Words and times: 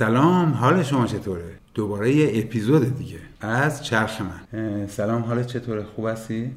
سلام 0.00 0.52
حال 0.52 0.82
شما 0.82 1.06
چطوره؟ 1.06 1.58
دوباره 1.74 2.12
یه 2.12 2.44
اپیزود 2.44 2.98
دیگه 2.98 3.18
از 3.40 3.84
چرخ 3.84 4.20
من. 4.20 4.86
سلام 4.86 5.22
حالت 5.22 5.46
چطوره؟ 5.46 5.84
خوب 5.84 6.06
هستی؟ 6.06 6.50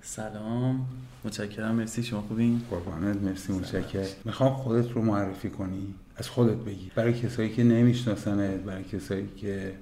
سلام 0.00 0.86
متشکرم 1.24 1.74
مرسی 1.74 2.02
شما 2.02 2.20
خوبین؟ 2.20 2.62
قربانت 2.70 3.22
مرسی 3.22 3.52
متشکرم. 3.52 4.06
می‌خوام 4.24 4.52
خودت 4.54 4.90
رو 4.90 5.02
معرفی 5.02 5.50
کنی 5.50 5.94
از 6.16 6.28
خودت 6.28 6.56
بگی. 6.56 6.90
برای 6.94 7.12
کسایی 7.12 7.50
که 7.54 7.64
نمیشناسنت 7.64 8.60
برای 8.60 8.84
کسایی 8.84 9.28
که 9.36 9.72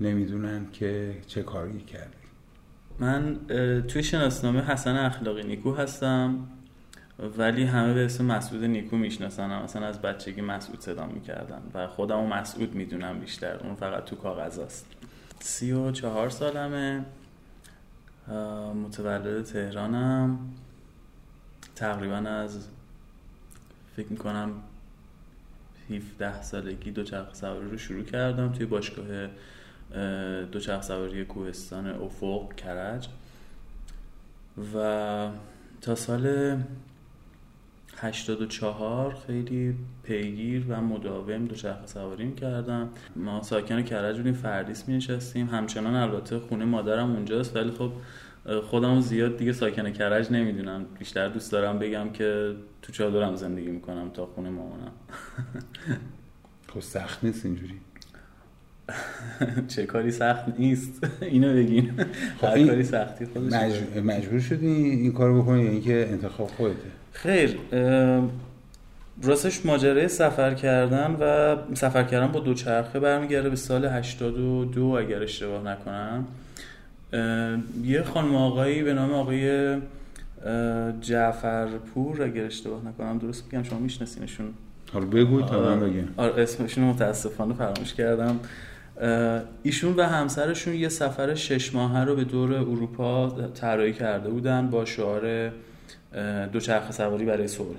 نمی‌دونن 0.00 0.66
که 0.72 1.16
چه 1.26 1.42
کاری 1.42 1.80
کردی. 1.80 2.16
من 2.98 3.36
توی 3.88 4.02
شناسنامه 4.02 4.60
حسن 4.60 4.96
اخلاقی 4.96 5.42
نیکو 5.42 5.74
هستم. 5.74 6.38
ولی 7.38 7.64
همه 7.64 7.94
به 7.94 8.04
اسم 8.04 8.24
مسعود 8.24 8.64
نیکو 8.64 8.96
می‌شناسن 8.96 9.62
مثلا 9.62 9.86
از 9.86 10.02
بچگی 10.02 10.40
مسعود 10.40 10.80
صدا 10.80 11.06
می‌کردن 11.06 11.62
و 11.74 11.86
خودمو 11.86 12.26
مسعود 12.26 12.74
می‌دونم 12.74 13.20
بیشتر 13.20 13.56
اون 13.56 13.74
فقط 13.74 14.04
تو 14.04 14.16
کاغذ 14.16 14.58
است 14.58 14.86
سی 15.40 15.72
و 15.72 15.90
چهار 15.90 16.30
سالمه 16.30 17.04
متولد 18.74 19.44
تهرانم. 19.44 20.38
تقریبا 21.76 22.16
از 22.16 22.68
فکر 23.96 24.06
می‌کنم 24.10 24.52
17 25.90 26.42
سالگی 26.42 26.90
دوچرخه 26.90 27.34
سواری 27.34 27.70
رو 27.70 27.78
شروع 27.78 28.04
کردم 28.04 28.52
توی 28.52 28.66
باشگاه 28.66 29.28
دوچرخه 30.44 30.82
سواری 30.82 31.24
کوهستان 31.24 31.86
افق 31.86 32.54
کرج. 32.54 33.08
و 34.74 35.28
تا 35.80 35.94
سال 35.94 36.56
84 38.02 39.14
خیلی 39.26 39.74
پیگیر 40.02 40.64
و 40.68 40.80
مداوم 40.80 41.46
دوچرخه 41.46 41.86
سواری 41.86 42.32
کردم. 42.32 42.88
ما 43.16 43.42
ساکن 43.42 43.82
کرج 43.82 44.16
بودیم 44.16 44.32
فردیس 44.32 44.88
می 44.88 44.96
نشستیم 44.96 45.46
همچنان 45.46 45.94
البته 45.94 46.38
خونه 46.38 46.64
مادرم 46.64 47.10
اونجاست 47.10 47.56
ولی 47.56 47.70
خب 47.70 47.92
خودم 48.62 49.00
زیاد 49.00 49.36
دیگه 49.36 49.52
ساکن 49.52 49.92
کرج 49.92 50.32
نمی‌دونم. 50.32 50.86
بیشتر 50.98 51.28
دوست 51.28 51.52
دارم 51.52 51.78
بگم 51.78 52.10
که 52.10 52.54
تو 52.82 52.92
چادرم 52.92 53.36
زندگی 53.36 53.70
می‌کنم 53.70 54.10
تا 54.10 54.26
خونه 54.26 54.50
مامانم. 54.50 54.92
خب 56.74 56.80
سخت 56.80 57.24
نیست 57.24 57.46
اینجوری. 57.46 57.74
چه 59.74 59.86
کاری 59.86 60.10
سخت 60.10 60.58
نیست. 60.58 61.06
اینو 61.22 61.54
بگین. 61.54 61.92
خب 62.40 62.44
هر 62.44 62.66
کاری 62.66 62.84
سختی 62.84 63.26
خودش 63.26 63.52
مجبور, 63.52 64.02
مجبور 64.02 64.40
شدی 64.40 64.66
این 64.66 65.12
کارو 65.12 65.42
بکنی 65.42 65.62
یا 65.62 65.70
اینکه 65.70 66.06
انتخاب 66.10 66.46
خودته؟ 66.46 66.99
خیر 67.12 67.58
راستش 69.22 69.66
ماجرای 69.66 70.08
سفر 70.08 70.54
کردن 70.54 71.16
و 71.20 71.56
سفر 71.74 72.02
کردن 72.02 72.32
با 72.32 72.40
دوچرخه 72.40 73.00
برمیگرده 73.00 73.50
به 73.50 73.56
سال 73.56 73.84
82 73.84 74.84
اگر 74.84 75.22
اشتباه 75.22 75.62
نکنم. 75.64 76.26
یه 77.84 78.02
خانم 78.02 78.34
آقایی 78.34 78.82
به 78.82 78.94
نام 78.94 79.12
آقای 79.12 79.76
جعفرپور 81.00 82.22
اگر 82.22 82.44
اشتباه 82.44 82.80
نکنم 82.88 83.18
درست 83.18 83.44
میگم؟ 83.44 83.62
شما 83.62 83.78
میشناسینشون. 83.78 84.46
حالا 84.92 85.06
بگو 85.06 85.42
تا 85.42 85.60
من 85.60 85.80
بگم. 85.80 86.08
آره 86.16 86.42
اسمشون 86.42 86.84
متاسفانه 86.84 87.54
فراموش 87.54 87.94
کردم. 87.94 88.40
ایشون 89.62 89.94
و 89.96 90.02
همسرشون 90.02 90.74
یه 90.74 90.88
سفر 90.88 91.34
شش 91.34 91.74
ماهه 91.74 92.04
رو 92.04 92.16
به 92.16 92.24
دور 92.24 92.54
اروپا 92.54 93.30
طراحی 93.54 93.92
کرده 93.92 94.30
بودن 94.30 94.70
با 94.70 94.84
شعار 94.84 95.50
دوچرخه 96.52 96.92
سواری 96.92 97.24
برای 97.24 97.48
صلح. 97.48 97.78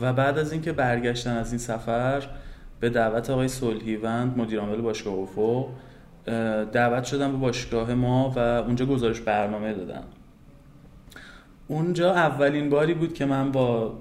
و 0.00 0.12
بعد 0.12 0.38
از 0.38 0.52
اینکه 0.52 0.72
برگشتن 0.72 1.36
از 1.36 1.52
این 1.52 1.58
سفر 1.58 2.22
به 2.80 2.90
دعوت 2.90 3.30
آقای 3.30 3.48
صلحیوند 3.48 4.38
مدیرعامل 4.38 4.80
باشگاه 4.80 5.14
افق 5.14 5.66
دعوت 6.72 7.04
شدن 7.04 7.32
به 7.32 7.38
باشگاه 7.38 7.94
ما 7.94 8.32
و 8.36 8.38
اونجا 8.38 8.86
گزارش 8.86 9.20
برنامه 9.20 9.74
دادن 9.74 10.02
اونجا 11.68 12.14
اولین 12.14 12.70
باری 12.70 12.94
بود 12.94 13.14
که 13.14 13.26
من 13.26 13.52
با 13.52 13.94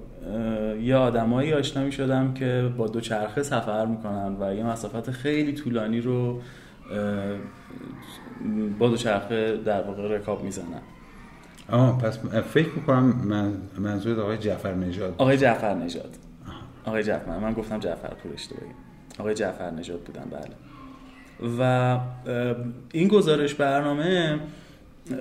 یه 0.82 0.96
آدمایی 0.96 1.54
آشنا 1.54 1.84
می 1.84 1.92
شدم 1.92 2.34
که 2.34 2.72
با 2.78 2.88
دوچرخه 2.88 3.44
سفر 3.44 3.86
می‌کنن 3.86 4.36
و 4.40 4.56
یه 4.56 4.64
مسافت 4.64 5.12
خیلی 5.12 5.54
طولانی 5.54 6.02
رو 6.02 6.42
با 8.80 8.90
دوچرخه 8.90 9.58
در 9.58 9.82
واقع 9.82 10.08
رکاب 10.08 10.44
می‌زنن. 10.44 10.82
آه 11.72 11.98
پس 11.98 12.20
فکر 12.54 12.70
می‌کنم 12.76 13.04
من 13.04 13.54
منظور 13.78 14.20
آقای 14.20 14.38
جعفر 14.38 14.74
نژاد. 14.74 15.16
آقای 15.18 15.38
جعفر 15.38 15.74
نژاد. 15.74 16.16
آقای 16.86 17.04
جعفر 17.04 17.40
من 17.40 17.54
گفتم 17.54 17.80
جعفر 17.80 18.14
پور 18.24 18.34
اشتباهی 18.34 18.72
آقای 19.20 19.34
جعفر 19.34 19.72
نژاد 19.72 20.00
بودن 20.00 20.24
بله. 20.32 20.56
و 21.60 22.00
این 22.92 23.08
گزارش 23.08 23.54
برنامه 23.54 24.40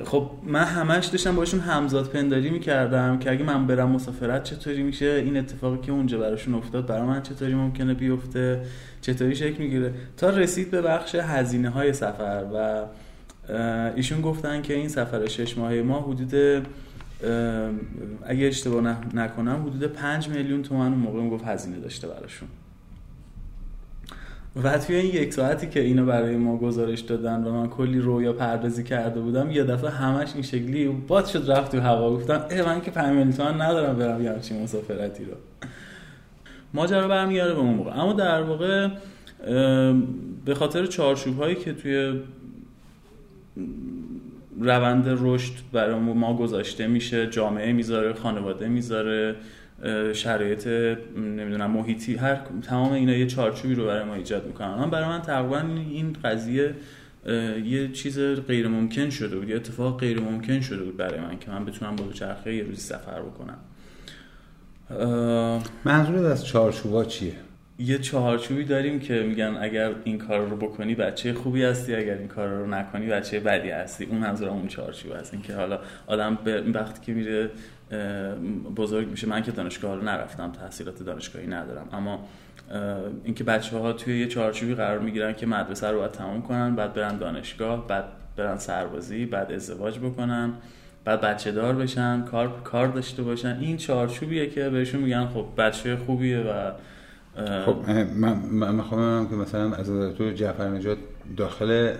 خب 0.05 0.31
من 0.43 0.65
همش 0.65 1.07
داشتم 1.07 1.37
باشون 1.37 1.61
همزاد 1.61 2.09
پنداری 2.09 2.51
می‌کردم 2.51 3.19
که 3.19 3.31
اگه 3.31 3.45
من 3.45 3.67
برم 3.67 3.91
مسافرت 3.91 4.45
چطوری 4.45 4.83
میشه؟ 4.83 5.07
این 5.07 5.37
اتفاقی 5.37 5.79
که 5.79 5.93
اونجا 5.93 6.19
براشون 6.19 6.55
افتاد 6.55 6.87
برای 6.87 7.07
من 7.07 7.23
چطوری 7.23 7.55
ممکنه 7.55 7.95
بیفته؟ 7.95 8.63
چطوری 9.01 9.37
شکل 9.37 9.63
می‌گیره؟ 9.63 9.95
تا 10.17 10.31
رسید 10.31 10.71
به 10.71 10.83
بخش 10.83 11.15
هزینه 11.15 11.69
های 11.69 11.93
سفر 11.93 12.45
و 12.55 12.85
ایشون 13.97 14.21
گفتن 14.21 14.63
که 14.63 14.75
این 14.75 14.89
سفر 14.89 15.27
شش 15.27 15.59
ماهه 15.59 15.83
ما 15.83 16.01
حدود 16.01 16.35
اگه 18.27 18.47
اشتباه 18.47 18.97
نکنم 19.15 19.67
حدود 19.67 19.85
5 19.85 20.29
میلیون 20.29 20.63
تومن 20.63 20.93
اون 20.93 20.99
موقع 20.99 21.21
می‌گفت 21.21 21.45
هزینه 21.45 21.81
داشته 21.81 22.09
براشون. 22.09 22.49
و 24.63 24.79
توی 24.79 24.97
این 24.97 25.15
یک 25.15 25.33
ساعتی 25.33 25.67
که 25.67 25.81
اینو 25.81 26.07
برای 26.07 26.37
ما 26.37 26.57
گزارش 26.57 27.01
دادن 27.01 27.45
و 27.45 27.53
من 27.53 27.69
کلی 27.69 28.01
رویا 28.01 28.33
پردازی 28.33 28.85
کرده 28.85 29.21
بودم 29.21 29.51
یه 29.51 29.65
دفعه 29.65 29.91
همش 29.91 30.35
این 30.35 30.43
شکلی 30.43 30.89
باد 30.89 31.27
شد 31.27 31.51
رفت 31.51 31.73
تو 31.73 31.81
هوا. 31.81 32.11
گفتم 32.11 32.45
اه 32.51 32.63
من 32.63 32.81
که 32.81 32.91
5 32.91 33.09
میلیون 33.09 33.33
تومن 33.33 33.61
ندارم 33.61 33.97
برم 33.97 34.23
یه 34.23 34.31
همچین 34.31 34.63
مسافرتی 34.63 35.25
رو. 35.25 35.33
ماجرا 36.75 37.09
برمیگرده 37.09 37.55
به 37.55 37.61
اون 37.61 37.75
موقع. 37.75 38.01
اما 38.01 38.13
در 38.13 38.43
واقع 38.43 38.89
به 40.45 40.55
خاطر 40.55 40.87
چارچوب 40.87 41.37
هایی 41.37 41.55
که 41.55 41.73
توی 41.73 42.21
روند 44.61 45.05
رشد 45.09 45.53
برای 45.73 45.95
ما 45.95 46.37
گذاشته 46.37 46.87
میشه 46.87 47.27
جامعه 47.27 47.73
می‌ذاره 47.73 48.13
خانواده 48.13 48.69
می‌ذاره 48.69 49.37
شرایط 50.13 50.67
نمی‌دونم 51.17 51.71
محیطی 51.71 52.17
هر 52.17 52.41
تمام 52.63 52.93
اینا 52.93 53.13
یه 53.13 53.27
چارچوبی 53.27 53.75
رو 53.75 53.87
برای 53.87 54.05
ما 54.05 54.15
ایجاد 54.15 54.47
می‌کنن. 54.47 54.75
من 54.75 54.91
برای 54.91 55.09
من 55.09 55.23
تقریبا 55.23 55.59
این 55.91 56.17
قضیه 56.25 56.75
یه 57.65 57.93
چیز 57.93 58.19
غیر 58.21 58.69
ممکن 58.69 59.11
شده 59.11 59.37
بود 59.37 59.49
یه 59.49 59.57
اتفاق 59.57 60.01
غیر 60.01 60.21
ممکن 60.21 60.61
شده 60.61 60.83
بود 60.83 60.97
برای 60.97 61.21
من 61.21 61.39
که 61.39 61.51
من 61.51 61.65
بتونم 61.65 61.97
با 61.97 62.13
چرخه 62.13 62.55
یه 62.55 62.63
روزی 62.63 62.81
سفر 62.81 63.21
بکنم. 63.23 63.59
منظورت 65.85 66.23
از 66.23 66.47
چارچوبا 66.47 67.05
چیه؟ 67.05 67.33
یه 67.79 67.99
چهارچوبی 67.99 68.65
داریم 68.65 69.01
که 69.01 69.23
میگن 69.23 69.57
اگر 69.61 69.95
این 70.05 70.19
کار 70.19 70.41
رو 70.41 70.57
بکنی 70.57 70.95
بچه 70.95 71.33
خوبی 71.33 71.63
هستی 71.63 71.95
اگر 71.95 72.15
این 72.15 72.29
کار 72.29 72.49
رو 72.49 72.67
نکنی 72.67 73.07
بچه 73.07 73.41
بدی 73.41 73.71
هستی. 73.71 74.05
اون 74.05 74.19
منظورم 74.19 74.53
اون 74.53 74.69
چهارچوب 74.69 75.13
هست. 75.17 75.35
این 75.35 75.43
که 75.43 75.55
حالا 75.55 75.81
آدم 76.07 76.39
به 76.45 76.63
وقتی 76.75 77.01
که 77.07 77.13
میره 77.13 77.51
بزرگ 78.77 79.09
میشه. 79.09 79.29
من 79.29 79.43
که 79.43 79.51
دانشگاه 79.51 79.97
رو 79.97 80.03
نرفتم 80.03 80.53
تحصیلات 80.53 81.03
دانشگاهی 81.03 81.47
ندارم. 81.47 81.89
اما 81.93 82.25
اینکه 83.25 83.45
بچه 83.45 83.77
ها 83.79 83.93
توی 83.93 84.21
یه 84.21 84.27
چهارچوبی 84.27 84.75
قرار 84.75 84.99
می‌گیرن 84.99 85.33
که 85.33 85.47
مدرسه 85.47 85.89
رو 85.89 85.99
باید 85.99 86.11
تمام 86.11 86.43
کنن 86.43 86.77
بعد 86.77 86.95
برن 86.95 87.19
دانشگاه 87.19 87.87
بعد 87.87 88.05
برن 88.37 88.57
سربازی 88.57 89.27
بعد 89.27 89.53
ازدواج 89.53 89.99
بکنن 89.99 90.53
بعد 91.05 91.21
بچه 91.21 91.53
دار 91.53 91.75
بشن 91.75 92.23
کار 92.23 92.61
کار 92.65 92.89
داشته 92.89 93.23
باشن. 93.23 93.59
این 93.61 93.77
چهارچوبیه 93.77 94.51
که 94.51 94.71
بهشون 94.71 95.01
میگن 95.01 95.27
خب 95.27 95.47
بچه 95.59 95.97
خوبیه 95.97 96.39
و 96.39 96.71
خب 97.67 97.91
من 98.17 98.33
من 98.51 99.29
که 99.31 99.37
مثلا 99.37 99.75
از 99.75 100.15
تو 100.17 100.31
جعفر 100.31 100.69
نجات 100.69 100.99
داخل 101.37 101.93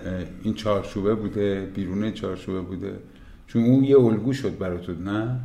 این 0.43 0.53
چهارچوبه 0.53 1.15
بوده 1.15 1.65
بیرون 1.75 2.11
چهارچوبه 2.11 2.61
بوده. 2.61 2.93
چون 3.47 3.63
اون 3.63 3.83
یه 3.83 3.99
الگو 3.99 4.33
شد 4.33 4.57
برای 4.57 4.77
تو 4.77 4.93
نه؟ 4.93 5.39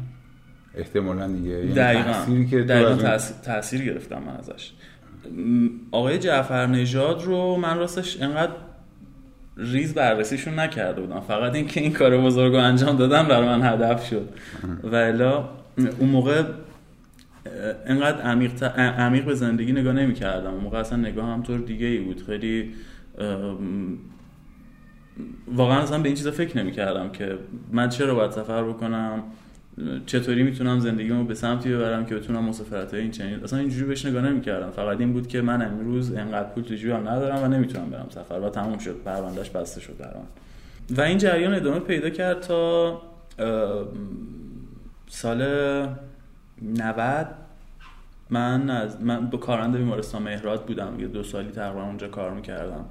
احتمالا 0.74 1.28
دیگه. 1.28 1.50
یعنی 1.50 1.72
دقیقا. 1.72 2.44
که 2.50 2.62
دقیقا 2.62 2.94
تاثیر, 2.94 3.36
تاثیر 3.44 3.82
گرفتم 3.82 4.22
من 4.22 4.36
ازش. 4.36 4.72
آقای 5.90 6.18
جعفر 6.18 6.66
نژاد 6.66 7.22
رو 7.22 7.56
من 7.56 7.78
راستش 7.78 8.22
انقدر 8.22 8.52
ریز 9.56 9.94
بررسیشون 9.94 10.58
نکرده 10.58 11.00
بودم. 11.00 11.20
فقط 11.20 11.54
اینکه 11.54 11.80
این 11.80 11.92
کار 11.92 12.18
بزرگ 12.18 12.52
رو 12.52 12.58
انجام 12.58 12.96
دادم 12.96 13.28
برای 13.28 13.46
من 13.46 13.62
هدف 13.62 14.06
شد. 14.08 14.28
و 14.84 14.94
الا 14.94 15.48
اون 15.98 16.08
موقع 16.10 16.42
انقدر 17.86 18.22
عمیق, 18.22 18.64
عمیق 18.78 19.24
به 19.24 19.34
زندگی 19.34 19.72
نگاه 19.72 19.92
نمی 19.92 20.14
کردم 20.14 20.54
موقع 20.54 20.78
اصلا 20.78 20.98
نگاه 20.98 21.26
هم 21.26 21.42
طور 21.42 21.58
دیگه 21.58 21.86
ای 21.86 21.98
بود. 21.98 22.22
خیلی 22.26 22.74
واقعا 25.54 25.80
اصلا 25.80 25.98
به 25.98 26.08
این 26.08 26.16
چیزا 26.16 26.30
فکر 26.30 26.58
نمی 26.58 26.72
کردم 26.72 27.08
که 27.08 27.38
من 27.72 27.88
چرا 27.88 28.14
باید 28.14 28.30
سفر 28.30 28.64
بکنم؟ 28.64 29.22
چطوری 30.06 30.42
می‌تونم 30.42 30.80
زندگیمو 30.80 31.24
به 31.24 31.34
سمتی 31.34 31.72
ببرم 31.72 32.06
که 32.06 32.14
بتونم 32.14 32.44
مسافرت 32.44 32.94
این 32.94 33.10
چنین 33.10 33.44
اصلا 33.44 33.58
اینجوری 33.58 33.86
بهش 33.86 34.06
نگاه 34.06 34.22
نمی‌کردم. 34.22 34.70
فقط 34.70 35.00
این 35.00 35.12
بود 35.12 35.26
که 35.26 35.42
من 35.42 35.62
امروز 35.62 36.14
انقدر 36.14 36.48
پول 36.48 36.64
تو 36.64 36.74
جیبم 36.74 37.08
ندارم 37.08 37.44
و 37.44 37.48
نمی‌تونم 37.48 37.90
برم 37.90 38.06
سفر 38.10 38.34
و 38.34 38.48
تموم 38.48 38.78
شد. 38.78 38.96
پروندهش 39.04 39.50
بسته 39.50 39.80
شد 39.80 39.96
برام 39.98 40.26
و 40.90 41.00
این 41.00 41.18
جریان 41.18 41.54
ادامه 41.54 41.78
پیدا 41.78 42.10
کرد 42.10 42.40
تا 42.40 43.02
سال 45.08 45.42
90 46.62 47.26
من 48.34 48.70
از 48.70 49.02
من 49.02 49.30
با 49.30 49.38
کارنده 49.38 49.78
بیمارستان 49.78 50.22
مهراد 50.22 50.66
بودم. 50.66 51.00
یه 51.00 51.06
دو 51.06 51.22
سالی 51.22 51.50
تقریبا 51.50 51.82
اونجا 51.82 52.08
کار 52.08 52.30
می‌کردم. 52.30 52.84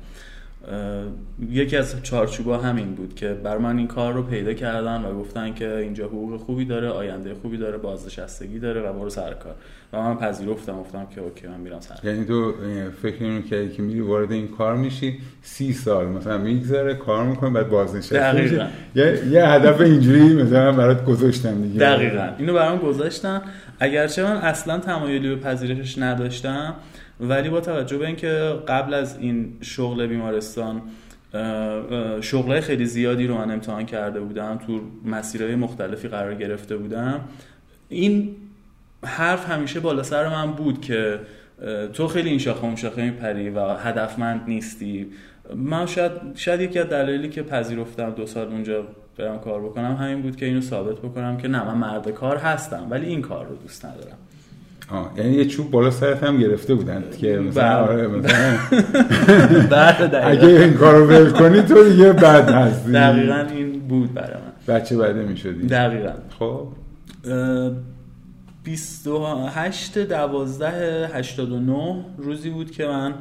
یکی 1.50 1.77
از 1.77 1.95
چارچوبا 2.04 2.57
همین 2.57 2.95
بود 2.95 3.15
که 3.15 3.33
بر 3.33 3.57
من 3.57 3.77
این 3.77 3.88
کار 3.88 4.13
رو 4.13 4.24
پیدا 4.24 4.54
کردن 4.54 5.01
و 5.01 5.19
گفتن 5.19 5.54
که 5.54 5.77
اینجا 5.77 6.06
حقوق 6.06 6.39
خوبی 6.39 6.65
داره 6.65 6.89
آینده 6.89 7.33
خوبی 7.33 7.57
داره 7.57 7.77
بازنشستگی 7.77 8.60
داره 8.60 8.81
و 8.81 8.94
برو 8.94 9.10
سر 9.10 9.33
کار. 9.33 9.56
و 9.94 10.01
من 10.01 10.18
پذیرفتم 10.18 10.80
گفتم 10.80 11.07
که 11.15 11.21
اوکی 11.21 11.48
من 11.48 11.60
میرم 11.60 11.80
سر 11.80 11.95
یعنی 12.04 12.25
تو 12.25 12.54
فکر 13.01 13.24
اینو 13.24 13.42
کردی 13.42 13.69
که 13.69 13.81
میری 13.81 14.01
وارد 14.01 14.31
این 14.31 14.48
کار 14.48 14.75
میشی 14.75 15.19
سی 15.42 15.74
سال 15.74 16.07
مثلا 16.07 16.38
میگذره 16.38 16.94
کار 16.94 17.25
می‌کنی 17.25 17.50
بعد 17.50 17.69
بازنشسته 17.69 18.42
میشی. 18.42 18.59
یه،, 18.95 19.21
یه 19.31 19.45
هدف 19.45 19.81
اینجوری 19.81 20.44
مثلا 20.44 20.71
برات 20.71 21.06
گذاشتن 21.06 21.62
دیگه. 21.62 21.80
دقیقا. 21.80 22.30
اینو 22.38 22.54
برام 22.54 22.80
گذاشتن. 22.80 23.42
اگرچه 23.80 24.24
من 24.24 24.36
اصلا 24.36 24.80
تمایلی 24.80 25.30
به 25.30 25.36
پذیرشش 25.36 25.98
نداشتم 25.98 26.75
ولی 27.19 27.50
با 27.50 27.62
توجه 27.62 27.98
به 27.98 28.07
اینکه 28.07 28.54
قبل 28.68 28.94
از 28.94 29.18
این 29.18 29.57
شغل 29.62 30.07
بیمارستان 30.07 30.81
شغلای 32.21 32.62
خیلی 32.62 32.86
زیادی 32.86 33.27
رو 33.27 33.38
من 33.38 33.51
امتحان 33.51 33.86
کرده 33.86 34.19
بودم 34.19 34.60
تو 34.68 34.81
مسیرهای 35.06 35.56
مختلفی 35.56 36.07
قرار 36.07 36.36
گرفته 36.36 36.77
بودم 36.77 37.21
این 37.89 38.36
حرف 39.06 39.50
همیشه 39.50 39.80
بالا 39.80 40.04
سر 40.04 40.30
من 40.30 40.51
بود 40.51 40.81
که 40.81 41.19
تو 41.94 42.07
خیلی 42.07 42.30
این 42.30 42.39
شاخه 42.39 42.63
اون 42.63 42.75
شاخه 42.75 43.01
میپری 43.04 43.50
و 43.50 43.68
هدفمند 43.68 44.42
نیستی. 44.48 45.12
من 45.56 45.86
شاید, 45.86 46.12
شاید 46.36 46.62
یکی 46.62 46.80
از 46.80 46.89
دلایلی 46.89 47.30
که 47.30 47.44
پذیرفتم 47.44 48.09
دو 48.09 48.25
سال 48.25 48.48
اونجا 48.48 48.88
برم 49.18 49.39
کار 49.39 49.62
بکنم 49.62 49.95
همین 49.95 50.21
بود 50.21 50.36
که 50.36 50.45
اینو 50.45 50.62
ثابت 50.62 50.98
بکنم 50.98 51.38
که 51.38 51.48
نه 51.48 51.63
من 51.63 51.77
مرد 51.77 52.09
کار 52.09 52.38
هستم 52.38 52.88
ولی 52.89 53.06
این 53.06 53.21
کار 53.21 53.45
رو 53.45 53.56
دوست 53.56 53.86
ندارم. 53.86 54.18
آه. 54.91 55.12
یعنی 55.18 55.33
یه 55.33 55.45
چوب 55.45 55.71
بالا 55.71 55.91
سرت 55.91 56.24
هم 56.24 56.38
گرفته 56.38 56.75
بودن 56.75 57.03
که 57.21 57.39
مثلا 57.39 57.63
بله. 57.63 57.91
آره 57.91 58.07
مثلا 58.07 58.57
اگه 60.30 60.47
این 60.47 60.74
کارو 60.74 61.07
ول 61.07 61.30
کنی 61.30 61.62
تو 61.62 61.89
دیگه 61.89 62.13
بد 62.13 62.50
هستی. 62.50 62.91
دقیقا 62.91 63.45
این 63.56 63.80
بود 63.80 64.13
برای 64.13 64.33
من. 64.33 64.75
بچه 64.75 64.97
بده 64.97 65.24
می‌شدی. 65.24 65.68
دقیقا. 65.68 66.13
خب. 66.39 66.68
28 68.63 69.97
12 69.97 71.09
89 71.13 72.06
روزی 72.18 72.50
بود 72.50 72.71
که 72.71 72.88
من 72.88 73.13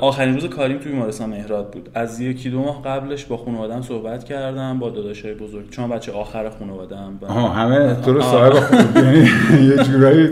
آخرین 0.00 0.34
روز 0.34 0.44
کاریم 0.44 0.78
توی 0.78 0.92
بیمارستان 0.92 1.30
مهراد 1.30 1.70
بود. 1.70 1.88
از 1.94 2.20
یکی 2.20 2.50
دو 2.50 2.60
ماه 2.60 2.82
قبلش 2.82 3.24
با 3.24 3.36
خانوادم 3.36 3.82
صحبت 3.82 4.24
کردم 4.24 4.78
با 4.78 4.90
داداشای 4.90 5.34
بزرگ. 5.34 5.70
چون 5.70 5.88
بچه 5.90 6.12
آخر 6.12 6.50
خانوادم 6.50 7.18
آها 7.28 7.48
همه 7.48 7.94
تو 7.94 8.12
رو 8.12 8.22
صاحب 8.22 8.54
یعنی 8.96 9.28
یه 9.68 9.76
جورایی 9.84 10.28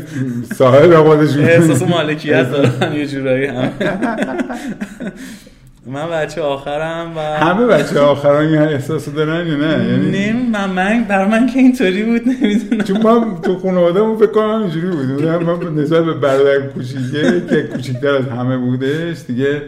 صاحب 0.55 0.95
خودشون. 1.05 1.45
احساس 1.45 1.83
مالکیت 1.83 2.51
دارن 2.51 2.93
یه 2.93 3.07
جورایی 3.07 3.47
هم. 3.47 3.71
من 5.93 6.11
بچه 6.11 6.43
آخرم 6.43 7.13
و 7.17 7.21
همه 7.21 7.67
بچه 7.67 8.01
آخران 8.01 8.47
این 8.47 8.59
احساس 8.59 9.09
دارن 9.09 9.47
یا 9.47 9.57
نه؟ 9.57 9.89
یعنی 9.89 10.33
من, 10.33 10.71
من 10.71 11.05
بر 11.05 11.27
من 11.27 11.47
که 11.47 11.59
اینطوری 11.59 12.03
بود 12.03 12.29
نمی‌دونم. 12.29 12.85
چون 12.85 13.03
ما 13.03 13.41
تو 13.43 13.59
خانواده‌مون 13.59 14.17
فکر 14.17 14.27
کنم 14.27 14.63
اینجوری 14.63 14.87
بود. 14.87 15.25
من 15.25 15.83
نسبت 15.83 16.05
به 16.05 16.15
برادر 16.15 16.61
کوچیکه 16.61 17.43
که 17.51 17.63
کوچیکتر 17.63 18.15
از 18.15 18.25
همه 18.27 18.57
بودش 18.57 19.17
دیگه 19.27 19.63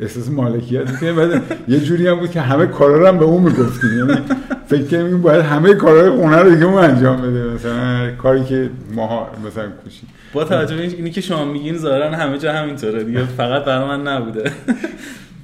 احساس 0.00 0.30
مالکیت 0.30 0.90
می‌کنه 0.90 1.12
بعد 1.12 1.42
یه 1.68 1.80
جوری 1.80 2.08
هم 2.08 2.20
بود 2.20 2.30
که 2.30 2.40
همه 2.40 2.66
کارا 2.66 2.98
رو 2.98 3.06
هم 3.06 3.18
به 3.18 3.24
اون 3.24 3.42
می‌گفتیم. 3.42 3.98
یعنی 3.98 4.20
فکر 4.66 4.82
کنیم 4.82 5.22
باید 5.22 5.44
همه 5.44 5.74
کارهای 5.74 6.10
خونه 6.10 6.36
رو 6.36 6.50
دیگه 6.50 6.64
اون 6.64 6.84
انجام 6.84 7.22
بده 7.22 7.54
مثلا 7.54 8.10
کاری 8.22 8.44
که 8.44 8.70
ما 8.94 9.28
مثلا 9.46 9.64
کوچیک. 9.84 10.08
با 10.32 10.44
توجه 10.44 10.76
به 10.76 10.82
اینی 10.82 11.10
که 11.10 11.20
شما 11.20 11.44
میگین 11.44 11.78
ظاهرا 11.78 12.10
همه 12.10 12.38
جا 12.38 12.52
همینطوره 12.52 13.04
دیگه 13.04 13.24
فقط 13.24 13.64
برای 13.64 13.88
من 13.88 14.08
نبوده. 14.08 14.52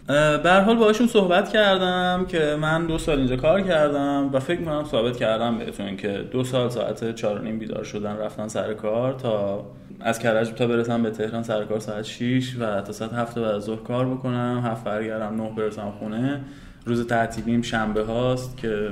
به 0.06 0.62
حال 0.66 0.76
باهاشون 0.76 1.06
صحبت 1.06 1.48
کردم 1.48 2.24
که 2.28 2.56
من 2.60 2.86
دو 2.86 2.98
سال 2.98 3.18
اینجا 3.18 3.36
کار 3.36 3.60
کردم 3.60 4.30
و 4.32 4.40
فکر 4.40 4.60
می‌کنم 4.60 4.84
ثابت 4.84 5.16
کردم 5.16 5.58
بهتون 5.58 5.96
که 5.96 6.24
دو 6.30 6.44
سال 6.44 6.70
ساعت 6.70 7.14
چهار 7.14 7.40
نیم 7.40 7.58
بیدار 7.58 7.84
شدن 7.84 8.16
رفتن 8.16 8.48
سر 8.48 8.74
کار 8.74 9.12
تا 9.12 9.66
از 10.00 10.18
کرج 10.18 10.50
تا 10.52 10.66
برسم 10.66 11.02
به 11.02 11.10
تهران 11.10 11.42
سر 11.42 11.64
کار 11.64 11.80
ساعت 11.80 12.04
6 12.04 12.56
و 12.60 12.80
تا 12.80 12.92
ساعت 12.92 13.12
هفت 13.12 13.38
بعد 13.38 13.58
ظهر 13.58 13.78
کار 13.78 14.06
بکنم. 14.06 14.62
هفت 14.64 14.84
برگردم 14.84 15.42
نه 15.42 15.50
برسم 15.56 15.90
خونه. 15.98 16.40
روز 16.86 17.06
تعطیلیم 17.06 17.62
شنبه 17.62 18.02
هاست 18.02 18.56
که 18.56 18.90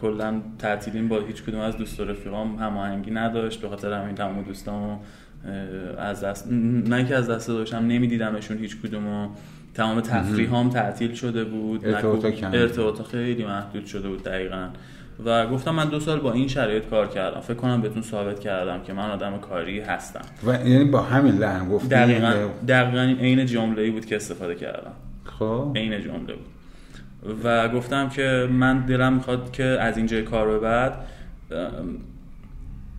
کلا 0.00 0.40
تعطیلیم 0.58 1.08
با 1.08 1.20
هیچ 1.20 1.42
کدوم 1.42 1.60
از 1.60 1.76
دوست 1.76 2.00
و 2.00 2.04
رفیقام 2.04 2.56
هماهنگی 2.56 3.10
نداشت 3.10 3.60
به 3.60 3.68
خاطر 3.68 3.92
همین 3.92 4.14
تمام 4.14 4.42
دوستامو 4.42 4.98
از 5.98 6.24
دست 6.24 6.48
نه 6.86 7.04
که 7.04 7.16
از 7.16 7.30
دست 7.30 7.48
داشتم 7.48 7.86
نمیدیدمشون 7.86 8.58
هیچ 8.58 8.76
کدومو. 8.82 9.28
تمام 9.74 10.00
تفریح 10.00 10.54
هم 10.54 10.70
تعطیل 10.70 11.14
شده 11.14 11.44
بود. 11.44 11.86
ارتباط 11.86 13.02
خیلی 13.02 13.44
محدود 13.44 13.86
شده 13.86 14.08
بود 14.08 14.22
دقیقا. 14.22 14.68
و 15.24 15.46
گفتم 15.46 15.74
من 15.74 15.88
دو 15.88 16.00
سال 16.00 16.20
با 16.20 16.32
این 16.32 16.48
شرایط 16.48 16.86
کار 16.86 17.08
کردم. 17.08 17.40
فکر 17.40 17.54
کنم 17.54 17.82
بهتون 17.82 18.02
ثابت 18.02 18.40
کردم 18.40 18.82
که 18.82 18.92
من 18.92 19.10
آدم 19.10 19.38
کاری 19.38 19.80
هستم. 19.80 20.20
و 20.46 20.68
یعنی 20.68 20.84
با 20.84 21.00
همین 21.00 21.34
لحن 21.34 21.68
گفتی؟ 21.68 21.88
دقیقا. 21.88 22.32
دقیقا 22.68 23.16
عین 23.20 23.46
جمله 23.46 23.90
بود 23.90 24.06
که 24.06 24.16
استفاده 24.16 24.54
کردم. 24.54 24.92
خب. 25.24 25.72
عین 25.76 26.00
جمله 26.00 26.34
بود. 26.34 26.46
و 27.44 27.68
گفتم 27.68 28.08
که 28.08 28.48
من 28.52 28.86
دلم 28.86 29.12
می‌خواد 29.12 29.52
که 29.52 29.64
از 29.64 29.96
اینجای 29.96 30.22
کار 30.22 30.48
به 30.48 30.58
بعد 30.58 30.92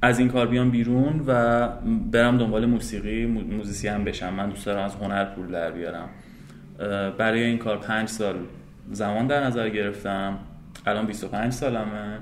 از 0.01 0.19
این 0.19 0.29
کار 0.29 0.47
بیام 0.47 0.71
بیرون 0.71 1.23
و 1.27 1.67
برم 2.11 2.37
دنبال 2.37 2.65
موسیقی 2.65 3.25
موزیسین 3.25 4.03
بشم. 4.03 4.33
من 4.33 4.49
دوست 4.49 4.65
دارم 4.65 4.85
از 4.85 4.95
هنر 4.95 5.25
پول 5.25 5.47
در 5.47 5.71
بیارم. 5.71 6.09
برای 7.17 7.43
این 7.43 7.57
کار 7.57 7.77
پنج 7.77 8.09
سال 8.09 8.35
زمان 8.91 9.27
در 9.27 9.43
نظر 9.43 9.69
گرفتم. 9.69 10.37
الان 10.85 11.05
25 11.05 11.53
سالمه. 11.53 12.17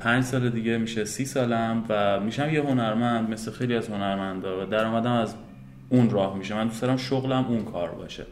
پنج 0.00 0.24
سال 0.24 0.50
دیگه 0.50 0.78
میشه 0.78 1.04
سی 1.04 1.24
سالم 1.24 1.84
و 1.88 2.20
میشم 2.20 2.50
یه 2.50 2.62
هنرمند 2.62 3.30
مثل 3.30 3.50
خیلی 3.50 3.76
از 3.76 3.88
هنرمندا 3.88 4.62
و 4.62 4.66
درآمدم 4.66 5.12
از 5.12 5.34
اون 5.88 6.10
راه 6.10 6.38
میشه. 6.38 6.54
من 6.54 6.64
دوست 6.64 6.82
دارم 6.82 6.96
شغلم 6.96 7.44
اون 7.44 7.64
کار 7.64 7.90
باشه. 7.90 8.26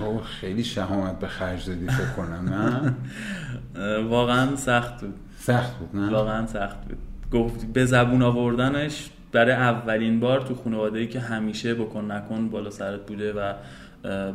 او 0.00 0.18
خیلی 0.20 0.64
شهامت 0.64 1.18
به 1.18 1.26
خرج 1.26 1.68
دادی 1.68 1.88
فکر 1.88 2.12
کنم 2.16 2.48
نه؟ 2.48 4.00
واقعا 4.00 4.56
سخت 4.56 5.00
بود. 5.00 5.14
سخت 5.38 5.78
بود 5.78 5.96
نه؟ 5.96 6.10
واقعا 6.10 6.46
سخت 6.46 6.84
بود. 6.84 6.98
گفت 7.32 7.72
به 7.72 7.84
زبون 7.84 8.22
آوردنش 8.22 9.10
برای 9.32 9.52
اولین 9.52 10.20
بار 10.20 10.40
تو 10.40 10.54
خانواده 10.54 11.06
که 11.06 11.20
همیشه 11.20 11.74
بکن 11.74 12.12
نکن 12.12 12.48
بالا 12.48 12.70
سرت 12.70 13.06
بوده 13.06 13.32
و 13.32 13.52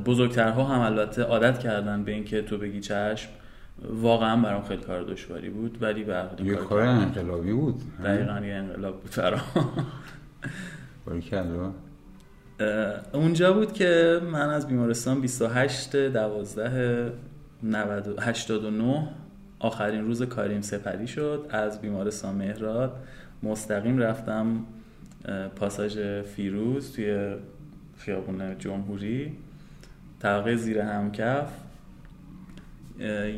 بزرگترها 0.06 0.64
هم 0.64 0.80
البته 0.80 1.24
عادت 1.24 1.60
کردن 1.60 2.04
به 2.04 2.12
اینکه 2.12 2.42
تو 2.42 2.58
بگی 2.58 2.80
چشم 2.80 3.30
واقعا 3.90 4.42
برام 4.42 4.64
خیلی 4.64 4.84
کار 4.84 5.04
دشواری 5.04 5.50
بود 5.50 5.78
ولی 5.82 6.04
به 6.04 6.26
یه 6.44 6.56
کار 6.56 6.82
انقلابی 6.82 7.54
بود. 7.54 7.82
دقیقا 8.04 8.40
یه 8.46 8.54
انقلاب 8.54 9.02
بود 9.02 9.16
برام. 9.18 9.42
اونجا 13.14 13.54
بود 13.54 13.74
که 13.74 14.22
من 14.32 14.50
از 14.50 14.68
بیمارستان 14.68 15.22
28 15.22 15.96
12 15.96 17.12
89 18.20 19.08
آخرین 19.60 20.06
روز 20.06 20.24
کاریم 20.24 20.62
سپری 20.62 21.08
شد. 21.08 21.46
از 21.50 21.82
بیمارستان 21.82 22.36
مهراد 22.36 22.96
مستقیم 23.44 23.98
رفتم 23.98 24.66
پاساژ 25.56 25.98
فیروز 26.36 26.96
توی 26.96 27.36
خیابون 27.98 28.58
جمهوری. 28.58 29.38
طبقه 30.20 30.56
زیر 30.56 30.80
همکف 30.80 31.48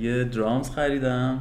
یه 0.01 0.23
درامز 0.23 0.69
خریدم. 0.69 1.39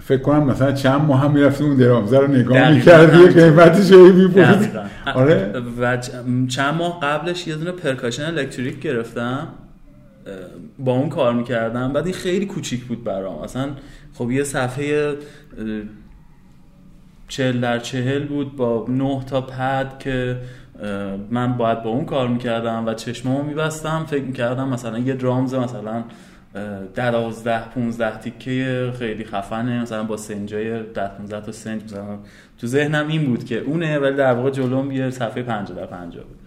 فکر 0.00 0.22
کنم 0.22 0.44
مثلا 0.44 0.72
چند 0.72 1.00
ماه 1.00 1.20
هم 1.20 1.32
می‌رفتی 1.32 1.64
اون 1.64 1.76
درامز 1.76 2.12
رو 2.12 2.26
نگاه 2.26 2.72
می‌کردی 2.72 3.26
قیمتش 3.26 3.92
هی 3.92 4.30
آره. 5.14 5.52
و 5.80 5.96
چند 6.48 6.74
ماه 6.74 7.00
قبلش 7.00 7.46
یه 7.46 7.54
دونه 7.54 7.72
پرکاشن 7.72 8.24
الکتریک 8.24 8.80
گرفتم 8.80 9.48
با 10.78 10.92
اون 10.92 11.08
کار 11.08 11.34
می‌کردم. 11.34 11.92
بعد 11.92 12.04
این 12.04 12.14
خیلی 12.14 12.46
کوچیک 12.46 12.84
بود 12.84 13.04
برام. 13.04 13.38
اصلا 13.38 13.68
خب 14.14 14.30
یه 14.30 14.44
صفحه 14.44 15.14
چهل 17.28 17.60
در 17.60 17.78
چهل 17.78 18.24
بود 18.24 18.56
با 18.56 18.86
نه 18.88 19.24
تا 19.24 19.40
پد 19.40 19.98
که 19.98 20.36
من 21.30 21.56
باید 21.56 21.82
با 21.82 21.90
اون 21.90 22.04
کار 22.04 22.28
می‌کردم 22.28 22.86
و 22.86 22.94
چشمامو 22.94 23.42
میبستم 23.42 24.04
فکر 24.08 24.22
می‌کردم 24.22 24.68
مثلا 24.68 24.98
یه 24.98 25.14
درامز 25.14 25.54
مثلا 25.54 26.04
دوازده 26.94 27.68
15 27.68 28.18
تیکه 28.18 28.92
خیلی 28.98 29.24
خفنه 29.24 29.82
مثلا 29.82 30.04
با 30.04 30.16
سنجای 30.16 30.82
10 30.82 31.08
15 31.08 31.40
تا 31.40 31.52
سنج 31.52 31.84
مثلا. 31.84 32.18
تو 32.58 32.66
ذهنم 32.66 33.08
این 33.08 33.26
بود 33.26 33.44
که 33.44 33.58
اونه 33.58 33.98
ولی 33.98 34.16
در 34.16 34.32
واقع 34.32 34.50
جلوم 34.50 34.90
یه 34.90 35.10
صفحه 35.10 35.42
50 35.42 35.78
در 35.78 35.86
50 35.86 36.24
بود. 36.24 36.38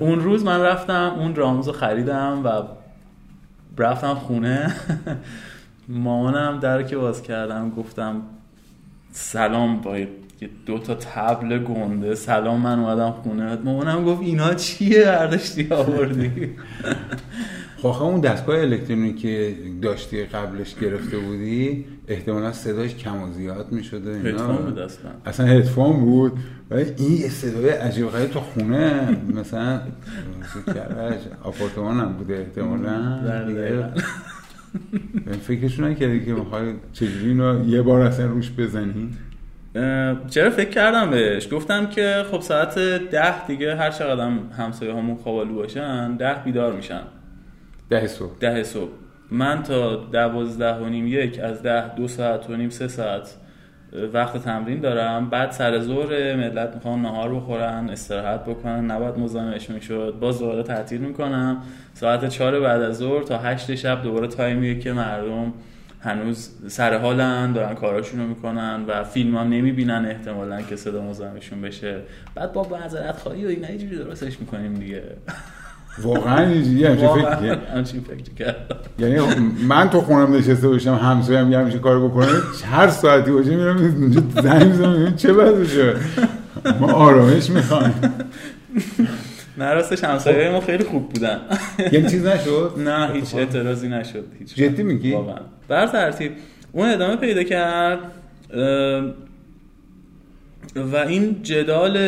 اون 0.00 0.20
روز 0.20 0.44
من 0.44 0.60
رفتم 0.60 1.14
اون 1.18 1.34
رامز 1.34 1.66
رو 1.66 1.72
خریدم 1.72 2.44
و 2.44 2.62
رفتم 3.82 4.14
خونه. 4.14 4.72
مامانم 5.88 6.60
در 6.60 6.82
که 6.82 6.96
باز 6.96 7.22
کردم 7.22 7.70
گفتم 7.70 8.22
سلام 9.12 9.80
با 9.80 9.94
دو 10.66 10.78
تا 10.78 10.94
تبل 10.94 11.58
گنده. 11.58 12.14
سلام 12.14 12.60
من 12.60 12.78
اومدم 12.78 13.10
خونه. 13.10 13.56
مامانم 13.56 14.04
گفت 14.04 14.22
اینا 14.22 14.54
چیه؟ 14.54 15.04
برداشتی 15.04 15.68
آوردی؟ 15.70 16.30
خب 17.82 18.02
اون 18.02 18.20
دستگاه 18.20 18.58
الکترونیکی 18.58 19.54
داشتی 19.82 20.24
قبلش 20.24 20.74
گرفته 20.74 21.18
بودی 21.18 21.84
احتمالا 22.08 22.52
صداش 22.52 22.94
کم 22.94 23.22
و 23.22 23.32
زیاد 23.32 23.72
می 23.72 23.84
شده 23.84 24.18
هدفون 24.18 24.56
بود 24.56 24.78
اصلا. 24.78 25.10
اصلا 25.26 25.46
هدفون 25.46 26.00
بود. 26.00 26.32
ولی 26.70 26.92
این 26.96 27.28
صدای 27.28 27.68
عجیب 27.68 28.08
غریب 28.08 28.30
تو 28.30 28.40
خونه. 28.40 29.16
مثلا 29.34 29.80
کرج 30.66 31.20
آپارتمان 31.42 32.00
هم 32.00 32.12
بوده 32.12 32.38
احتمالا. 32.38 33.20
فکرشون 35.42 35.88
نکردی 35.88 36.24
که 36.24 36.32
می‌خوای 36.32 36.74
چجوری 36.92 37.28
اینو 37.28 37.68
یه 37.68 37.82
بار 37.82 38.00
اصلا 38.00 38.26
روش 38.26 38.50
بزنی؟ 38.50 39.10
چرا 40.30 40.50
فکر 40.50 40.70
کردم 40.70 41.10
بهش؟ 41.10 41.52
گفتم 41.52 41.86
که 41.86 42.24
خب 42.30 42.40
ساعت 42.40 42.78
ده 43.10 43.46
دیگه 43.46 43.76
هر 43.76 43.90
چقدر 43.90 44.30
همسایه 44.58 44.94
همون 44.94 45.16
خوابالو 45.16 45.54
باشن 45.54 46.16
ده 46.16 46.34
بیدار 46.44 46.72
میشن. 46.72 47.00
ده 47.90 48.06
صبح. 48.06 48.32
ده 48.40 48.62
صبح. 48.62 48.90
من 49.30 49.62
تا 49.62 49.96
دوازده 49.96 50.74
و 50.74 50.88
نیم 50.88 51.06
یک 51.06 51.38
از 51.38 51.62
ده 51.62 51.94
دو 51.94 52.08
ساعت 52.08 52.50
و 52.50 52.56
نیم 52.56 52.70
سه 52.70 52.88
ساعت 52.88 53.34
وقت 54.12 54.36
تمرین 54.36 54.80
دارم. 54.80 55.30
بعد 55.30 55.50
سر 55.50 55.80
ظهر 55.80 56.36
ملت 56.36 56.74
می‌خوان 56.74 57.02
نهار 57.02 57.34
بخورن 57.34 57.90
استراحت 57.90 58.44
بکنن. 58.44 58.90
نباید 58.90 59.18
مزاحمش 59.18 59.70
می‌شد. 59.70 60.16
باز 60.20 60.38
دوباره 60.38 60.62
تعطیل 60.62 61.00
می‌کنم. 61.00 61.62
ساعت 61.92 62.28
چهار 62.28 62.60
بعد 62.60 62.82
از 62.82 62.96
ظهر 62.96 63.22
تا 63.22 63.38
هشت 63.38 63.74
شب 63.74 64.02
دوباره 64.02 64.26
تایمیه 64.26 64.78
که 64.78 64.92
مردم. 64.92 65.52
هنوز 66.04 66.50
سر 66.68 66.98
حالن 66.98 67.52
دارن 67.52 67.74
کاراشون 67.74 68.20
رو 68.20 68.26
می‌کنن 68.26 68.84
و 68.88 69.04
فیلم 69.04 69.36
هم 69.36 69.48
نمی‌بینن 69.48 70.06
احتمالا 70.10 70.62
که 70.62 70.76
صدا 70.76 71.02
مزاحمشون 71.02 71.60
بشه. 71.60 72.00
بعد 72.34 72.52
با 72.52 72.68
معذرت 72.68 73.16
خواهی 73.16 73.44
و 73.44 73.48
این 73.48 73.64
اینجوری 73.64 73.96
درستش 73.96 74.40
می‌کنیم 74.40 74.74
دیگه. 74.74 75.02
واقعا 76.02 76.46
اینجوری 76.46 76.84
همچین 76.84 77.08
فکر 77.08 77.58
همچین 77.74 78.00
فکر 78.00 78.34
کردم. 78.38 78.76
یعنی 78.98 79.18
من 79.68 79.90
تو 79.90 80.00
خونم 80.00 80.34
نشسته 80.34 80.68
باشم 80.68 80.94
همسایه 80.94 81.38
هم 81.38 81.52
همچین 81.52 81.80
کار 81.80 82.08
بکنه 82.08 82.26
هر 82.70 82.88
ساعتی 82.88 83.30
باشه 83.30 83.56
میرم 83.56 83.76
اینجا 83.76 84.22
زنگ 84.42 84.66
می‌زنم 84.66 85.16
چه 85.16 85.32
وضعشه 85.32 85.94
ما 86.80 86.92
آرامش 86.92 87.50
می‌خوایم. 87.50 87.94
نه 89.58 89.72
راستش 89.74 90.04
همسایه 90.04 90.50
ما 90.50 90.60
خیلی 90.60 90.84
خوب 90.84 91.08
بودن. 91.08 91.40
یعنی 91.92 92.08
چیز 92.10 92.26
نشد؟ 92.26 92.72
نه 92.88 93.10
هیچ 93.12 93.34
اعتراضی 93.34 93.88
نشد 93.88 94.24
هیچ 94.38 94.54
جدی 94.54 94.82
میگی؟ 94.82 95.12
واقعا. 95.12 95.40
بر 95.68 95.86
ترتیب 95.86 96.32
اون 96.72 96.88
ادامه 96.88 97.16
پیدا 97.16 97.42
کرد 97.42 97.98
و 100.76 100.96
این 100.96 101.42
جدال 101.42 101.98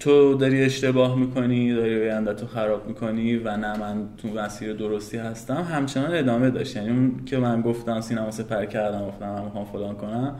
تو 0.00 0.34
داری 0.34 0.62
اشتباه 0.64 1.18
می‌کنی 1.18 1.74
داری 1.74 2.02
آینده 2.02 2.34
تو 2.34 2.46
خراب 2.46 2.88
می‌کنی 2.88 3.36
و 3.36 3.56
نه 3.56 3.78
من 3.78 4.08
تو 4.18 4.28
مسیر 4.28 4.72
درستی 4.72 5.16
هستم 5.16 5.66
همچنان 5.72 6.14
ادامه 6.14 6.50
داشت. 6.50 6.76
یعنی 6.76 6.88
اون 6.88 7.20
که 7.26 7.38
من 7.38 7.60
گفتم 7.60 8.00
سینما 8.00 8.30
سپر 8.30 8.64
کردم 8.64 9.06
گفتم 9.06 9.28
من 9.28 9.44
می‌خوام 9.44 9.64
فلان 9.64 9.94
کنم 9.94 10.36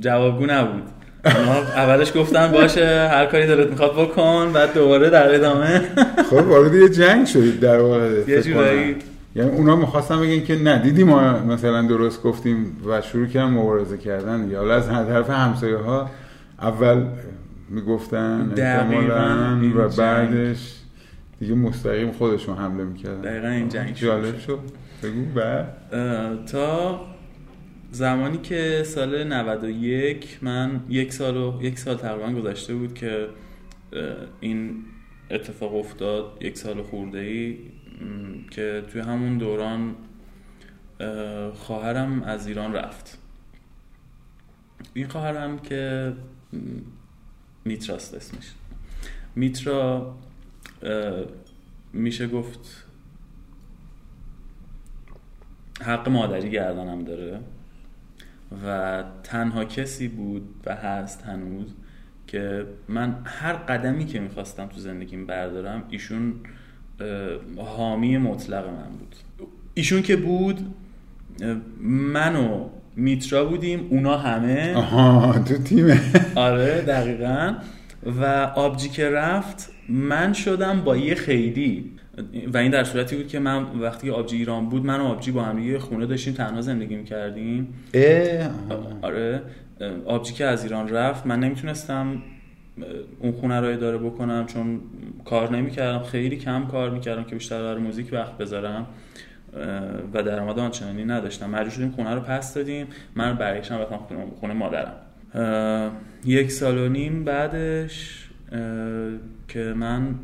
جوابگو 0.00 0.46
نبود. 0.46 0.82
اولش 1.24 2.16
گفتم 2.16 2.52
باشه 2.52 3.08
هر 3.12 3.26
کاری 3.26 3.46
دلت 3.46 3.70
می‌خواد 3.70 3.92
بکن 3.92 4.50
بعد 4.54 4.74
دوباره 4.74 5.10
در 5.10 5.34
ادامه. 5.34 5.80
خب 6.30 6.46
وارد 6.48 6.74
یه 6.74 6.88
جنگ 6.88 7.26
شدید 7.26 7.60
در 7.60 7.78
واقع 7.78 8.22
یه 8.28 8.42
جورایی. 8.42 8.96
یعنی 9.34 9.50
اونا 9.50 9.76
می‌خواستم 9.76 10.20
بگن 10.20 10.44
که 10.44 10.56
نه 10.56 10.78
دیدی 10.78 11.04
ما 11.04 11.38
مثلا 11.38 11.82
درست 11.82 12.22
گفتیم 12.22 12.76
و 12.86 13.00
شروع 13.00 13.26
کردن 13.26 13.50
مبارزه 13.50 13.98
کردن 13.98 14.48
یا 14.50 14.74
از 14.74 14.88
طرف 14.88 15.30
همسایه 15.30 15.76
ها 15.76 16.10
اول 16.62 17.04
می‌گفتن 17.68 18.52
و 19.76 19.88
بعدش 19.88 20.74
دیگه 21.40 21.54
مستقیم 21.54 22.12
خودشون 22.12 22.56
حمله 22.56 22.84
می‌کردن. 22.84 23.20
دقیقا 23.20 23.48
این 23.48 23.68
جنگ 23.68 23.94
جالب 23.94 24.38
شد. 24.38 24.58
بگو 25.02 25.24
بعد. 25.34 25.66
تا 26.52 27.00
زمانی 27.96 28.38
که 28.38 28.82
سال 28.86 29.24
91 29.24 30.38
من 30.42 30.80
یک 30.88 31.12
سال 31.12 31.36
و 31.36 31.62
یک 31.62 31.78
سال 31.78 31.96
تقریبا 31.96 32.40
گذشته 32.40 32.74
بود 32.74 32.94
که 32.94 33.28
این 34.40 34.84
اتفاق 35.30 35.74
افتاد 35.74 36.38
یک 36.40 36.58
سال 36.58 36.82
خورده 36.82 37.18
ای 37.18 37.58
که 38.50 38.84
توی 38.92 39.00
همون 39.00 39.38
دوران 39.38 39.94
خواهرم 41.54 42.22
از 42.22 42.46
ایران 42.46 42.72
رفت. 42.72 43.18
این 44.94 45.08
خواهرم 45.08 45.58
که 45.58 46.12
میتراست 47.64 48.14
اسمش. 48.14 48.52
میترا 49.36 50.14
میشه 51.92 52.26
گفت 52.28 52.86
حق 55.80 56.08
مادری 56.08 56.50
گردنم 56.50 57.04
داره. 57.04 57.40
و 58.66 59.04
تنها 59.22 59.64
کسی 59.64 60.08
بود 60.08 60.42
و 60.66 60.74
هست 60.74 61.22
هنوز 61.22 61.74
که 62.26 62.66
من 62.88 63.16
هر 63.24 63.52
قدمی 63.52 64.06
که 64.06 64.20
می‌خواستم 64.20 64.66
تو 64.66 64.80
زندگیم 64.80 65.26
بردارم 65.26 65.82
ایشون 65.90 66.34
حامی 67.56 68.18
مطلق 68.18 68.66
من 68.66 68.98
بود. 68.98 69.16
ایشون 69.74 70.02
که 70.02 70.16
بود 70.16 70.74
من 71.80 72.36
و 72.36 72.68
میترا 72.96 73.44
بودیم 73.44 73.86
اونا 73.90 74.16
همه. 74.16 74.74
آها 74.74 75.38
تو 75.38 75.58
تیمه. 75.58 76.00
آره 76.34 76.82
دقیقا. 76.82 77.54
و 78.06 78.24
آبجی 78.54 78.88
که 78.88 79.10
رفت 79.10 79.72
من 79.88 80.32
شدم 80.32 80.80
با 80.80 80.96
یه 80.96 81.14
خیلی. 81.14 81.92
و 82.54 82.56
این 82.56 82.70
در 82.70 82.84
صورتی 82.84 83.16
بود 83.16 83.28
که 83.28 83.38
من 83.38 83.62
وقتی 83.62 84.10
آبجی 84.10 84.36
ایران 84.36 84.68
بود 84.68 84.84
من 84.84 85.00
و 85.00 85.04
آبجی 85.04 85.30
با 85.30 85.42
هم 85.42 85.58
یه 85.58 85.78
خونه 85.78 86.06
داشتیم 86.06 86.34
تنها 86.34 86.60
زندگی 86.60 86.96
می‌کردیم 86.96 87.74
آره. 89.02 89.42
آبجی 90.06 90.32
که 90.32 90.44
از 90.44 90.64
ایران 90.64 90.88
رفت 90.88 91.26
من 91.26 91.40
نمی‌تونستم 91.40 92.22
اون 93.20 93.32
خونه 93.32 93.60
رو 93.60 93.66
اداره 93.66 93.98
بکنم 93.98 94.46
چون 94.46 94.80
کار 95.24 95.56
نمی‌کردم. 95.56 96.02
خیلی 96.02 96.36
کم 96.36 96.66
کار 96.66 96.90
می‌کردم 96.90 97.24
که 97.24 97.34
بیشتر 97.34 97.62
برای 97.62 97.82
موزیک 97.82 98.12
وقت 98.12 98.38
بذارم. 98.38 98.86
و 100.14 100.22
درآمد 100.22 100.58
آنچنانی 100.58 101.04
نداشتم. 101.04 101.50
مجبور 101.50 101.70
شدیم 101.70 101.90
خونه 101.90 102.14
رو 102.14 102.20
پس 102.20 102.54
دادیم 102.54 102.86
من 103.14 103.36
برگشتم 103.36 103.78
رفتم 103.78 103.96
خونه, 103.96 104.20
خونه 104.40 104.54
مادرم. 104.54 104.92
یک 106.24 106.52
سال 106.52 106.78
و 106.78 106.88
نیم 106.88 107.24
بعدش 107.24 108.28
که 109.48 109.74
من 109.76 110.14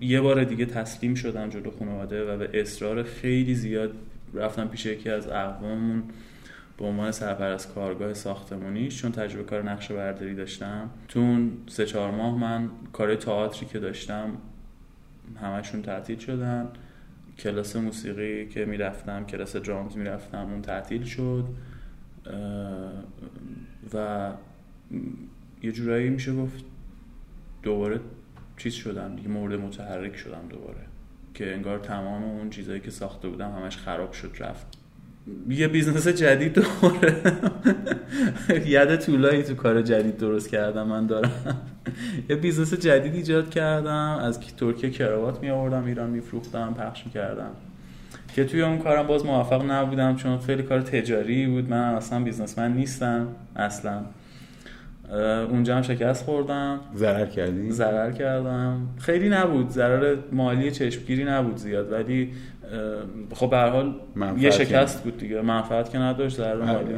یه 0.00 0.20
بار 0.20 0.44
دیگه 0.44 0.66
تسلیم 0.66 1.14
شدم 1.14 1.48
جلو 1.48 1.70
خانواده 1.70 2.34
و 2.34 2.38
به 2.38 2.60
اصرار 2.60 3.02
خیلی 3.02 3.54
زیاد 3.54 3.92
رفتم 4.34 4.68
پیش 4.68 4.86
یکی 4.86 5.10
از 5.10 5.28
اقواممون 5.28 6.02
به 6.78 6.84
عنوان 6.84 7.10
سرپرست 7.10 7.74
کارگاه 7.74 8.14
ساختمونیش 8.14 9.02
چون 9.02 9.12
تجربه 9.12 9.44
کار 9.44 9.70
نقشه 9.70 9.94
برداری 9.94 10.34
داشتم. 10.34 10.90
تو 11.08 11.20
اون 11.20 11.52
سه 11.66 11.86
چهار 11.86 12.10
ماه 12.10 12.38
من 12.38 12.70
کار 12.92 13.14
تئاتری 13.14 13.66
که 13.66 13.78
داشتم 13.78 14.30
همشون 15.42 15.82
تعطیل 15.82 16.18
شدن. 16.18 16.68
کلاس 17.38 17.76
موسیقی 17.76 18.46
که 18.46 18.64
می‌رفتم 18.64 19.24
کلاس 19.24 19.56
drums 19.56 19.96
می‌رفتم 19.96 20.46
اون 20.50 20.62
تعطیل 20.62 21.04
شد. 21.04 21.44
و 23.94 24.30
یه 25.62 25.72
جورایی 25.72 26.08
میشه 26.08 26.34
گفت 26.34 26.64
دوباره 27.62 28.00
چیز 28.58 28.74
شدم 28.74 29.16
دیگه 29.16 29.28
مرده 29.28 29.60
متحرک 29.60 30.16
شدم 30.16 30.48
دوباره. 30.50 30.80
که 31.34 31.54
انگار 31.54 31.78
تمام 31.78 32.24
اون 32.24 32.50
چیزایی 32.50 32.80
که 32.80 32.90
ساخته 32.90 33.28
بودم 33.28 33.50
همش 33.50 33.76
خراب 33.76 34.12
شد 34.12 34.30
رفت. 34.38 34.66
یه 35.48 35.68
business 35.68 36.08
جدید 36.08 36.52
دوباره. 36.52 37.16
ید 38.66 38.96
طولایی 38.96 39.42
تو 39.42 39.54
کار 39.54 39.82
جدید 39.82 40.16
درست 40.16 40.48
کردم 40.48 40.86
من 40.86 41.06
دارم. 41.06 41.32
یه 42.30 42.36
business 42.36 42.74
جدید 42.74 43.14
ایجاد 43.14 43.50
کردم 43.50 44.18
از 44.22 44.40
ترکیه 44.40 44.90
کراوات 44.90 45.40
می 45.40 45.50
آوردم 45.50 45.84
ایران 45.84 46.10
میفروختم 46.10 46.74
پخش 46.74 47.04
کردم 47.14 47.50
که 48.34 48.44
توی 48.44 48.62
اون 48.62 48.78
کارم 48.78 49.06
باز 49.06 49.26
موفق 49.26 49.70
نبودم 49.70 50.16
چون 50.16 50.38
خیلی 50.38 50.62
کار 50.62 50.80
تجاری 50.80 51.46
بود. 51.46 51.70
من 51.70 51.94
اصلا 51.94 52.24
بیزنسمن 52.24 52.72
نیستم 52.72 53.26
اصلا. 53.56 54.04
اونجا 55.50 55.76
هم 55.76 55.82
شکست 55.82 56.24
خوردم. 56.24 56.80
ضرر 56.96 57.26
کردی؟ 57.26 57.70
ضرر 57.70 58.12
کردم. 58.12 58.88
خیلی 58.98 59.28
نبود. 59.28 59.70
ضرر 59.70 60.16
مالی 60.32 60.70
چشمگیری 60.70 61.24
نبود 61.24 61.56
زیاد. 61.56 61.92
ولی 61.92 62.32
خب 63.34 63.50
به 63.50 63.56
هر 63.56 63.68
حال 63.68 64.00
یه 64.38 64.50
شکست 64.50 65.04
بود 65.04 65.18
دیگه. 65.18 65.42
منفعت 65.42 65.90
که 65.90 65.98
نداشت 65.98 66.36
ضرر 66.36 66.64
مالی 66.64 66.94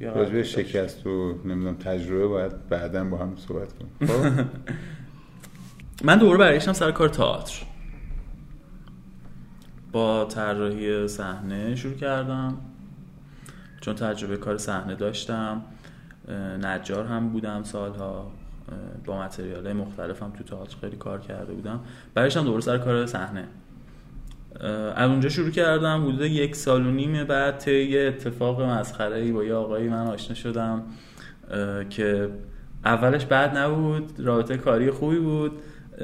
راجع 0.00 0.42
شکست 0.42 1.06
و 1.06 1.34
نمی‌دونم 1.44 1.74
تجربه 1.74 2.26
باید 2.26 2.68
بعدا 2.68 3.04
با 3.04 3.16
هم 3.16 3.36
صحبت 3.36 3.68
کنیم. 3.72 4.12
خب؟ 4.12 4.44
من 6.04 6.18
دوباره 6.18 6.38
برگشتم 6.38 6.72
سر 6.72 6.90
کار 6.90 7.08
تئاتر. 7.08 7.62
با 9.92 10.24
طراحی 10.24 11.08
صحنه 11.08 11.76
شروع 11.76 11.94
کردم. 11.94 12.58
چون 13.80 13.94
تجربه 13.94 14.36
کار 14.36 14.58
صحنه 14.58 14.94
داشتم. 14.94 15.62
نجار 16.62 17.06
هم 17.06 17.28
بودم 17.28 17.62
سالها. 17.62 18.32
با 19.04 19.22
متریال 19.22 19.66
هم 19.66 19.86
تو 20.38 20.44
تئاتر 20.44 20.76
خیلی 20.80 20.96
کار 20.96 21.20
کرده 21.20 21.52
بودم. 21.52 21.80
برایش 22.14 22.36
هم 22.36 22.44
دوباره 22.44 22.62
سر 22.62 22.78
کار 22.78 23.06
صحنه. 23.06 23.44
از 24.96 25.10
اونجا 25.10 25.28
شروع 25.28 25.50
کردم. 25.50 26.02
حدود 26.02 26.20
یک 26.20 26.56
سال 26.56 26.86
و 26.86 26.90
نیم 26.90 27.24
بعد 27.24 27.58
طی 27.58 27.98
اتفاق 27.98 28.62
مسخره 28.62 29.32
با 29.32 29.44
یه 29.44 29.54
آقایی 29.54 29.88
من 29.88 30.06
آشنا 30.06 30.34
شدم 30.34 30.82
که 31.90 32.30
اولش 32.84 33.26
بد 33.26 33.56
نبود 33.56 34.12
رابطه 34.18 34.56
کاری 34.56 34.90
خوبی 34.90 35.18
بود. 35.18 35.52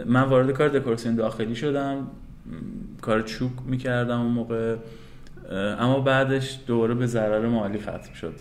من 0.07 0.23
وارد 0.23 0.51
کار 0.51 0.69
دکوراسیون 0.69 1.15
داخلی 1.15 1.55
شدم. 1.55 2.07
کار 3.01 3.23
چوب 3.23 3.51
می‌کردم 3.67 4.21
اون 4.21 4.33
موقع. 4.33 4.77
اما 5.79 6.01
بعدش 6.01 6.59
دوباره 6.67 6.95
به 6.95 7.07
ضرر 7.07 7.47
مالی 7.47 7.79
ختم 7.79 8.15
شد. 8.15 8.35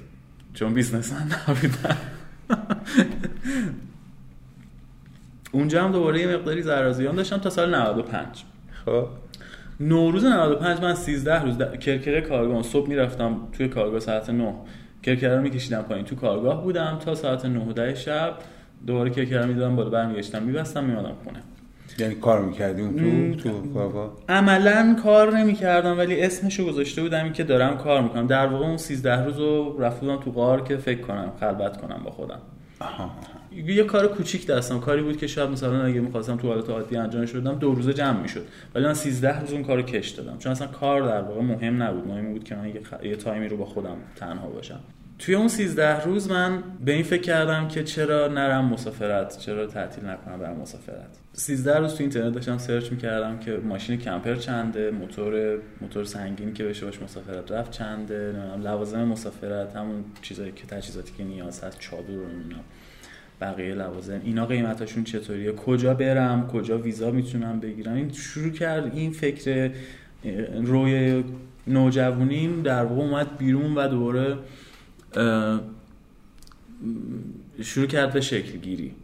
چون 0.56 0.74
business 0.74 1.14
من 1.14 1.20
نبودم 1.20 1.98
اونجا 5.52 5.84
هم 5.84 5.92
دوباره 5.92 6.22
یه 6.22 6.28
مقداری 6.28 6.62
ضرر 6.62 6.85
و 6.85 6.93
زیان 6.93 7.16
داشتم 7.16 7.38
تا 7.38 7.50
سال 7.50 7.76
95 7.76 8.44
خب؟ 8.86 9.08
نوروز 9.80 10.26
95 10.26 10.82
من 10.82 10.96
13 10.96 11.42
روز 11.42 11.58
کرکره 11.58 12.22
کارگاه 12.22 12.64
صبح 12.64 12.90
می‌رفتم 12.90 13.38
توی 13.52 13.68
کارگاه 13.68 14.00
ساعت 14.00 14.30
9 14.30 14.54
کرکره 15.04 15.36
رو 15.36 15.42
میکشیدم 15.42 15.82
پایین. 15.82 16.06
تو 16.06 16.16
کارگاه 16.16 16.64
بودم 16.64 17.00
تا 17.06 17.16
ساعت 17.16 17.46
9 17.46 17.74
10 17.74 17.96
شب 17.96 18.34
دوباره 18.88 19.10
کرکره 19.10 19.46
می‌دادم 19.46 19.76
بالا 19.76 19.90
برمیگشتم 19.90 20.44
میبستم 20.44 20.84
میادم 20.84 21.14
خونه. 21.24 21.40
یعنی 22.00 22.16
کار 22.16 22.42
می‌کردی 22.42 22.82
اون 22.82 23.36
تو؟ 23.36 23.50
تو 23.50 23.74
کارگاه 23.74 24.14
عملا 24.30 24.96
کار 25.04 25.38
نمی‌کردم 25.38 25.98
ولی 25.98 26.22
اسمشو 26.22 26.66
گذاشته 26.66 27.02
بودم 27.02 27.34
که 27.34 27.44
دارم 27.44 27.78
کار 27.78 28.02
می‌کنم. 28.02 28.28
در 28.28 28.48
واقع 28.48 28.66
اون 28.66 28.78
13 28.78 29.26
روز 29.26 29.38
رو 29.38 29.78
رفتم 29.80 30.18
تو 30.18 30.32
غار 30.32 30.64
که 30.64 30.78
فکر 30.78 31.02
کنم 31.02 31.32
خلوت 31.40 31.78
کنم 31.78 32.02
با 32.06 32.12
خودم. 32.12 32.40
آها. 32.80 33.12
یه 33.68 33.84
کار 33.84 34.08
کوچیک 34.08 34.48
دستم. 34.48 34.80
کاری 34.80 35.02
بود 35.02 35.18
که 35.18 35.28
شاید 35.28 35.50
مثلا 35.50 35.84
اگه 35.86 36.00
می‌خواستم 36.00 36.38
تو 36.38 36.48
حالت 36.48 36.70
عادی 36.70 36.98
انجامش 36.98 37.32
بدم 37.32 37.56
دو 37.56 37.74
روزه 37.74 37.94
جمع 37.94 38.22
می‌شد. 38.22 38.46
ولی 38.76 38.86
من 38.86 38.94
13 38.94 39.40
روز 39.40 39.54
اون 39.54 39.64
کارو 39.64 39.82
کش 39.82 40.10
دادم. 40.10 40.38
چون 40.38 40.52
اصلا 40.52 40.68
کار 40.68 41.02
در 41.02 41.22
واقع 41.22 41.42
مهم 41.42 41.84
نبود. 41.84 42.08
مهم 42.08 42.34
بود 42.34 42.44
که 42.44 42.56
من 42.56 42.68
یه, 42.68 42.82
خ... 42.84 43.04
یه 43.04 43.16
تایمی 43.16 43.48
رو 43.48 43.58
با 43.58 43.66
خودم 43.66 43.98
تنها 44.16 44.48
باشم. 44.48 44.80
توی 45.20 45.36
اون 45.36 45.48
13 45.48 46.04
روز 46.04 46.32
من 46.32 46.64
به 46.86 46.94
این 46.94 47.04
فکر 47.04 47.22
کردم 47.22 47.68
که 47.68 47.84
چرا 47.84 48.28
نرم 48.28 48.66
مسافرت 48.66 49.40
چرا 49.40 49.68
تعطیل 49.68 50.06
نکنم 50.06 50.40
برم 50.40 50.56
مسافرت. 50.58 51.18
13 51.34 51.80
روز 51.80 51.94
تو 51.94 52.04
اینترنت 52.04 52.34
داشتم 52.34 52.58
سرچ 52.58 52.92
می‌کردم 52.92 53.40
که 53.40 53.52
ماشین 53.52 53.98
کمپر 53.98 54.36
چنده 54.36 54.92
موتور 54.92 55.58
موتور 55.82 56.06
سنگین 56.06 56.54
که 56.54 56.64
بشه 56.64 56.86
باش 56.86 57.02
مسافرت 57.02 57.52
رفت 57.52 57.72
چنده 57.72 58.34
لوازم 58.64 59.04
مسافرت 59.04 59.76
همون 59.76 60.04
چیزایی 60.22 60.52
که 60.52 60.66
تجهیزاتی 60.68 61.14
که 61.18 61.24
نیاز 61.24 61.64
هست 61.64 61.80
چادر 61.80 62.18
و 62.18 62.26
بقیه 63.42 63.76
لوازم. 63.76 64.22
اینا 64.24 64.46
قیمتاشون 64.46 65.04
چطوریه؟ 65.04 65.52
کجا 65.52 65.94
برم؟ 65.94 66.48
کجا 66.48 66.78
ویزا 66.78 67.12
می‌تونم 67.12 67.60
بگیرم؟ 67.60 67.94
این 67.94 68.12
شروع 68.12 68.52
کرد 68.52 68.96
این 68.96 69.12
فکر 69.12 69.72
روی 70.64 71.24
نوجوانیم 71.68 72.62
در 72.62 72.84
واقع 72.84 73.02
اومد 73.02 73.38
بیرون 73.38 73.76
و 73.76 73.88
دوباره 73.88 74.38
شروع 77.62 77.88
کرد 77.88 78.14
به 78.14 78.22
شکل 78.22 78.58
گیری 78.58 78.96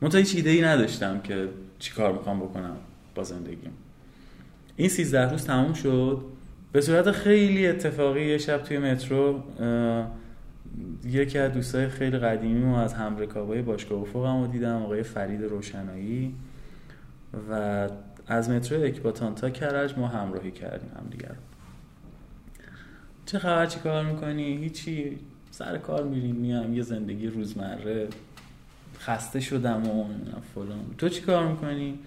منتها 0.00 0.18
هیچ 0.18 0.36
ایده 0.36 0.50
ای 0.50 0.62
نداشتم 0.62 1.20
که 1.20 1.48
چی 1.78 1.92
کار 1.92 2.12
می‌خوام 2.12 2.40
بکنم 2.40 2.76
با 3.14 3.22
زندگیم. 3.24 3.72
این 4.76 4.88
سیزده 4.88 5.30
روز 5.30 5.44
تموم 5.44 5.72
شد. 5.72 6.24
به 6.72 6.80
صورت 6.80 7.10
خیلی 7.10 7.66
اتفاقی 7.66 8.24
یه 8.24 8.38
شب 8.38 8.62
توی 8.62 8.78
مترو 8.78 9.42
یکی 11.04 11.38
از 11.38 11.52
دوستای 11.52 11.88
خیلی 11.88 12.18
قدیمی 12.18 12.72
و 12.72 12.74
از 12.74 12.94
همرکابای 12.94 13.62
باشگاه 13.62 14.00
افق 14.00 14.24
هم 14.26 14.46
دیدم 14.46 14.82
آقای 14.82 15.02
فرید 15.02 15.42
روشنایی. 15.42 16.34
و 17.50 17.88
از 18.26 18.50
مترو 18.50 18.82
اکباتان 18.82 19.34
تا 19.34 19.50
کرج 19.50 19.98
ما 19.98 20.08
همراهی 20.08 20.50
کردیم 20.50 20.90
هم 20.96 21.06
دیگر. 21.10 21.34
چه 23.26 23.38
خبر؟ 23.38 23.66
چی 23.66 23.80
کار 23.80 24.04
می‌کنی؟ 24.04 24.56
هیچی. 24.56 25.18
سر 25.58 25.78
کار 25.78 26.04
میریم 26.04 26.34
میام 26.34 26.74
یه 26.74 26.82
زندگی 26.82 27.26
روزمره 27.26 28.08
خسته 29.00 29.40
شدم 29.40 29.88
و 29.88 30.04
فلان. 30.54 30.80
تو 30.98 31.08
چی 31.08 31.20
کار 31.20 31.46
می‌کنی؟ 31.46 31.98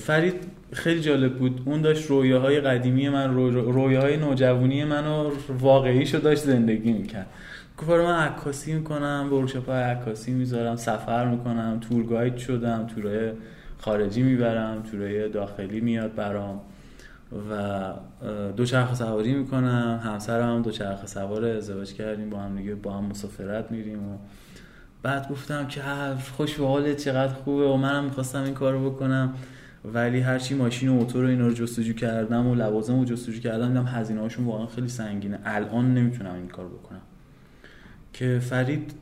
فرید 0.00 0.34
خیلی 0.72 1.00
جالب 1.00 1.38
بود. 1.38 1.62
اون 1.64 1.82
داشت 1.82 2.06
رویاهای 2.06 2.60
قدیمی 2.60 3.08
من 3.08 3.34
رویاهای 3.50 4.16
نوجوانی 4.16 4.84
منو 4.84 5.30
واقعیشو 5.60 6.18
داشت 6.18 6.42
زندگی 6.42 6.92
می‌کرد. 6.92 7.26
گفت 7.78 7.90
من 7.90 8.16
عکاسی 8.16 8.72
می‌کنم 8.72 9.28
ورکشاپ 9.32 9.68
های 9.68 9.82
عکاسی 9.82 10.32
می‌ذارم 10.32 10.76
سفر 10.76 11.28
می‌کنم 11.28 11.80
تور 11.80 12.06
گاید 12.06 12.36
شدم 12.36 12.86
تورای 12.86 13.32
خارجی 13.78 14.22
می‌برم 14.22 14.82
تورای 14.90 15.28
داخلی 15.28 15.80
میاد 15.80 16.14
برام. 16.14 16.60
و 17.50 17.92
دوچرخه 18.56 18.94
سواری 18.94 19.34
می‌کنم 19.34 20.00
همسرم 20.04 20.62
دوچرخه 20.62 21.06
سوار 21.06 21.44
ازدواج 21.44 21.92
کردیم 21.92 22.30
با 22.30 22.38
هم 22.38 22.56
دیگه 22.56 22.74
با 22.74 22.92
هم 22.92 23.04
مسافرت 23.04 23.70
میریم 23.70 24.08
و 24.08 24.18
بعد 25.02 25.28
گفتم 25.28 25.66
که 25.66 25.82
خوش 26.36 26.54
به 26.54 26.66
حالت 26.66 26.96
چقدر 26.96 27.32
خوبه 27.32 27.68
و 27.68 27.76
منم 27.76 28.04
می‌خواستم 28.04 28.42
این 28.42 28.54
کارو 28.54 28.90
بکنم. 28.90 29.34
ولی 29.84 30.20
هرچی 30.20 30.54
ماشین 30.54 30.88
و 30.88 30.94
موتور 30.94 31.24
و 31.24 31.28
اینا 31.28 31.46
رو 31.46 31.52
جستجو 31.52 31.92
کردم 31.92 32.46
و 32.46 32.54
لوازم 32.54 32.98
رو 32.98 33.04
جستجو 33.04 33.40
کردم 33.40 33.68
دیدم 33.68 33.86
هزینه 33.86 34.20
هاشون 34.20 34.44
واقعا 34.44 34.66
خیلی 34.66 34.88
سنگینه. 34.88 35.38
الان 35.44 35.94
نمی‌تونم 35.94 36.34
این 36.34 36.48
کار 36.48 36.68
بکنم. 36.68 37.00
که 38.12 38.38
فرید 38.38 38.92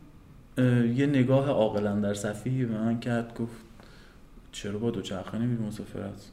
یه 0.97 1.07
نگاه 1.07 1.49
عاقلا 1.49 2.01
در 2.01 2.15
صفحه 2.15 2.65
به 2.67 2.79
من 2.79 3.01
کرد 3.01 3.35
گفت 3.39 3.57
چرا 4.53 4.79
با 4.79 4.91
دوچرخه 4.91 5.39
نمیری 5.39 5.63
مسافرت؟ 5.63 6.31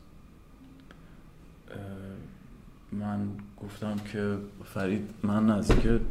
من 2.92 3.20
گفتم 3.64 3.96
که 4.12 4.38
فرید 4.66 5.10
من 5.24 5.46
نزدیک 5.46 6.02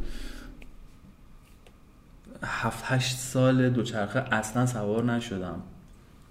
هفت 2.43 2.83
هشت 2.87 3.17
سال 3.17 3.69
دوچرخه 3.69 4.19
اصلا 4.19 4.65
سوار 4.65 5.03
نشدم. 5.03 5.61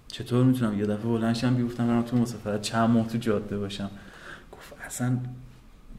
چطور 0.07 0.45
می‌تونم؟ 0.45 0.79
یه 0.79 0.85
دفعه 0.85 1.05
بلنشم 1.05 1.55
بیفتم 1.55 1.87
برم 1.87 2.01
تو 2.01 2.17
مسافرت 2.17 2.61
چند 2.61 2.89
ماه 2.89 3.07
تو 3.07 3.17
جاده 3.17 3.57
باشم. 3.57 3.89
گفت 4.51 4.73
اصلا 4.85 5.17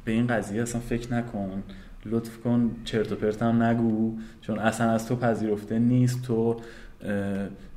به 0.04 0.12
این 0.12 0.26
قضیه 0.26 0.62
اصلا 0.62 0.80
فکر 0.80 1.12
نکن. 1.12 1.62
لطف 2.06 2.40
کن 2.40 2.70
چرت 2.84 3.12
و 3.12 3.16
پرتم 3.16 3.62
نگو. 3.62 4.18
چون 4.40 4.58
اصلا 4.58 4.90
از 4.90 5.08
تو 5.08 5.16
پذیرفته 5.16 5.78
نیست. 5.78 6.22
تو 6.22 6.60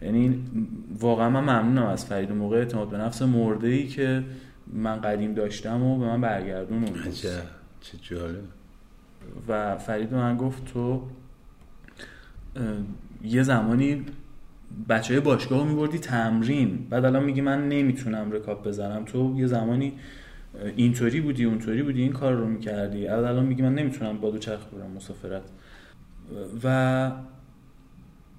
یعنی 0.02 0.44
واقعا 1.00 1.30
من 1.30 1.42
ممنونم 1.42 1.88
از 1.88 2.06
فرید. 2.06 2.32
موقع 2.32 2.58
اعتماد 2.58 2.90
به 2.90 2.98
نفس 2.98 3.22
مرده 3.22 3.68
ای 3.68 3.88
که 3.88 4.24
من 4.74 5.02
قدیم 5.02 5.34
داشتم 5.34 5.84
و 5.84 6.00
به 6.00 6.06
من 6.06 6.22
برگردون 6.22 6.86
چه 7.82 7.98
جالب. 8.02 8.44
و 9.48 9.78
فرید 9.78 10.14
من 10.14 10.38
گفت 10.38 10.66
تو 10.66 11.04
یه 13.24 13.44
زمانی 13.44 14.06
بچه 14.90 15.14
های 15.14 15.22
باشگاه 15.22 15.68
میبردی 15.68 16.00
تمرین. 16.00 16.88
بعد 16.90 17.06
الان 17.06 17.24
میگی 17.24 17.42
من 17.42 17.70
نمی‌تونم 17.70 18.32
رکاب 18.32 18.68
بزنم. 18.68 19.06
تو 19.06 19.36
یه 19.38 19.48
زمانی 19.48 19.94
اینطوری 20.76 21.22
بودی 21.22 21.46
اونطوری 21.46 21.84
بودی 21.84 22.02
این 22.02 22.12
کار 22.12 22.34
رو 22.34 22.48
می‌کردی. 22.48 23.08
الان 23.08 23.46
میگی 23.46 23.62
من 23.62 23.76
نمی‌تونم 23.76 24.18
با 24.18 24.32
دو 24.32 24.38
چرخ 24.38 24.66
برم 24.74 24.92
مسافرت. 24.92 25.44
و 26.64 27.12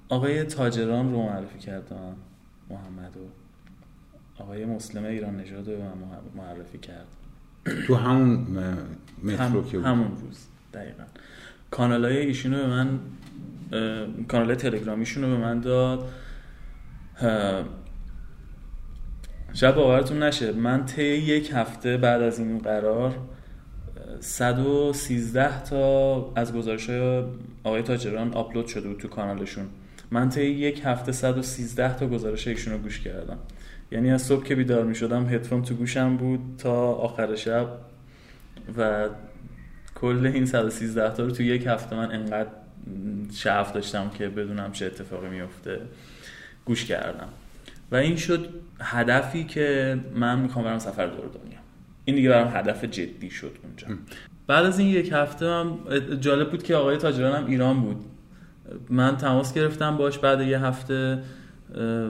آقای 0.09 0.45
تاجران 0.45 1.12
رو 1.12 1.23
معرفی 1.23 1.59
کردم 1.59 2.17
محمد 2.71 3.17
و 3.17 3.21
آقای 4.38 4.64
مسلم 4.64 5.05
ایران 5.05 5.37
نژاد 5.37 5.70
رو 5.70 5.83
معرفی 6.37 6.79
کرد. 6.79 7.07
تو 7.87 7.94
همون 7.94 8.46
مترو 9.22 9.64
که 9.64 9.81
همون 9.81 10.09
روز 10.09 10.46
دقیقا. 10.74 11.03
کانال 11.70 12.05
های 12.05 12.18
ایشونو 12.18 12.57
به 12.57 12.66
من 12.66 12.98
کانال 14.29 14.55
تلگرامیشون 14.55 15.24
رو 15.24 15.31
به 15.31 15.37
من 15.37 15.61
داد. 15.61 16.09
شاید 19.55 19.74
باورتون 19.74 20.22
نشه 20.22 20.53
من 20.53 20.85
طی 20.85 21.03
یک 21.05 21.51
هفته 21.55 21.96
بعد 21.96 22.22
از 22.22 22.38
این 22.38 22.59
قرار 22.59 23.14
113 24.20 25.62
تا 25.62 26.33
از 26.37 26.53
گزارش 26.53 26.90
آقای 27.64 27.83
تاجران 27.83 28.33
آپلود 28.33 28.66
شده 28.66 28.88
بود 28.88 29.01
تو 29.01 29.09
کانالشون. 29.09 29.66
من 30.11 30.29
طی 30.29 30.44
یک 30.44 30.83
هفته 30.85 31.12
113 31.12 31.94
تا 31.96 32.07
گزارش 32.07 32.48
ایشون 32.48 32.72
رو 32.72 32.79
گوش 32.79 33.01
کردم. 33.01 33.38
یعنی 33.90 34.11
از 34.11 34.22
صبح 34.22 34.44
که 34.44 34.55
بیدار 34.55 34.85
می 34.85 34.94
شدم 34.94 35.29
هدفون 35.29 35.62
تو 35.62 35.74
گوشم 35.74 36.16
بود 36.16 36.40
تا 36.59 36.92
آخر 36.92 37.35
شب 37.35 37.68
و 38.79 39.09
کل 39.94 40.31
این 40.35 40.46
113 40.46 41.14
تا 41.14 41.24
رو 41.24 41.31
تو 41.31 41.42
یک 41.42 41.66
هفته 41.66 41.96
من 41.96 42.12
انقدر 42.12 42.51
شعف 43.33 43.72
داشتم 43.72 44.11
که 44.11 44.29
بدونم 44.29 44.72
چه 44.72 44.87
اتفاقی 44.87 45.29
میفته 45.29 45.81
گوش 46.64 46.85
کردم. 46.85 47.29
و 47.90 47.96
این 47.96 48.16
شد 48.16 48.48
هدفی 48.81 49.44
که 49.44 49.98
من 50.14 50.38
می‌خوام 50.38 50.64
برم 50.64 50.79
سفر 50.79 51.07
دور 51.07 51.27
دنیا 51.27 51.59
این 52.05 52.16
دیگه 52.16 52.29
برام 52.29 52.57
هدف 52.57 52.85
جدی 52.85 53.31
شد 53.31 53.57
اونجا. 53.64 53.87
بعد 54.46 54.66
از 54.66 54.79
این 54.79 54.88
یک 54.88 55.12
هفته 55.12 55.46
هم 55.46 55.79
جالب 56.20 56.51
بود 56.51 56.62
که 56.62 56.74
آقای 56.74 56.96
تاجران 56.96 57.37
هم 57.37 57.46
ایران 57.46 57.81
بود. 57.81 58.05
من 58.90 59.16
تماس 59.16 59.55
گرفتم 59.55 59.96
باش 59.96 60.18
بعد 60.18 60.40
یه 60.40 60.59
هفته. 60.59 61.18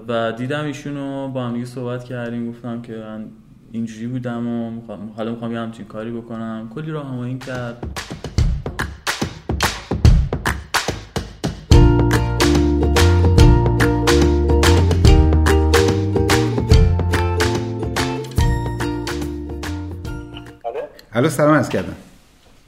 و 0.08 0.32
دیدم 0.32 0.64
ایشونو 0.64 1.28
با 1.28 1.44
هم 1.44 1.64
صحبت 1.64 2.04
کردیم 2.04 2.50
گفتم 2.50 2.82
که 2.82 2.92
من 2.92 3.24
اینجوری 3.72 4.06
بودم 4.06 4.48
و 4.48 4.80
حالا 5.16 5.30
می‌خوام 5.30 5.52
یه 5.52 5.58
همچین 5.58 5.86
کاری 5.86 6.10
بکنم. 6.10 6.70
کلی 6.74 6.90
راهنمایی 6.90 7.38
کرد. 7.38 7.86
الو؟ 21.12 21.28
سلام 21.28 21.54
از 21.54 21.68
کردم. 21.68 21.96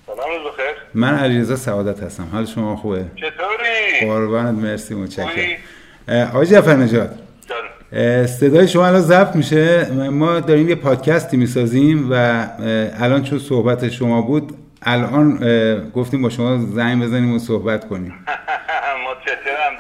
سلام 0.07 0.19
روز 0.19 0.53
بخیر. 0.53 0.75
من 0.95 1.15
علیرضا 1.15 1.57
سعادت 1.57 2.03
هستم. 2.03 2.29
حال 2.33 2.45
شما 2.47 2.77
خوبه؟ 2.77 3.05
چطوری؟ 3.17 4.01
قربانت 4.01 4.59
مرسی 4.59 4.95
متشکرم. 4.95 5.57
آقای 6.11 6.47
جعفر 6.47 6.77
نجات. 6.77 7.11
صدای 8.27 8.69
شما 8.69 8.87
الان 8.87 9.01
ضبط 9.01 9.37
میشه 9.37 9.91
ما 10.11 10.41
داریم 10.41 10.69
یه 10.69 10.75
پادکستی 10.75 11.37
می‌سازیم 11.37 12.09
و 12.11 12.47
الان 13.01 13.23
چون 13.23 13.39
صحبت 13.39 13.89
شما 13.89 14.23
بود 14.23 14.53
الان 14.83 15.39
گفتیم 15.95 16.23
با 16.23 16.29
شما 16.29 16.59
زنگ 16.59 17.03
بزنیم 17.03 17.33
و 17.35 17.39
صحبت 17.39 17.89
کنیم 17.89 18.15
متشکرم 19.07 19.73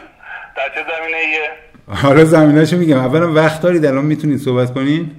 در 0.56 0.68
چه 0.74 0.80
زمینه 0.90 1.16
ایه؟ 1.16 1.50
حالا 1.94 2.24
زمینهشو 2.24 2.76
میگم 2.76 2.98
اولا 2.98 3.32
وقت 3.32 3.62
دارید 3.62 3.86
الان 3.86 4.04
می‌تونید 4.04 4.38
صحبت 4.38 4.74
کنین 4.74 5.10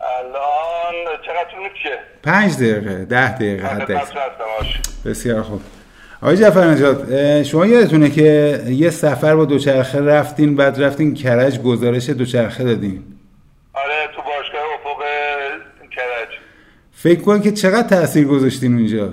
الان 0.00 1.16
چقدر 1.26 1.50
طول؟ 1.50 1.62
پنج 2.22 2.56
دقیقه 2.56 3.04
ده 3.04 3.34
دقیقه. 3.34 3.66
هستم 3.66 3.94
باش 4.58 4.80
بسیار 5.04 5.42
خوب 5.42 5.60
آقای 6.22 6.36
جعفر 6.36 6.64
نجات 6.64 7.42
شما 7.42 7.66
یادتونه 7.66 8.10
که 8.10 8.60
یه 8.66 8.90
سفر 8.90 9.36
با 9.36 9.44
دوچرخه 9.44 10.00
رفتین 10.00 10.56
بعد 10.56 10.82
رفتین 10.82 11.14
کرج 11.14 11.58
گزارش 11.58 12.08
دوچرخه 12.10 12.64
دادین؟ 12.64 13.04
آره 13.72 14.08
تو 14.16 14.22
باشگاه 14.22 14.62
افق 14.74 15.02
کرج. 15.90 16.28
فکر 16.92 17.20
کن 17.20 17.40
که 17.40 17.52
چقدر 17.52 17.88
تاثیر 17.88 18.26
گذاشتین 18.26 18.74
اونجا. 18.74 19.08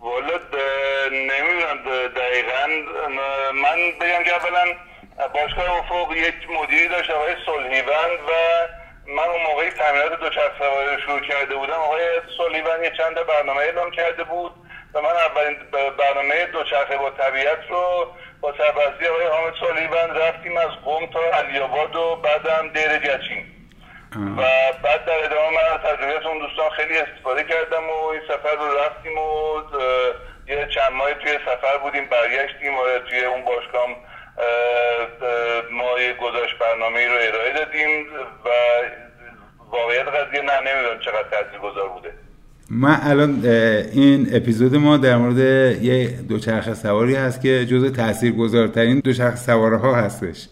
والا 0.00 0.36
نمی‌دونم 1.12 1.78
دقیقا 2.16 2.66
من 3.62 3.78
بگم 4.00 4.22
که 4.24 4.32
اولا 4.34 4.64
باشگاه 5.34 5.78
افق 5.78 6.16
یک 6.16 6.38
مدیری 6.62 6.88
داشت 6.88 7.10
آقای 7.10 7.34
صلحیوند 7.46 8.18
و 8.28 8.32
من 9.16 9.28
اون 9.32 9.42
موقعی 9.50 9.70
تمرینات 9.70 10.20
دوچرخه 10.20 10.64
شروع 11.06 11.20
کرده 11.20 11.54
بودم. 11.54 11.80
آقای 11.86 12.04
صلحیوند 12.38 12.82
یه 12.82 12.92
چند 12.98 13.14
برنامه 13.28 13.60
اعلام 13.60 13.90
کرده 13.90 14.24
بود. 14.24 14.52
و 14.96 15.00
من 15.00 15.10
اولین 15.10 15.56
برنامه 15.98 16.46
دوچرخه 16.46 16.96
با 16.96 17.10
طبیعت 17.10 17.58
رو 17.68 18.06
با 18.40 18.54
سربستی 18.58 19.06
آقای 19.06 19.26
حامد 19.26 19.54
صلحیوند 19.60 20.18
رفتیم 20.18 20.56
از 20.56 20.70
قم 20.84 21.06
تا 21.06 21.20
علیاباد 21.20 21.96
و 21.96 22.16
بعدم 22.16 22.68
دیر 22.68 22.98
جچین. 22.98 23.46
و 24.36 24.42
بعد 24.82 25.04
در 25.04 25.24
ادامه 25.24 25.50
من 25.50 25.74
از 25.74 25.80
تجربیات 25.80 26.26
اون 26.26 26.38
دوستان 26.38 26.70
خیلی 26.70 26.98
استفاده 26.98 27.44
کردم 27.44 27.90
و 27.90 28.06
این 28.06 28.20
سفر 28.28 28.54
رو 28.56 28.78
رفتیم 28.78 29.18
و 29.18 29.62
یه 30.48 30.68
چند 30.74 30.92
ماه 30.92 31.14
توی 31.14 31.32
سفر 31.32 31.78
بودیم 31.82 32.06
برگشتیم 32.06 32.74
و 32.74 32.82
توی 33.08 33.24
اون 33.24 33.44
باشگاه 33.44 33.86
ما 35.70 36.00
یه 36.00 36.12
گذاشت 36.14 36.58
برنامه 36.58 37.08
رو 37.08 37.14
ارائه 37.14 37.52
دادیم 37.52 38.06
و 38.44 38.48
واقعیت 39.70 40.08
قضیه 40.08 40.42
نه 40.42 40.60
نمی‌دونم 40.60 41.00
چقدر 41.00 41.22
تاثیر 41.22 41.58
گذار 41.58 41.88
بوده. 41.88 42.25
من 42.70 42.98
الان 43.02 43.44
این 43.92 44.28
اپیزود 44.32 44.74
ما 44.74 44.96
در 44.96 45.16
مورد 45.16 45.38
یه 45.82 46.08
دوچرخه 46.28 46.74
سواری 46.74 47.14
هست 47.14 47.40
که 47.40 47.66
جز 47.66 47.92
تاثیرگذارترین 47.92 49.00
دوچرخه 49.00 49.36
سواره 49.36 49.76
ها 49.76 49.94
هستش. 49.94 50.48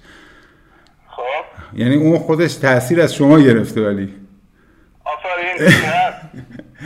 خب. 1.08 1.22
یعنی 1.78 1.94
اون 1.94 2.18
خودش 2.18 2.54
تاثیر 2.54 3.00
از 3.00 3.14
شما 3.14 3.38
گرفته 3.38 3.86
ولی. 3.86 4.14
آفرین. 5.04 5.72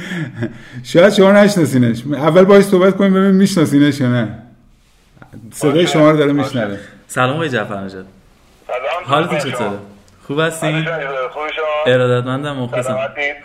شاید 0.82 1.12
شما 1.12 1.32
نشناسینش. 1.32 2.02
اول 2.06 2.44
باید 2.44 2.62
صحبت 2.62 2.96
کنیم 2.96 3.14
ببینیم 3.14 3.34
میشناسینش 3.34 4.00
یا 4.00 4.08
نه. 4.08 4.38
صدای. 5.52 5.86
شما 5.86 6.10
رو 6.10 6.16
داره. 6.16 6.32
میشنوه. 6.32 6.78
سلام 7.06 7.34
آقای 7.34 7.48
جعفر 7.48 7.88
سلام. 7.88 8.04
حالتون 9.04 9.38
چطوره؟ 9.38 9.78
خوب 10.28 10.40
هستین 10.40 10.84
شما؟ 10.84 10.94
ارادتمندم 11.86 12.56
مخلصم؟ 12.56 12.98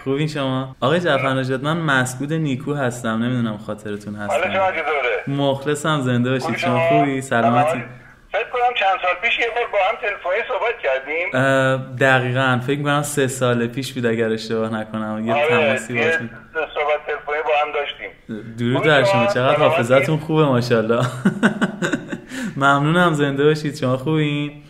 خوبین 0.04 0.28
شما؟ 0.28 0.76
آقای 0.82 1.00
جعفر 1.00 1.34
نژاد 1.34 1.64
من 1.64 1.78
مسعود 1.78 2.34
نیکو 2.34 2.74
هستم. 2.74 3.24
نمی‌دونم 3.24 3.58
خاطرتون 3.58 4.28
چطوره؟ 4.28 5.24
مخلصم 5.28 6.02
زنده 6.02 6.32
باشید. 6.32 6.58
شما 6.58 6.90
خوبی؟ 6.90 7.22
سلامتی. 7.22 7.84
فکر 8.32 8.50
کنم 8.50 8.74
چند 8.80 9.00
سال 9.02 9.16
پیش 9.22 9.40
یه 9.40 9.46
بار 9.56 9.64
با 9.72 9.78
هم 9.90 9.96
تلفنی 10.02 10.42
صحبت 10.48 10.80
کردیم. 10.84 11.96
دقیقا. 11.96 12.60
فکر 12.68 12.78
می‌کنم 12.78 13.02
سه 13.02 13.28
سال 13.28 13.68
پیش 13.68 13.94
بود 13.94 14.06
اگر 14.06 14.30
اشتباه 14.30 14.74
نکنم. 14.74 15.28
یه 15.28 15.34
آره 15.34 15.48
تماسی 15.48 15.94
باشیم 15.94 16.30
صحبت 16.54 17.08
تلفنی 17.08 17.42
با 17.46 17.52
هم 17.66 17.72
داشتیم. 17.74 18.10
درود 18.58 18.84
در 18.84 19.04
شما؟ 19.04 19.26
چقدر؟ 19.26 19.56
حافظتون 19.56 20.18
خوبه 20.18 20.46
ماشاءالله. 20.46 21.06
ممنونم 22.58 23.14
زنده 23.14 23.44
باشید. 23.44 23.76
شما 23.76 23.98
خوبین. 23.98 24.64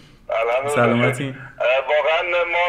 سلامتی. 0.76 1.36
واقعا 1.90 2.22
ما 2.52 2.66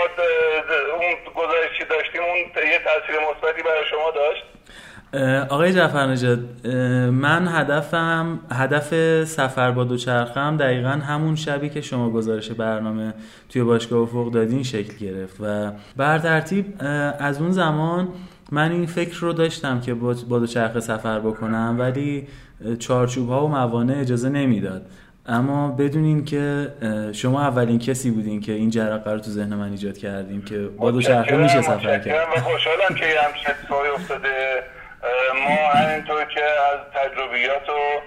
اون 0.92 1.14
گزارشی 1.34 1.84
داشتیم 1.90 2.22
اون 2.22 2.66
یه 2.72 2.78
تاثیر 2.78 3.20
مثبتی 3.20 3.62
برای 3.62 3.84
شما 3.90 4.10
داشت. 4.14 4.44
آقای 5.50 5.72
جعفر 5.72 5.98
اه، 5.98 6.70
من 7.10 7.48
هدفم 7.48 8.40
هدف 8.52 8.94
سفر 9.24 9.70
با 9.70 9.84
دوچرخم 9.84 10.56
دقیقا 10.56 10.88
همون 10.88 11.36
شبی 11.36 11.68
که 11.68 11.80
شما 11.80 12.10
گزارش 12.10 12.50
برنامه 12.50 13.14
توی 13.48 13.62
باشگاه 13.62 14.00
افق 14.00 14.30
دادین 14.30 14.62
شکل 14.62 14.96
گرفت 14.96 15.36
و 15.40 15.72
بر 15.96 16.18
ترتیب 16.18 16.74
از 17.18 17.40
اون 17.40 17.50
زمان 17.50 18.08
من 18.52 18.72
این 18.72 18.86
فکر 18.86 19.20
رو 19.20 19.32
داشتم 19.32 19.80
که 19.80 19.94
با 19.94 20.38
دوچرخه 20.38 20.80
سفر 20.80 21.20
بکنم 21.20 21.76
ولی 21.78 22.28
چارچوب 22.78 23.28
ها 23.28 23.46
و 23.46 23.48
موانع 23.48 24.00
اجازه 24.00 24.28
نمی‌داد. 24.28 24.86
اما 25.26 25.68
بدونین 25.68 26.24
که 26.24 26.72
شما 27.12 27.42
اولین 27.42 27.78
کسی 27.78 28.10
بودین 28.10 28.40
که 28.40 28.52
این 28.52 28.70
جرقه 28.70 29.12
رو 29.12 29.18
تو 29.18 29.30
ذهن 29.30 29.54
من 29.54 29.70
ایجاد 29.70 29.98
کردیم 29.98 30.44
که 30.44 30.58
با 30.58 30.90
دوچرخه 30.90 31.36
میشه 31.36 31.62
سفر 31.62 31.98
کرد. 31.98 32.28
و 32.36 32.40
خوشحالم 32.40 32.94
که 32.94 33.06
یه 33.06 33.20
همچین 33.20 33.46
اتفاقی 33.50 33.88
افتاده. 33.88 34.62
ما 35.34 35.70
همینطور 35.70 36.24
که 36.24 36.44
از 36.44 36.80
تجربیات 36.94 37.68
و 37.68 38.00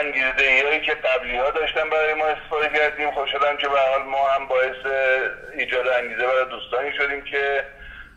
انگیزه 0.00 0.66
هایی 0.66 0.80
که 0.80 0.92
قبلی 0.92 1.36
ها 1.36 1.50
داشتن 1.50 1.90
برای 1.90 2.14
ما 2.14 2.24
استفاده 2.24 2.78
کردیم 2.78 3.10
خوشحالم 3.10 3.56
که 3.56 3.68
به 3.68 3.78
حال 3.78 4.02
ما 4.02 4.28
هم 4.28 4.48
باعث 4.48 4.80
ایجاد 5.58 5.88
انگیزه 5.88 6.26
برای 6.26 6.44
دوستانی 6.50 6.92
شدیم 6.98 7.24
که 7.24 7.64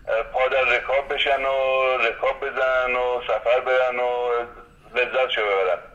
اه، 0.08 0.24
پا 0.24 0.48
در 0.48 0.78
رکاب 0.78 1.14
بشن 1.14 1.42
و 1.42 1.98
رکاب 1.98 2.36
بزنن 2.42 2.96
و 2.96 3.22
سفر 3.28 3.60
برن 3.60 4.00
و 4.00 4.32
لذت 4.96 5.30
شو 5.36 5.42
ببرن. 5.42 5.89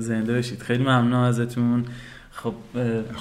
زنده 0.00 0.34
باشید. 0.34 0.62
خیلی 0.62 0.82
ممنونم 0.82 1.22
ازتون. 1.22 1.84
خب 2.32 2.54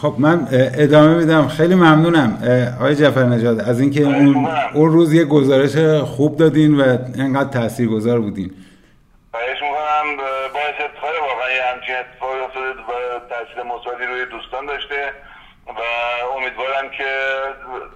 خب 0.01 0.15
من 0.17 0.47
ادامه 0.51 1.15
میدم. 1.15 1.47
خیلی 1.47 1.75
ممنونم. 1.75 2.37
آقای 2.79 2.95
جعفر 2.95 3.23
نجات 3.23 3.67
از 3.67 3.79
اینکه 3.79 4.01
اون 4.01 4.47
اون 4.73 4.91
روز 4.91 5.13
یه 5.13 5.25
گزارش 5.25 5.77
خوب 6.05 6.37
دادین 6.37 6.81
و 6.81 6.97
انقدر 7.17 7.49
تاثیرگذار 7.49 8.19
بودین. 8.19 8.51
خواهش 9.31 9.61
می‌کنم. 9.61 10.07
باعث 10.53 10.77
افتخار 10.87 11.13
واقعا 11.29 11.49
یه 11.57 11.63
همچین 11.71 11.95
اتفاقی 12.01 12.39
افتاده 12.47 12.69
و 12.89 12.93
تاثیر 13.31 13.59
مثبتی 13.73 14.05
روی 14.11 14.25
دوستان 14.35 14.63
داشته 14.65 15.01
و 15.79 15.81
امیدوارم 16.37 16.87
که 16.97 17.11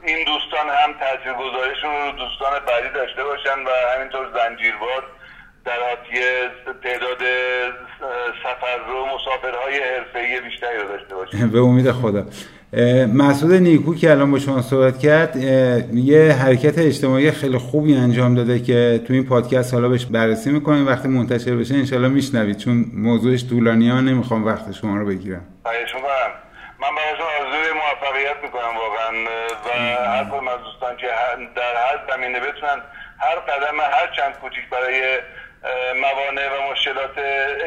این 0.09 0.19
دوستان 0.31 0.65
هم 0.81 0.91
تاثیر 1.03 1.33
گذاریشون 1.43 1.91
رو 2.01 2.05
دوستان 2.23 2.51
بعدی 2.67 2.89
داشته 2.99 3.23
باشن 3.29 3.57
و 3.67 3.71
همینطور 3.93 4.25
زنجیروار 4.37 5.03
در 5.65 5.80
آتیه 5.91 6.49
تعداد 6.84 7.17
سفر 8.43 8.78
رو 8.88 9.06
مسافرهای 9.06 9.80
حرفه‌ای 9.80 10.41
بیشتری 10.41 10.78
رو 10.78 10.88
داشته 10.88 11.15
باشن 11.15 11.49
به 11.49 11.60
امید 11.60 11.91
خدا. 11.91 12.26
مسعود 13.13 13.54
نیکو 13.54 13.95
که 13.95 14.12
الان 14.12 14.32
با 14.32 14.39
شما 14.39 14.62
صحبت 14.62 14.99
کرد 14.99 15.36
یه 15.93 16.32
حرکت 16.32 16.80
اجتماعی 16.80 17.32
خیلی 17.32 17.58
خوبی 17.58 17.95
انجام 17.95 18.36
داده 18.36 18.60
که 18.60 19.02
تو 19.08 19.13
این 19.13 19.26
پادکست 19.26 19.73
حالا 19.73 19.89
بهش 19.89 20.06
بررسی 20.06 20.52
می‌کنیم. 20.52 20.88
وقتی 20.88 21.08
منتشر 21.08 21.56
بشه 21.56 21.76
انشالله 21.76 22.08
میشنوید 22.08 22.58
چون 22.58 22.86
موضوعش 22.93 23.49
طولانی 23.49 23.89
ها 23.89 24.02
نمی‌خوام 24.02 24.45
وقت 24.45 24.71
شما 24.71 24.97
رو 24.97 25.06
بگیرم. 25.06 25.45
من 26.82 26.89
براشون 26.97 27.26
آرزوی 27.39 27.73
موفقیت 27.82 28.38
می‌کنم 28.43 28.73
واقعا 28.84 29.10
و 29.65 29.69
هر 30.15 30.23
کدوم 30.23 30.47
از 30.47 30.60
دوستان 30.67 30.97
که 30.97 31.08
در 31.56 31.73
هر 31.86 31.97
زمینه 32.10 32.39
بتونن 32.39 32.82
هر 33.19 33.36
قدم 33.36 33.78
هر 33.80 34.08
چند 34.15 34.34
کوچیک 34.41 34.69
برای 34.71 35.19
موانع 35.95 36.47
و 36.54 36.71
مشکلات 36.71 37.15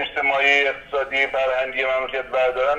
اجتماعی 0.03 0.69
اقتصادی 0.69 1.17
فرهنگی 1.27 1.83
مملکت 1.85 2.27
بردارن 2.33 2.79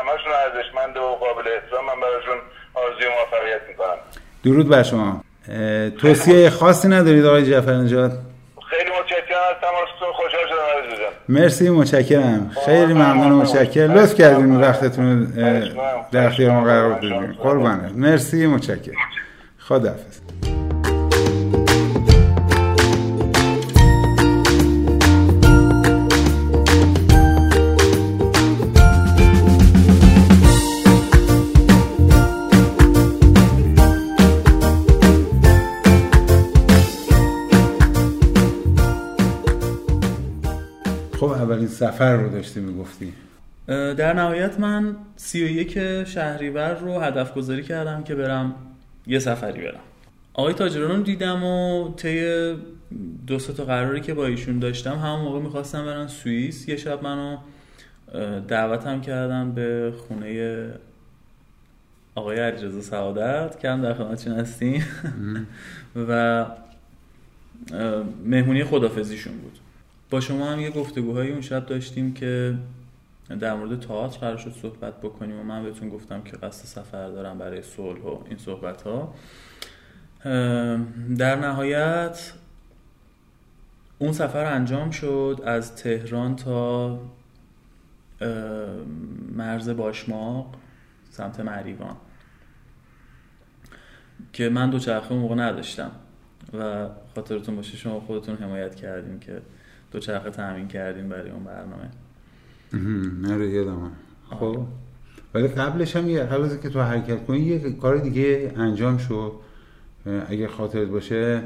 همشون 0.00 0.32
ارزشمند 0.32 0.96
و 0.96 1.00
قابل 1.00 1.48
احترام. 1.48 1.86
من 1.86 2.00
براشون 2.00 2.38
آرزوی 2.74 3.08
موفقیت 3.08 3.60
می‌کنم. 3.68 3.96
درود 4.44 4.68
بر 4.68 4.82
شما. 4.82 5.24
توصیه 6.00 6.50
خاصی 6.50 6.88
ندارید 6.88 7.26
آقای 7.26 7.50
جعفر 7.50 7.72
نجات 7.72 8.12
خیلی 8.70 8.90
متشکرم 9.00 9.38
از 9.50 9.56
تماستون. 9.60 10.12
خوشحال 10.12 10.46
شدم 10.48 10.88
عزیزم 10.88 11.12
مرسی 11.28 11.70
متشکرم. 11.70 12.50
خیلی 12.66 12.92
ممنون 12.92 13.32
متشکرم. 13.32 13.94
لطف 13.94 14.14
کردین 14.14 14.60
وقتتون 14.60 15.24
در 16.12 16.26
اختیار 16.26 16.52
ما 16.52 16.64
قرار 16.64 16.92
دادین 16.92 17.32
قربانه 17.32 17.90
مرسی 17.94 18.46
متشکرم. 18.46 18.94
خداحافظ. 19.58 20.20
سفر 41.70 42.16
رو 42.16 42.28
داشتی 42.30 42.60
می‌گفتی؟ 42.60 43.12
در 43.66 44.12
نهایت 44.12 44.60
من 44.60 44.96
سی 45.16 45.44
و 45.44 45.48
یک 45.48 46.04
شهریور 46.04 46.74
رو 46.74 46.98
هدف 46.98 47.34
گذاری 47.34 47.62
کردم 47.62 48.02
که 48.02 48.14
برم 48.14 48.54
یه 49.06 49.18
سفری 49.18 49.62
برم. 49.62 49.80
آقای 50.34 50.54
تاجران 50.54 50.96
رو 50.96 51.02
دیدم 51.02 51.44
و 51.44 51.88
طی 51.96 52.54
دو 53.26 53.38
تا 53.38 53.64
قراری 53.64 54.00
که 54.00 54.14
با 54.14 54.26
ایشون 54.26 54.58
داشتم 54.58 54.94
همون 54.94 55.20
موقع 55.20 55.40
می‌خواستم 55.40 55.84
برم 55.84 56.06
سوئیس. 56.06 56.68
یه 56.68 56.76
شب 56.76 57.02
منو 57.02 57.36
دعوتم 58.48 59.00
کردم 59.00 59.52
به 59.52 59.92
خونه 60.08 60.64
آقای 62.14 62.38
علیرضا 62.38 62.80
سعادت 62.80 63.60
که 63.60 63.70
هم 63.70 63.82
در 63.82 63.94
خدمتشون 63.94 64.32
هستیم. 64.32 64.84
و 66.08 66.46
مهمونی 68.24 68.64
خدافزیشون 68.64 69.32
بود. 69.32 69.58
با 70.10 70.20
شما 70.20 70.52
هم 70.52 70.60
یه 70.60 70.70
گفتگوهای 70.70 71.32
اون 71.32 71.40
شب 71.40 71.66
داشتیم 71.66 72.14
که 72.14 72.58
در 73.40 73.54
مورد 73.54 73.80
تئاتر 73.80 74.18
قرار 74.18 74.36
شد 74.36 74.52
صحبت 74.62 75.00
بکنیم 75.00 75.40
و 75.40 75.42
من 75.42 75.64
بهتون 75.64 75.88
گفتم 75.88 76.22
که 76.22 76.36
قصد 76.36 76.64
سفر 76.64 77.08
دارم 77.08 77.38
برای 77.38 77.62
صلح 77.62 78.00
و 78.00 78.18
این 78.28 78.38
صحبت 78.38 78.82
ها 78.82 79.14
در 81.18 81.36
نهایت 81.36 82.32
اون 83.98 84.12
سفر 84.12 84.44
انجام 84.44 84.90
شد 84.90 85.42
از 85.44 85.76
تهران 85.76 86.36
تا 86.36 86.98
مرز 89.36 89.68
باشماق 89.68 90.54
سمت 91.10 91.40
مریوان 91.40 91.96
که 94.32 94.48
من 94.48 94.70
دوچرخه 94.70 95.12
اون 95.12 95.20
موقع 95.20 95.34
نداشتم 95.34 95.90
و 96.58 96.88
خاطرتون 97.14 97.56
باشه 97.56 97.76
شما 97.76 98.00
خودتون 98.00 98.36
حمایت 98.36 98.74
کردیم 98.74 99.20
که 99.20 99.42
دوچرخه 99.92 100.30
تامین 100.30 100.68
کردیم 100.68 101.08
برای 101.08 101.30
اون 101.30 101.44
برنامه. 101.44 101.90
نره 103.28 103.50
یادم 103.50 103.90
خب. 104.30 104.66
ولی 105.34 105.48
قبلش 105.48 105.96
هم 105.96 106.08
یه 106.08 106.22
قبل 106.22 106.56
که 106.56 106.68
تو 106.68 106.80
حرکت 106.80 107.26
کنی 107.26 107.38
یه 107.38 107.72
کار 107.72 107.96
دیگه 107.96 108.52
انجام 108.56 108.98
شد 108.98 109.32
اگه 110.28 110.48
خاطرت 110.48 110.88
باشه 110.88 111.42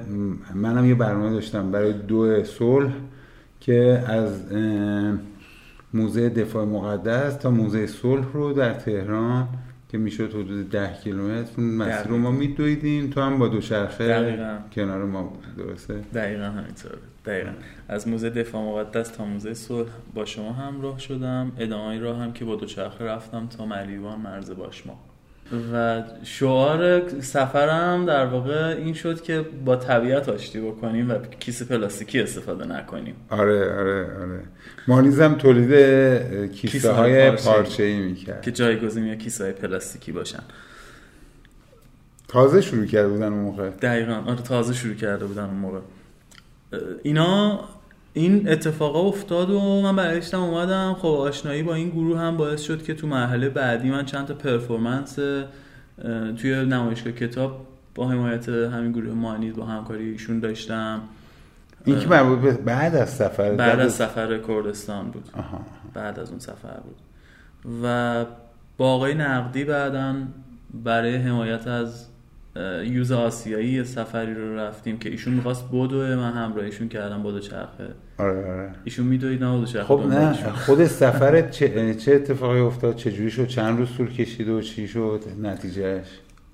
منم 0.54 0.88
یه 0.88 0.94
برنامه 0.94 1.30
داشتم 1.30 1.70
برای 1.70 1.92
دو 1.92 2.44
صلح 2.44 2.92
که 3.60 4.04
از 4.06 4.42
موزه 5.94 6.28
دفاع 6.28 6.64
مقدس 6.64 7.36
تا 7.36 7.50
موزه 7.50 7.86
صلح 7.86 8.32
رو 8.32 8.52
در 8.52 8.74
تهران 8.74 9.48
که 9.88 9.98
می‌شد 9.98 10.30
حدود 10.30 10.70
ده 10.70 10.92
کیلومتر 11.04 11.60
مسیر 11.60 12.06
رو 12.08 12.18
ما 12.18 12.30
میدویدیم. 12.30 13.10
تو 13.10 13.20
هم 13.20 13.38
با 13.38 13.48
دوچرخه 13.48 14.38
کنار 14.72 15.04
ما 15.04 15.32
درسته؟ 15.58 15.94
دقیقا 16.14 16.44
همینطوره. 16.44 16.98
دقیقا. 17.26 17.50
از 17.88 18.08
موزه 18.08 18.30
دفاع 18.30 18.62
مقدس 18.62 19.08
تا 19.08 19.24
موزه 19.24 19.54
صلح 19.54 19.88
با 20.14 20.24
شما 20.24 20.52
همراه 20.52 20.98
شدم. 20.98 21.52
ادامه 21.58 21.98
راه 21.98 22.18
هم 22.18 22.32
که 22.32 22.44
با 22.44 22.56
دوچرخه 22.56 23.04
رفتم 23.04 23.46
تا 23.46 23.66
ملیوان 23.66 24.20
مرز 24.20 24.50
باشما. 24.50 24.98
و 25.72 26.02
شعار 26.24 27.08
سفرم 27.20 28.06
در 28.06 28.26
واقع 28.26 28.74
این 28.78 28.94
شد 28.94 29.22
که 29.22 29.44
با 29.64 29.76
طبیعت 29.76 30.28
آشتی 30.28 30.60
بکنیم 30.60 31.10
و 31.10 31.14
کیسه 31.40 31.64
پلاستیکی 31.64 32.20
استفاده 32.20 32.64
نکنیم. 32.64 33.14
آره 33.30 33.72
آره 33.78 34.20
آره. 34.20 34.40
مانیزم 34.88 35.34
تولید 35.34 36.52
کیسه, 36.52 36.92
های 36.92 37.30
پارچه 37.30 37.82
ای 37.82 37.98
می‌کرد. 37.98 38.42
که 38.42 38.52
جایگزین 38.52 39.04
یا 39.04 39.14
کیسه 39.14 39.44
های 39.44 39.52
پلاستیکی 39.52 40.12
باشن. 40.12 40.42
تازه 42.28 42.60
شروع 42.60 42.86
کرده 42.86 43.08
بودن 43.08 43.32
اون 43.32 43.42
موقع. 43.42 43.70
دقیقا. 43.70 44.22
آره 44.26 44.42
تازه 44.42 44.74
شروع 44.74 44.94
کرده 44.94 45.24
بودن 45.24 45.44
اون 45.44 45.54
موقع. 45.54 45.78
اینا 47.02 47.60
این 48.12 48.48
اتفاقا 48.48 49.00
افتاد 49.00 49.50
و 49.50 49.82
من 49.82 49.96
برگشتم 49.96 50.40
اومدم. 50.40 50.96
خب 50.98 51.06
آشنایی 51.08 51.62
با 51.62 51.74
این 51.74 51.90
گروه 51.90 52.18
هم 52.18 52.36
باعث 52.36 52.62
شد 52.62 52.82
که 52.82 52.94
تو 52.94 53.06
مرحله 53.06 53.48
بعدی 53.48 53.90
من 53.90 54.04
چند 54.04 54.26
تا 54.26 54.34
پرفورمنس 54.34 55.18
توی 56.36 56.64
نمایشگاه 56.64 57.12
کتاب 57.12 57.66
با 57.94 58.08
حمایت 58.08 58.48
همین 58.48 58.92
گروه 58.92 59.14
مانی 59.14 59.50
با 59.50 59.64
همکاری 59.64 60.10
ایشون 60.10 60.40
داشتم. 60.40 61.00
این 61.84 61.98
که 61.98 62.06
بعد 62.64 62.94
از 62.96 63.10
سفر 63.10 63.54
بعد 63.54 63.80
از 63.80 63.92
سفر 63.92 64.38
کردستان 64.38 65.10
بود. 65.10 65.28
آها. 65.38 65.60
بعد 65.94 66.18
از 66.18 66.30
اون 66.30 66.38
سفر 66.38 66.80
بود. 66.84 66.96
و 67.82 68.24
با 68.76 68.94
آقای 68.94 69.14
نقدی 69.14 69.64
بعدا 69.64 70.14
برای 70.84 71.16
حمایت 71.16 71.66
از 71.66 72.06
یوز 72.84 73.12
آسیایی 73.12 73.84
سفری 73.84 74.34
رو 74.34 74.56
رفتیم 74.56 74.98
که 74.98 75.10
ایشون 75.10 75.34
می‌خواست 75.34 75.68
بدو 75.72 75.96
من 75.96 76.32
همراهیشون 76.32 76.88
کردم 76.88 77.22
بدو 77.22 77.40
چرخه. 77.40 77.94
آره 78.18 78.52
آره. 78.52 78.74
ایشون 78.84 79.06
میدوید 79.06 79.44
نه 79.44 79.56
بدو 79.56 79.66
چرخه 79.66 79.86
خب 79.86 80.06
نه 80.06 80.32
خود 80.52 80.86
سفر 80.86 81.50
چه, 81.50 81.94
چه 81.94 82.14
اتفاقی 82.14 82.60
افتاد؟ 82.60 82.96
چه 82.96 83.12
جوری 83.12 83.30
شد؟ 83.30 83.46
چند 83.46 83.78
روز 83.78 83.96
طول 83.96 84.10
کشید 84.10 84.48
و 84.48 84.60
چی 84.60 84.88
شد؟ 84.88 85.20
نتیجهش 85.42 86.06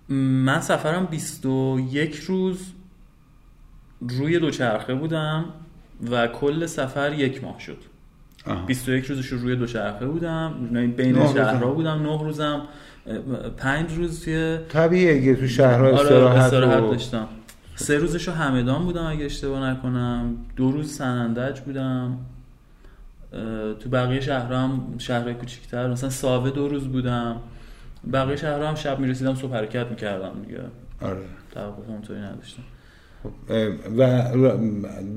من 0.09 0.61
سفرم 0.61 1.07
21 1.11 2.17
روز 2.17 2.73
روی 4.01 4.39
دوچرخه 4.39 4.95
بودم 4.95 5.45
و 6.11 6.27
کل 6.27 6.67
سفر 6.67 7.13
یک 7.13 7.45
ماه 7.45 7.61
شد. 7.61 7.79
آه. 8.47 8.67
21 8.67 9.05
روزش 9.05 9.27
روی 9.27 9.57
دوچرخه 9.57 10.07
بودم. 10.07 10.69
بین 10.97 11.27
شهرها 11.27 11.71
بودم 11.73 12.03
نه 12.03 12.23
روزم. 12.23 12.63
پنج 13.57 13.95
روز 13.95 14.25
توی 14.25 14.59
طبیعیه 14.69 15.37
تو 15.37 15.49
شهرها 15.49 15.87
آره، 15.87 16.01
استراحت, 16.01 16.37
استراحت 16.37 16.81
داشتم. 16.81 17.29
سه 17.77 17.99
روزشو 17.99 18.33
همدان 18.33 18.85
بودم 18.85 19.07
اگه 19.07 19.25
اشتباه 19.25 19.71
نکنم. 19.71 20.37
دو 20.57 20.71
روز 20.71 20.93
سنندج 20.93 21.61
بودم. 21.61 22.19
تو 23.81 23.89
بقیه 23.93 24.21
شهرها 24.21 24.59
هم 24.59 24.95
شهرهای 24.99 25.35
کوچیک‌تر. 25.35 25.89
مثلا 25.89 26.11
ساوه 26.11 26.51
دو 26.51 26.69
روز 26.69 26.89
بودم. 26.89 27.37
بقیه 28.13 28.37
شهرها 28.37 28.69
هم 28.69 28.75
شب 28.75 28.99
می‌رسیدم 28.99 29.35
صبح 29.35 29.55
حرکت 29.55 29.87
می‌کردم 29.91 30.33
دیگه. 30.47 30.61
آره. 31.03 31.21
توقف 31.55 31.89
اونطوری 31.89 32.21
نداشتم. 32.21 32.63
و 33.99 34.29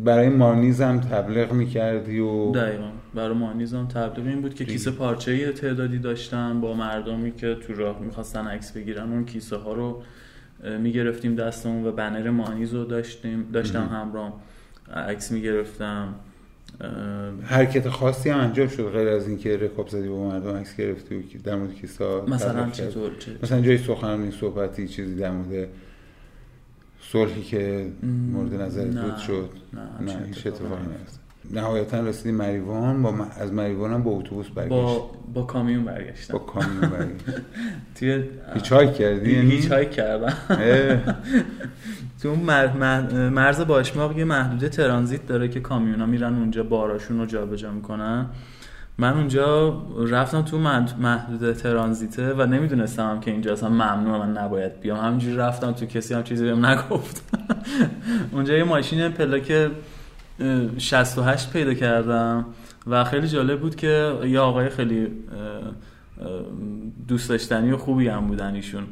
برای 0.04 0.30
مانیز 0.30 0.82
هم 0.82 1.00
تبلیغ 1.00 1.54
می‌کردی 1.54 2.20
و 2.20 2.52
دقیقا. 2.52 2.90
برای 3.14 3.38
مانیز 3.38 3.74
هم 3.74 3.88
تبلیغ 3.88 4.28
این 4.28 4.42
بود 4.42 4.54
که 4.54 4.66
کیسه 4.66 4.92
پارچه 4.92 5.52
تعدادی 5.52 6.00
داشتم 6.00 6.62
با 6.62 6.74
مردمی 6.74 7.32
که 7.32 7.56
تو 7.56 7.74
راه 7.74 8.00
می‌خواستن 8.00 8.48
عکس 8.48 8.72
بگیرن. 8.72 9.12
اون 9.12 9.26
کیسه 9.26 9.56
ها 9.56 9.74
رو 9.74 10.02
می‌گرفتیم 10.80 11.36
دستمون 11.36 11.86
و 11.86 11.92
بنر 11.92 12.30
مانیز 12.30 12.74
رو 12.74 12.86
داشتیم 12.86 13.50
داشتم 13.54 13.90
همراه 13.92 14.40
عکس 14.94 15.32
می‌گرفتم. 15.32 16.16
حرکت 17.44 17.90
خاصی 17.90 18.30
هم 18.30 18.40
انجام 18.40 18.68
شد 18.68 18.84
غیر 18.84 19.08
از 19.08 19.28
اینکه 19.28 19.58
رکاب 19.58 19.88
زدی 19.88 20.08
با 20.08 20.30
مردم 20.30 20.56
عکس 20.56 20.76
گرفتی 20.76 21.16
و 21.16 21.22
در 21.44 21.56
مورد 21.56 21.74
کیسه 21.74 22.06
مثلا 22.28 22.70
چطور؟ 22.70 23.12
مثلا 23.44 23.62
جای 23.62 23.78
سخنرانی 23.78 24.32
صحبتی 24.32 24.88
چیزی 24.88 25.16
در 25.16 25.32
مورد 25.32 25.68
صلحی 27.12 27.42
که 27.44 27.88
مورد 28.32 28.62
نظر 28.62 28.86
بود 28.86 29.18
شد. 29.18 29.50
نه, 29.74 30.14
نه 30.14 30.26
هیچ 30.28 30.48
اتفاقی 30.48 30.82
نهایتا 31.52 32.00
رسیدی 32.00 32.32
مریوان. 32.32 33.04
با 33.04 33.12
م- 33.12 33.28
از 33.40 33.54
مریوان 33.54 33.94
هم 33.94 34.04
با 34.04 34.12
اتوبوس 34.12 34.50
برگشت. 34.50 34.70
با 34.72 35.12
با 35.34 35.42
کامیون 35.44 35.84
برگشتم. 35.86 36.34
با 36.34 36.40
کامیون 36.40 36.80
برگشت. 36.82 37.24
توی 37.96 38.24
هیچ 38.54 38.74
کردی؟ 38.74 39.32
یعنی 39.36 39.52
هیچ 39.52 39.72
هایک 39.72 39.92
کردم 39.92 40.34
تو 42.22 42.36
مرز 43.30 43.62
باشماق 43.62 44.18
یه 44.18 44.24
محدوده 44.26 44.70
ترانزیت 44.70 45.28
داره 45.28 45.48
که 45.48 45.60
کامیونا 45.60 46.06
میرن 46.06 46.36
اونجا 46.36 46.64
باراشون 46.64 47.20
رو 47.20 47.26
جابجا 47.26 47.72
می‌کنن. 47.72 48.26
من 48.98 49.14
اونجا 49.14 49.70
رفتم 50.08 50.42
تو 50.42 50.58
محدوده 51.00 51.54
ترانزیته 51.54 52.34
و 52.34 52.46
نمی‌دونستم 52.46 53.10
هم 53.10 53.20
که 53.20 53.32
اینجا 53.32 53.54
اصلا 53.54 53.70
ممنوع 53.70 54.26
من 54.26 54.38
نباید 54.38 54.80
بیام. 54.80 55.00
همینجوری 55.00 55.36
رفتم 55.36 55.72
تو 55.72 55.86
کسی 55.86 56.14
هم 56.14 56.24
چیزی 56.24 56.46
بهم 56.46 56.66
نگفت. 56.66 57.24
اونجا 58.34 58.58
یه 58.58 58.64
ماشین 58.64 59.10
پلاک 59.10 59.72
اه، 60.40 60.80
68 60.80 61.52
پیدا 61.52 61.74
کردم 61.74 62.46
و 62.88 63.04
خیلی 63.04 63.28
جالب 63.28 63.60
بود 63.60 63.76
که 63.76 64.14
یه 64.26 64.40
آقای 64.40 64.70
خیلی 64.70 65.08
دوست 67.08 67.30
داشتنی 67.30 67.72
و 67.72 67.78
خوبی 67.78 68.08
هم 68.08 68.28
بودن 68.28 68.56
ایشون. 68.56 68.84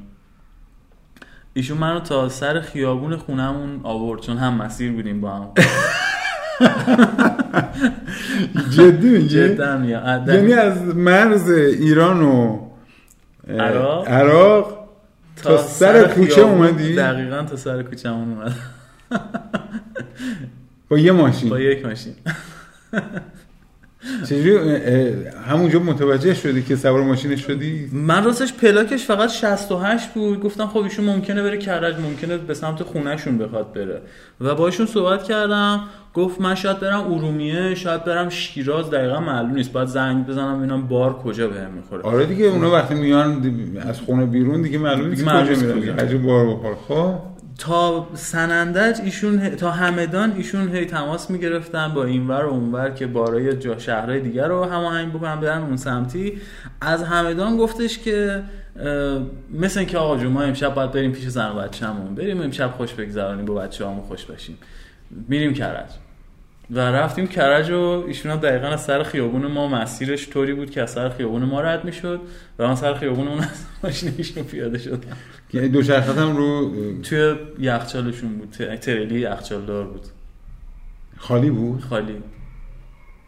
ایشون 1.53 1.77
منو 1.77 1.99
تا 1.99 2.29
سر 2.29 2.61
خیابون 2.61 3.17
خونمون 3.17 3.79
آورد 3.83 4.21
چون 4.21 4.37
هم 4.37 4.53
مسیر 4.53 4.91
بودیم 4.91 5.21
با 5.21 5.31
هم. 5.31 5.47
جدی 8.77 9.09
میگی؟ 9.09 9.27
جدا 9.27 9.77
میگم. 9.77 10.23
یعنی 10.27 10.53
از 10.53 10.95
مرز 10.95 11.49
ایران 11.49 12.21
و 12.21 12.59
عراق؟ 13.49 14.07
عراق 14.07 14.87
تا 15.43 15.57
سر 15.57 16.07
کوچه 16.07 16.41
اومدی؟ 16.41 16.95
دقیقا 16.95 17.43
تا 17.43 17.55
سر 17.55 17.83
کوچه‌مون 17.83 18.37
اومد. 18.37 18.53
با 20.89 20.97
یه 20.97 21.11
ماشین. 21.11 21.49
با 21.49 21.59
یک 21.59 21.85
ماشین. 21.85 22.13
چجوری؟ 24.29 24.59
همونجا 25.47 25.79
متوجه 25.79 26.33
شدی 26.33 26.61
که 26.61 26.75
سوار 26.75 27.03
ماشینش 27.03 27.45
شدی؟ 27.45 27.89
من 27.93 28.23
راستش 28.23 28.53
پلاکش 28.53 29.05
فقط 29.05 29.29
68 29.29 30.13
بود. 30.13 30.39
گفتم 30.39 30.67
خب 30.67 30.77
ایشون 30.77 31.05
ممکنه 31.05 31.43
بره 31.43 31.57
کرج 31.57 31.95
ممکنه 31.99 32.37
به 32.37 32.53
سمت 32.53 32.83
خونهشون 32.83 33.37
بخواد 33.37 33.73
بره. 33.73 34.01
و 34.41 34.55
باشون 34.55 34.85
صحبت 34.85 35.23
کردم. 35.23 35.81
گفت 36.13 36.41
من 36.41 36.55
شاید 36.55 36.79
برم 36.79 37.13
ارومیه 37.13 37.75
شاید 37.75 38.03
برم 38.05 38.29
شیراز 38.29 38.89
دقیقا 38.89 39.19
معلوم 39.19 39.53
نیست. 39.53 39.71
باید 39.71 39.87
زنگ 39.87 40.27
بزنم 40.27 40.57
ببینم 40.57 40.87
بار 40.87 41.13
کجا 41.13 41.47
بهم 41.47 41.71
می‌خوره. 41.71 42.01
آره 42.01 42.25
دیگه 42.25 42.45
اونا 42.45 42.71
وقتی 42.71 42.95
میان 42.95 43.55
از 43.87 43.99
خونه 44.01 44.25
بیرون 44.25 44.61
دیگه 44.61 44.77
معلوم 44.77 45.09
نیست 45.09 45.25
کجا 45.25 45.73
میرن. 45.73 45.99
عجب 45.99 46.21
بار 46.21 46.45
بخور. 46.45 46.75
خب؟ 46.87 47.30
تا 47.61 48.07
سنندج 48.13 49.01
ایشون 49.03 49.49
تا 49.49 49.71
همدان 49.71 50.31
ایشون 50.31 50.75
هی 50.75 50.85
تماس 50.85 51.29
می‌گرفتن 51.29 51.93
با 51.93 52.05
اینور 52.05 52.45
و 52.45 52.49
اونور 52.49 52.89
که 52.89 53.07
بارای 53.07 53.57
جا 53.57 53.79
شهرهای 53.79 54.19
دیگر 54.19 54.47
رو 54.47 54.63
هماهنگ 54.63 55.13
بکنن 55.13 55.39
برن 55.39 55.61
اون 55.61 55.77
سمتی. 55.77 56.41
از 56.81 57.03
همدان 57.03 57.57
گفتش 57.57 57.99
که 57.99 58.43
مثل 59.53 59.79
اینکه 59.79 59.97
آقا 59.97 60.17
جون 60.17 60.31
ما 60.31 60.41
امشب 60.41 60.73
باید 60.73 60.91
بریم 60.91 61.11
پیش 61.11 61.27
زن 61.27 61.49
و 61.49 61.53
بچه‌مون. 61.53 62.15
بریم 62.15 62.41
امشب 62.41 62.71
خوش 62.77 62.93
بگذرونیم 62.93 63.45
با 63.45 63.53
بچه‌هامون 63.53 64.03
خوش 64.03 64.25
باشیم. 64.25 64.57
میریم 65.27 65.53
کرج. 65.53 65.89
و 66.71 66.79
رفتیم 66.79 67.27
کرج 67.27 67.69
و 67.69 68.03
ایشون 68.07 68.35
دقیقا 68.35 68.67
از 68.67 68.81
سر 68.81 69.03
خیابون 69.03 69.47
ما 69.47 69.67
مسیرش 69.67 70.29
طوری 70.29 70.53
بود 70.53 70.71
که 70.71 70.81
از 70.81 70.91
سر 70.91 71.09
خیابون 71.09 71.43
ما 71.43 71.61
رد 71.61 71.85
می‌شد 71.85 72.21
و 72.59 72.67
من 72.67 72.75
سر 72.75 72.93
خیابون 72.93 73.27
اون 73.27 73.39
از 73.39 73.65
ماشین 73.83 74.43
پیاده 74.43 74.77
شدم 74.77 75.17
که 75.51 75.67
دو 75.67 75.93
هم 75.93 76.37
رو 76.37 76.71
توی 77.03 77.35
یخچالشون 77.59 78.37
بود. 78.37 78.49
تریلی 78.81 79.19
یخچال 79.19 79.65
دار 79.65 79.85
بود. 79.87 80.01
خالی 81.17 81.49
بود؟ 81.49 81.81
خالی. 81.81 82.15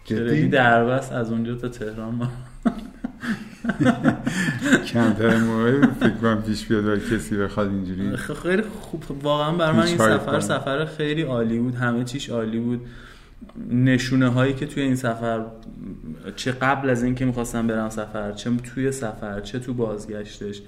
تریلی 0.05 0.47
دربست 0.47 1.11
از 1.11 1.31
اونجا 1.31 1.55
تا 1.55 1.67
تهران. 1.67 2.15
ما 2.15 2.31
کمتر 4.93 5.37
موقعی 5.37 5.81
فکر 5.99 6.09
کنم 6.21 6.41
پیش 6.41 6.65
بیاد 6.65 6.83
برای 6.83 6.99
کسی 6.99 7.37
بخواد 7.37 7.67
اینجوری 7.67 8.17
خ- 8.17 8.31
خیلی 8.43 8.61
خوب. 8.61 9.03
واقعا 9.23 9.51
بر 9.51 9.71
من 9.71 9.83
این 9.83 9.97
سفر. 9.97 10.39
سفر 10.39 10.85
خیلی 10.85 11.21
عالی 11.21 11.59
بود. 11.59 11.75
همه 11.75 12.03
چیش 12.03 12.29
عالی 12.29 12.59
بود. 12.59 12.81
نشونه 13.71 14.27
هایی 14.29 14.53
که 14.53 14.65
توی 14.65 14.83
این 14.83 14.95
سفر 14.95 15.45
چه 16.35 16.51
قبل 16.51 16.89
از 16.89 17.03
اینکه 17.03 17.25
می‌خواستم 17.25 17.67
برم 17.67 17.89
سفر 17.89 18.31
چه 18.31 18.51
توی 18.57 18.91
سفر 18.91 19.39
چه 19.39 19.59
تو 19.59 19.73
بازگشتش. 19.73 20.61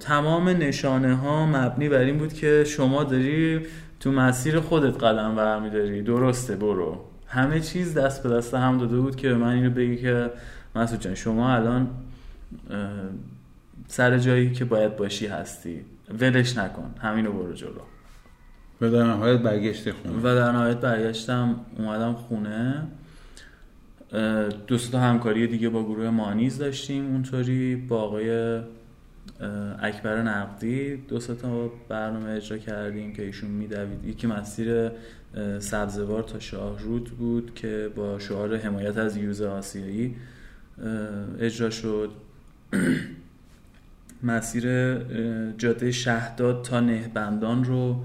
تمام 0.00 0.48
نشانه 0.48 1.14
ها 1.14 1.46
مبنی 1.46 1.88
بر 1.88 1.98
این 1.98 2.18
بود 2.18 2.32
که 2.32 2.64
شما 2.64 3.04
داری 3.04 3.60
تو 4.00 4.12
مسیر 4.12 4.60
خودت 4.60 5.02
قدم 5.02 5.34
برمیداری. 5.34 6.02
درسته 6.02 6.56
برو. 6.56 7.04
همه 7.26 7.60
چیز 7.60 7.94
دست 7.94 8.22
به 8.22 8.28
دست 8.28 8.54
هم 8.54 8.78
داده 8.78 8.96
بود 8.96 9.16
که 9.16 9.28
به 9.28 9.34
من 9.34 9.52
اینو 9.52 9.70
بگی 9.70 9.96
که 9.96 10.30
مسعود 10.76 11.00
جان 11.00 11.14
شما 11.14 11.54
الان 11.54 11.88
سر 13.88 14.18
جایی 14.18 14.52
که 14.52 14.64
باید 14.64 14.96
باشی 14.96 15.26
هستی. 15.26 15.80
ولش 16.20 16.56
نکن. 16.56 16.94
همینو 16.98 17.32
برو 17.32 17.52
جلو. 17.52 17.70
و 18.80 18.90
در 18.90 19.02
نهایت 19.02 19.40
برگشت 19.40 19.90
خونه. 19.90 20.18
و 20.18 20.22
در 20.22 20.52
نهایت 20.52 20.76
برگشتم. 20.76 21.56
اومدم 21.78 22.12
خونه. 22.12 22.82
اه، 24.12 24.48
دو 24.48 24.78
سه 24.78 24.92
تا 24.92 25.00
همکاری 25.00 25.46
دیگه 25.46 25.68
با 25.68 25.82
گروه 25.84 26.10
مانیز 26.10 26.58
داشتیم 26.58 27.06
اونطوری. 27.06 27.76
با 27.76 28.00
آقای 28.00 28.60
اکبر 29.78 30.22
نقدی. 30.22 30.96
دو 30.96 31.18
تا 31.18 31.70
برنامه 31.88 32.30
اجرا 32.30 32.58
کردیم 32.58 33.12
که 33.12 33.24
ایشون 33.24 33.50
میدوید. 33.50 34.04
یکی 34.04 34.26
مسیر 34.26 34.90
سبزوار 35.58 36.22
تا 36.22 36.38
شاهرود 36.38 37.04
بود 37.04 37.54
که 37.54 37.90
با 37.96 38.18
شعار 38.18 38.56
حمایت 38.56 38.96
از 38.96 39.16
یوز 39.16 39.42
آسیایی 39.42 40.16
اجرا 41.40 41.70
شد. 41.70 42.10
مسیر 44.22 44.94
جاده 45.52 45.92
شهداد 45.92 46.64
تا 46.64 46.80
نهبندان 46.80 47.64
رو 47.64 48.04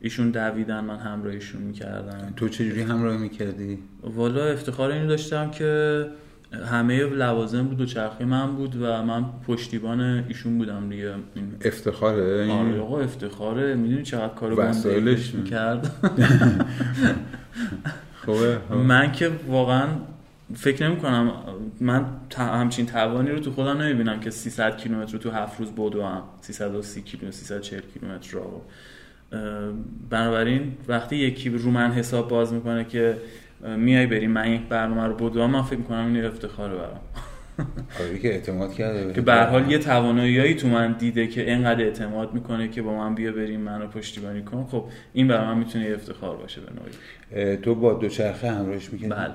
ایشون 0.00 0.30
دویدن 0.30 0.80
من 0.80 0.98
همراهیشون 0.98 1.62
می‌کردم. 1.62 2.32
تو 2.36 2.48
چجوری 2.48 2.82
همراهی 2.82 3.18
می‌کردی؟ 3.18 3.78
والا 4.02 4.44
افتخار 4.44 4.90
اینو 4.90 5.08
داشتم 5.08 5.50
که 5.50 6.04
همه 6.52 7.04
لوازم 7.04 7.68
رو 7.68 7.74
دوچرخه 7.74 8.24
من 8.24 8.56
بود 8.56 8.82
و 8.82 9.02
من 9.02 9.24
پشتیبان 9.46 10.24
ایشون 10.28 10.58
بودم 10.58 10.88
دیگه. 10.88 11.14
افتخاره؟ 11.64 12.52
آره 12.52 12.80
آقا 12.80 13.00
افتخاره. 13.00 13.74
می‌دونی 13.74 14.02
چقدر 14.02 14.34
کارو 14.34 14.56
وسایلش 14.56 15.32
گنده 15.32 15.42
می‌کرد؟ 15.42 15.90
خوبه 18.24 18.58
من 18.74 19.12
که 19.12 19.30
واقعا 19.48 19.86
فکر 20.54 20.88
نمی 20.88 20.96
کنم 20.96 21.32
من 21.80 22.06
همچین 22.36 22.86
توانی 22.86 23.30
رو 23.30 23.38
تو 23.38 23.52
خودم 23.52 23.82
نمی‌بینم 23.82 24.20
که 24.20 24.30
300 24.30 24.76
کیلومتر 24.76 25.12
رو 25.12 25.18
تو 25.18 25.30
هفت 25.30 25.60
روز 25.60 25.72
بدوم 25.72 26.22
330 26.40 27.02
کیلومتر 27.02 27.36
340 27.36 27.80
کیلومتر 27.94 28.32
رو. 28.32 28.62
بنابراین 30.10 30.72
وقتی 30.88 31.16
یکی 31.16 31.50
رو 31.50 31.70
من 31.70 31.92
حساب 31.92 32.28
باز 32.28 32.52
می‌کنه 32.52 32.84
که 32.84 33.16
میای 33.78 34.06
بریم 34.06 34.30
من 34.30 34.52
یک 34.52 34.60
برنامه 34.60 35.06
رو 35.06 35.14
بدوم 35.14 35.50
من 35.50 35.62
فکر 35.62 35.78
می‌کنم 35.78 36.14
این 36.14 36.24
افتخاره 36.24 36.74
برام. 36.74 37.00
آره 38.00 38.18
که 38.18 38.28
اعتماد 38.28 38.72
کرده 38.74 39.12
که 39.12 39.20
به 39.20 39.32
هر 39.32 39.46
حال 39.46 39.70
یه 39.70 39.78
تواناییایی 39.78 40.54
تو 40.54 40.68
من 40.68 40.92
دیده 40.92 41.26
که 41.26 41.50
اینقدر 41.50 41.84
اعتماد 41.84 42.34
می‌کنه 42.34 42.68
که 42.68 42.82
با 42.82 42.96
من 42.96 43.14
بیا 43.14 43.32
بریم 43.32 43.60
منو 43.60 43.86
پشتیبانی 43.86 44.42
کن. 44.42 44.66
خب 44.70 44.84
این 45.12 45.28
برای 45.28 45.46
من 45.46 45.58
می‌تونه 45.58 45.84
یه 45.84 45.94
افتخار 45.94 46.36
باشه 46.36 46.60
به 46.60 46.66
نوعی. 46.72 47.56
تو 47.56 47.74
با 47.74 47.94
دوچرخه 47.94 48.50
همراهش 48.50 48.92
می‌کردی؟ 48.92 49.14
بله. 49.14 49.34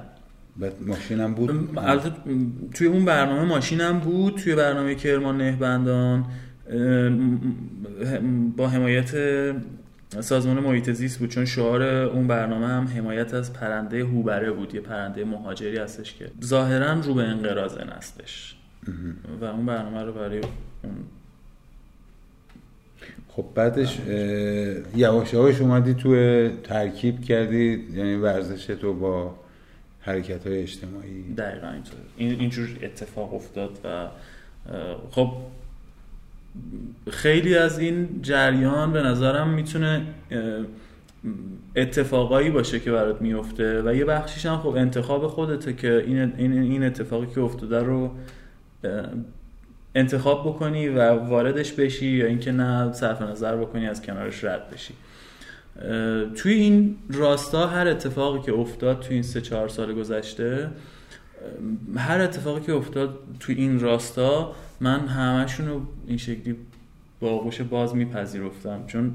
بعد 0.57 0.73
ماشینم 0.87 1.33
بود؟ 1.33 1.69
البته 1.77 2.11
توی 2.73 2.87
اون 2.87 3.05
برنامه 3.05 3.43
ماشینم 3.43 3.99
بود. 3.99 4.35
توی 4.35 4.55
برنامه 4.55 4.95
کرمان 4.95 5.37
نهبندان 5.37 6.25
با 8.57 8.67
حمایت 8.67 9.11
سازمان 10.21 10.59
محیط 10.59 10.91
زیست 10.91 11.19
بود 11.19 11.29
چون 11.29 11.45
شعار 11.45 11.83
اون 11.83 12.27
برنامه 12.27 12.67
هم 12.67 12.87
حمایت 12.87 13.33
از 13.33 13.53
پرنده 13.53 14.03
هوبره 14.03 14.51
بود 14.51 14.75
یه 14.75 14.81
پرنده 14.81 15.25
مهاجری 15.25 15.77
هستش 15.77 16.13
که 16.13 16.31
ظاهرا 16.43 16.93
رو 16.93 17.13
به 17.13 17.23
انقراض 17.23 17.77
هستش 17.77 18.55
و 19.41 19.45
اون 19.45 19.65
برنامه 19.65 20.03
رو 20.03 20.13
برای 20.13 20.41
اون 20.83 20.93
خب 23.29 23.45
بعدش 23.55 23.99
یواش 24.95 25.33
یواش 25.33 25.61
اومدی 25.61 25.93
تو 25.93 26.49
ترکیب 26.63 27.21
کردی 27.21 27.87
یعنی 27.93 28.15
ورزش 28.15 28.65
تو 28.65 28.93
با 28.93 29.35
حرکت 30.01 30.47
های 30.47 30.61
اجتماعی. 30.61 31.33
دقیقا 31.37 31.67
اینطور. 31.67 31.99
این 32.17 32.39
اینجور 32.39 32.69
اتفاق 32.81 33.33
افتاد 33.33 33.79
و 33.83 34.07
خب 35.11 35.31
خیلی 37.09 37.55
از 37.55 37.79
این 37.79 38.19
جریان 38.21 38.93
به 38.93 39.01
نظرم 39.01 39.49
می‌تونه 39.49 40.01
اتفاقایی 41.75 42.49
باشه 42.49 42.79
که 42.79 42.91
برات 42.91 43.21
میفته 43.21 43.81
و 43.85 43.95
یه 43.95 44.05
بخشیش 44.05 44.45
هم 44.45 44.57
خب 44.57 44.67
انتخاب 44.67 45.27
خودته 45.27 45.73
که 45.73 46.03
این 46.07 46.39
این 46.39 46.83
اتفاقی 46.83 47.27
که 47.35 47.41
افتاده 47.41 47.83
رو 47.83 48.11
انتخاب 49.95 50.47
بکنی 50.47 50.87
و 50.87 51.09
واردش 51.09 51.71
بشی 51.71 52.07
یا 52.07 52.25
اینکه 52.25 52.51
نه 52.51 52.91
صرف 52.91 53.21
نظر 53.21 53.55
بکنی 53.55 53.87
از 53.87 54.01
کنارش 54.01 54.43
رد 54.43 54.69
بشی. 54.69 54.93
توی 56.35 56.53
این 56.53 56.95
راستا 57.09 57.67
هر 57.67 57.87
اتفاقی 57.87 58.39
که 58.39 58.53
افتاد 58.53 58.99
توی 58.99 59.13
این 59.13 59.23
سه 59.23 59.41
چهار 59.41 59.69
سال 59.69 59.93
گذشته 59.93 60.69
هر 61.95 62.21
اتفاقی 62.21 62.61
که 62.61 62.73
افتاد 62.73 63.19
توی 63.39 63.55
این 63.55 63.79
راستا 63.79 64.51
من 64.83 65.07
همشون 65.07 65.67
رو 65.67 65.81
این 66.07 66.17
شکلی 66.17 66.55
با 67.19 67.31
آغوش 67.31 67.61
باز 67.61 67.95
میپذیرفتم 67.95 68.83
چون 68.87 69.13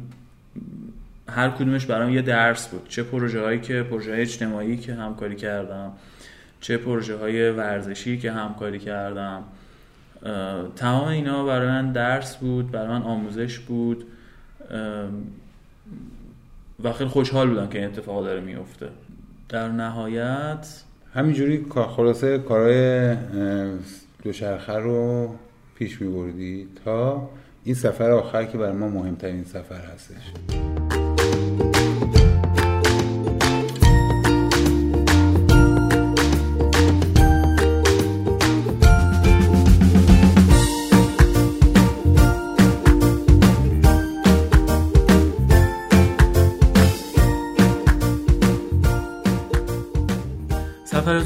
هر 1.29 1.51
کدومش 1.51 1.87
برام 1.87 2.12
یه 2.12 2.23
درس 2.23 2.69
بود. 2.69 2.89
چه 2.89 3.03
پروژه 3.03 3.41
هایی 3.41 3.61
که 3.61 3.83
پروژه 3.83 4.11
های 4.11 4.21
اجتماعی 4.21 4.77
که 4.77 4.95
همکاری 4.95 5.37
کردم 5.37 5.93
چه 6.61 6.77
پروژه 6.77 7.16
های 7.16 7.51
ورزشی 7.51 8.19
که 8.19 8.33
همکاری 8.33 8.79
کردم. 8.79 9.43
تمام 10.77 11.09
اینا 11.09 11.45
برای 11.45 11.69
من 11.69 11.93
درس 11.93 12.37
بود 12.37 12.71
برای 12.71 12.89
من 12.89 13.03
آموزش 13.03 13.59
بود. 13.59 14.05
و 16.85 16.93
خیلی 16.93 17.11
خوشحال 17.11 17.49
بودم 17.49 17.69
که 17.69 17.79
این 17.79 17.89
اتفاق 17.89 18.25
داره 18.25 18.41
میفته. 18.41 18.89
در 19.49 19.69
نهایت 19.69 20.83
همینجوری 21.14 21.66
خلاصه 21.97 22.39
کارهای 22.39 23.16
دوچرخه 24.23 24.73
رو 24.73 25.35
پیش 25.79 26.01
میبردی 26.01 26.68
تا 26.85 27.31
این 27.64 27.74
سفر 27.74 28.11
آخر 28.11 28.45
که 28.45 28.59
برای 28.59 28.76
ما 28.76 28.89
مهمترین 28.89 29.45
سفر 29.45 29.81
هستش. 29.81 30.33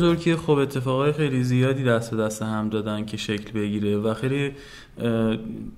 ترکیه 0.03 0.37
خب 0.37 0.51
اتفاقای 0.51 1.13
خیلی 1.13 1.43
زیادی 1.43 1.85
دست 1.85 2.11
به 2.11 2.17
دست 2.17 2.43
هم 2.43 2.69
دادن 2.69 3.05
که 3.05 3.17
شکل 3.17 3.53
بگیره 3.53 3.97
و 3.97 4.15
خیلی 4.15 4.53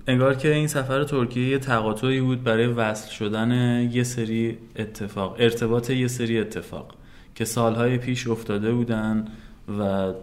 انگار 0.07 0.35
که 0.35 0.53
این 0.53 0.67
سفر 0.67 1.03
ترکیه 1.03 1.49
یه 1.49 1.59
تقاطعی 1.59 2.21
بود 2.21 2.43
برای 2.43 2.67
وصل 2.67 3.11
شدن 3.11 3.51
یه 3.91 4.03
سری 4.03 4.57
اتفاق 4.75 5.35
ارتباط 5.39 5.89
یه 5.89 6.07
سری 6.07 6.39
اتفاق 6.39 6.95
که 7.35 7.45
سالهای 7.45 7.97
پیش 7.97 8.27
افتاده 8.27 8.73
بودن 8.73 9.27
و 9.79 10.13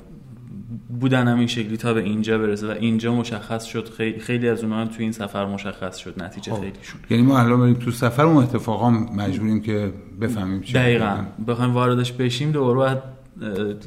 بودن 1.00 1.28
هم 1.28 1.38
این 1.38 1.46
شکلی 1.46 1.76
تا 1.76 1.94
به 1.94 2.02
اینجا 2.02 2.38
برسه 2.38 2.68
و 2.68 2.70
اینجا 2.70 3.14
مشخص 3.14 3.64
شد 3.64 3.88
خیلی, 3.88 4.18
خیلی 4.18 4.48
از 4.48 4.64
اونها 4.64 4.84
تو 4.84 4.96
این 4.98 5.12
سفر 5.12 5.46
مشخص 5.46 5.96
شد 5.96 6.22
نتیجه 6.22 6.52
خب. 6.52 6.60
خیلیشون 6.60 7.00
یعنی 7.10 7.22
ما 7.22 7.38
الان 7.38 7.60
بریم 7.60 7.74
تو 7.74 7.90
سفر 7.90 8.22
اون 8.22 8.42
اتفاقا 8.42 8.90
مجبوریم 8.90 9.60
که 9.60 9.92
بفهمیم 10.20 10.60
چی 10.60 10.72
دقیقا. 10.72 11.24
بخوایم 11.48 11.74
واردش 11.74 12.12
بشیم 12.12 12.52
دوباره 12.52 12.76
باید 12.76 13.11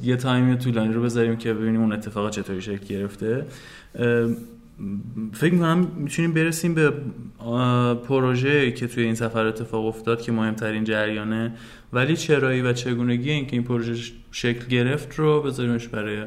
یه 0.03 0.15
تایمی 0.15 0.57
طولانی 0.57 0.93
رو 0.93 1.01
بذاریم 1.01 1.35
که 1.35 1.53
ببینیم 1.53 1.81
اون 1.81 1.93
اتفاق 1.93 2.29
چطوری 2.29 2.61
شکل 2.61 2.85
گرفته. 2.85 3.45
فکر 5.33 5.53
می‌کنم 5.53 5.87
می‌تونیم 5.95 6.33
برسیم 6.33 6.73
به 6.73 6.93
پروژه 8.07 8.71
که 8.71 8.87
توی 8.87 9.03
این 9.03 9.15
سفر 9.15 9.45
اتفاق 9.45 9.85
افتاد 9.85 10.21
که 10.21 10.31
مهمترین 10.31 10.83
جریانه. 10.83 11.53
ولی 11.93 12.15
چرایی 12.17 12.61
و 12.61 12.73
چگونگی 12.73 13.31
اینکه 13.31 13.53
این 13.53 13.63
پروژه 13.63 14.13
شکل 14.31 14.67
گرفت 14.67 15.19
رو 15.19 15.41
بذاریمش 15.41 15.87
برای 15.87 16.23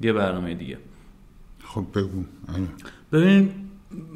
یه 0.00 0.12
برنامه 0.12 0.54
دیگه. 0.54 0.78
خب 1.64 1.86
بگو. 1.94 2.24
ببین 3.12 3.50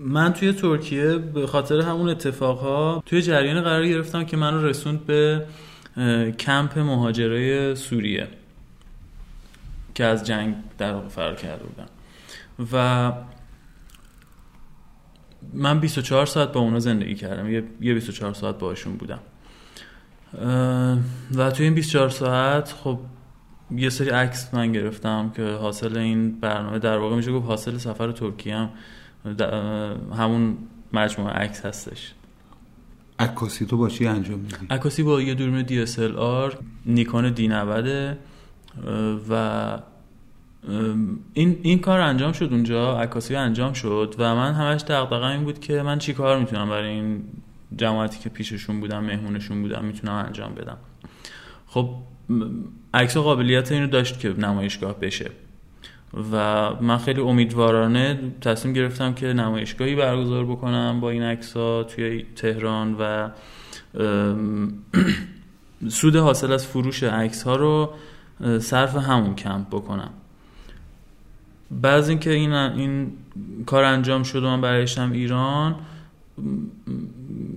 من 0.05 0.33
توی 0.33 0.53
ترکیه 0.53 1.19
به 1.19 1.47
خاطر 1.47 1.81
همون 1.81 2.09
اتفاقها 2.09 3.03
توی 3.07 3.23
جریان 3.23 3.61
قرار 3.61 3.87
گرفتم 3.87 4.25
که 4.25 4.37
من 4.37 4.55
رو 4.55 4.67
رسوند 4.67 5.07
به 5.07 5.45
کمپ 6.39 6.79
مهاجرای 6.79 7.75
سوریه 7.75 8.29
که 9.95 10.05
از 10.05 10.25
جنگ 10.25 10.55
در 10.79 10.93
واقع 10.93 11.09
فرار 11.09 11.35
کرده 11.35 11.65
بودن. 11.65 11.87
و 12.73 13.13
من 15.53 15.81
24 15.81 16.27
ساعت 16.27 16.53
با 16.53 16.61
اونا 16.61 16.79
زندگی 16.79 17.15
کردم. 17.15 17.51
یه 17.81 17.95
24 17.95 18.35
ساعت 18.35 18.59
باشون 18.59 18.97
بودم. 18.97 19.21
و 21.35 21.51
توی 21.51 21.65
این 21.65 21.75
24 21.75 22.09
ساعت 22.09 22.73
خب 22.73 22.99
یه 23.71 23.91
سری 23.91 24.11
عکس 24.11 24.55
من 24.55 24.73
گرفتم 24.73 25.33
که 25.37 25.43
حاصل 25.43 25.97
این 25.97 26.41
برنامه 26.41 26.79
در 26.79 26.99
واقع 26.99 27.17
میشه 27.17 27.33
گفت 27.33 27.47
حاصل 27.47 27.79
سفر 27.79 28.13
ترکیه 28.13 28.57
هم. 28.57 28.71
همون 30.19 30.59
مجموعه 30.93 31.35
عکس 31.35 31.67
هستش. 31.67 32.15
عکاسی 33.19 33.67
تو 33.67 33.77
با 33.77 33.89
چی 33.89 34.07
انجام 34.07 34.39
میدی؟ 34.39 34.67
عکاسی 34.71 35.03
با 35.03 35.23
یه 35.23 35.35
دوربین 35.35 35.87
DSLR 35.87 36.57
نیکون 36.87 37.31
دی 37.31 37.49
90 37.49 38.19
و 39.31 39.79
این 41.35 41.59
این 41.63 41.79
کار 41.79 42.01
انجام 42.01 42.33
شد 42.33 42.49
اونجا 42.53 43.01
عکاسی 43.01 43.37
انجام 43.37 43.73
شد 43.73 44.15
و 44.19 44.35
من 44.35 44.53
همش 44.53 44.81
دغدغه 44.81 45.27
این 45.27 45.45
بود 45.45 45.59
که 45.61 45.83
من 45.83 45.99
چی 45.99 46.13
کار 46.13 46.39
می‌تونم 46.39 46.69
برای 46.69 46.89
این 46.89 47.25
جماعتی 47.77 48.19
که 48.19 48.29
پیششون 48.29 48.81
بودم 48.81 49.05
مهمونشون 49.05 49.63
بودم 49.63 49.85
می‌تونم 49.85 50.13
انجام 50.13 50.55
بدم 50.55 50.77
خب 51.67 51.95
عکس 52.95 53.17
قابلیت 53.17 53.73
اینو 53.73 53.87
داشت 53.87 54.21
که 54.21 54.29
نمایشگاه 54.29 55.01
بشه 55.01 55.31
و 56.33 56.71
من 56.81 56.99
خیلی 56.99 57.21
امیدوارانه 57.21 58.19
تصمیم 58.41 58.75
گرفتم 58.75 59.15
که 59.15 59.27
نمایشگاهی 59.27 59.95
برگزار 59.95 60.45
بکنم 60.45 61.01
با 61.01 61.11
این 61.11 61.23
عکس 61.23 61.53
توی 61.89 62.27
تهران 62.37 62.97
و 63.01 63.31
سود 65.89 66.17
حاصل 66.17 66.53
از 66.53 66.67
فروش 66.67 67.03
عکس 67.03 67.43
ها 67.43 67.57
رو 67.57 67.91
صرف 68.59 68.97
همون 68.97 69.35
کمپ 69.35 69.69
بکنم. 69.69 70.11
بعد 71.71 72.09
اینکه 72.09 72.31
این 72.31 72.53
این 72.53 73.13
کار 73.67 73.85
انجام 73.85 74.23
شد 74.23 74.45
و 74.45 74.47
من 74.47 74.61
برایشم 74.61 75.11
ایران 75.13 75.77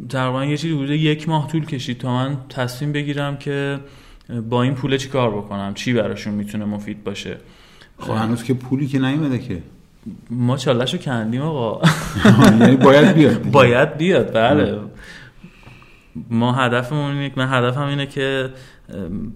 تقریبا 0.10 0.46
یه 0.46 0.58
چیزی 0.58 0.74
بوده 0.74 0.98
یک 0.98 1.30
ماه 1.30 1.48
طول 1.48 1.66
کشید 1.66 1.98
تا 1.98 2.14
من 2.14 2.38
تصمیم 2.50 2.92
بگیرم 2.92 3.38
که 3.38 3.80
با 4.50 4.64
این 4.64 4.76
پوله 4.76 4.98
چی 4.98 5.10
کار 5.10 5.32
بکنم 5.38 5.74
چی 5.74 5.94
براشون 5.94 6.34
می‌تونه 6.34 6.66
مفید 6.66 7.04
باشه. 7.04 7.38
خب 8.02 8.14
هنوز 8.14 8.44
که 8.44 8.54
پولی 8.54 8.88
که 8.88 9.00
نیومده 9.00 9.40
که. 9.40 9.64
ما 10.30 10.58
چالشو 10.58 10.98
کندیم 10.98 11.42
آقا. 11.42 11.82
یعنی 12.60 12.76
باید 12.76 13.16
بیاد 13.16 13.52
باید 13.52 13.98
بیاد 13.98 14.34
بله. 14.34 14.80
ما 16.30 16.52
هدفمون 16.52 17.12
اینه 17.12 17.34
من 17.36 17.48
هدفم 17.50 17.82
اینه 17.82 18.06
که 18.06 18.50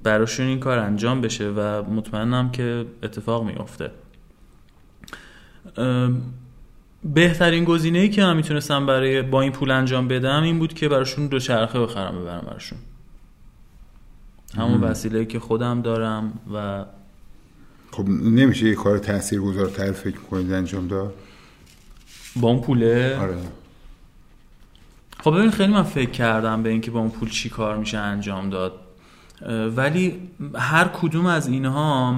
براشون 0.04 0.48
این 0.48 0.60
کار 0.60 0.80
انجام 0.80 1.22
بشه 1.22 1.50
و 1.50 1.84
مطمئنم 1.84 2.52
که 2.52 2.86
اتفاق 3.04 3.44
میفته 3.44 3.92
بهترین 7.14 7.64
گزینه 7.64 8.00
ای 8.00 8.10
که 8.10 8.22
من 8.22 8.36
می‌تونستم 8.38 8.86
برای 8.86 9.22
با 9.22 9.42
این 9.42 9.52
پول 9.52 9.72
انجام 9.72 10.08
بدم 10.08 10.44
این 10.44 10.60
بود 10.60 10.74
که 10.74 10.90
براشون 10.90 11.28
دو 11.28 11.40
چرخه 11.40 11.80
بخرم 11.80 12.22
ببرم 12.22 12.44
براشون. 12.48 12.80
همون 14.58 14.82
وسیله 14.82 15.26
که 15.26 15.40
خودم 15.40 15.82
دارم 15.82 16.40
و 16.54 16.86
خب 17.96 18.10
نمیشه 18.10 18.70
یه 18.70 18.76
کار 18.76 18.98
تأثیر 18.98 19.40
گذارتر 19.40 19.92
فکر 19.92 20.18
کنید 20.18 20.54
انجام 20.54 20.88
داد؟ 20.88 21.14
با 22.36 22.48
اون 22.48 22.62
پوله 22.62 23.18
آره. 23.22 23.38
خب 25.20 25.38
ببین 25.38 25.52
خیلی 25.52 25.74
من 25.74 25.84
فکر 25.84 26.10
کردم 26.10 26.64
به 26.64 26.70
اینکه 26.70 26.92
با 26.92 27.00
اون 27.00 27.10
پول 27.10 27.30
چی 27.30 27.50
کار 27.50 27.78
میشه 27.78 27.98
انجام 27.98 28.50
داد. 28.50 28.74
ولی 29.76 30.14
هر 30.56 30.88
کدوم 30.88 31.26
از 31.26 31.48
اینها 31.48 32.16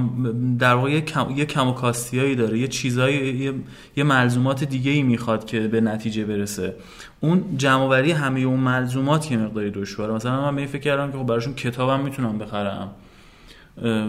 در 0.60 0.74
واقع 0.74 0.92
یه 0.92 1.02
کم, 1.02 1.30
یه 1.36 1.46
کم 1.46 1.68
و 1.68 1.72
کاستیایی 1.72 2.36
داره 2.36 2.60
یه 2.60 2.68
چیزایی 2.68 3.38
یه, 3.38 3.54
یه 3.96 4.04
ملزومات 4.04 4.64
دیگه 4.64 4.92
ای 4.92 5.04
می‌خواد 5.04 5.46
که 5.46 5.60
به 5.60 5.82
نتیجه 5.82 6.26
برسه. 6.26 6.76
اون 7.20 7.58
جمعوری 7.58 8.12
همه 8.12 8.40
اون 8.40 8.60
ملزومات 8.60 9.32
یه 9.32 9.38
مقداری 9.38 9.72
دشواره. 9.72 10.14
مثلا 10.14 10.42
من 10.42 10.56
به 10.56 10.66
فکر 10.66 10.82
کردم 10.82 11.12
که 11.12 11.18
خب 11.18 11.26
براشون 11.26 11.54
کتابم 11.54 12.04
می‌تونم 12.04 12.38
بخرم. 12.38 12.90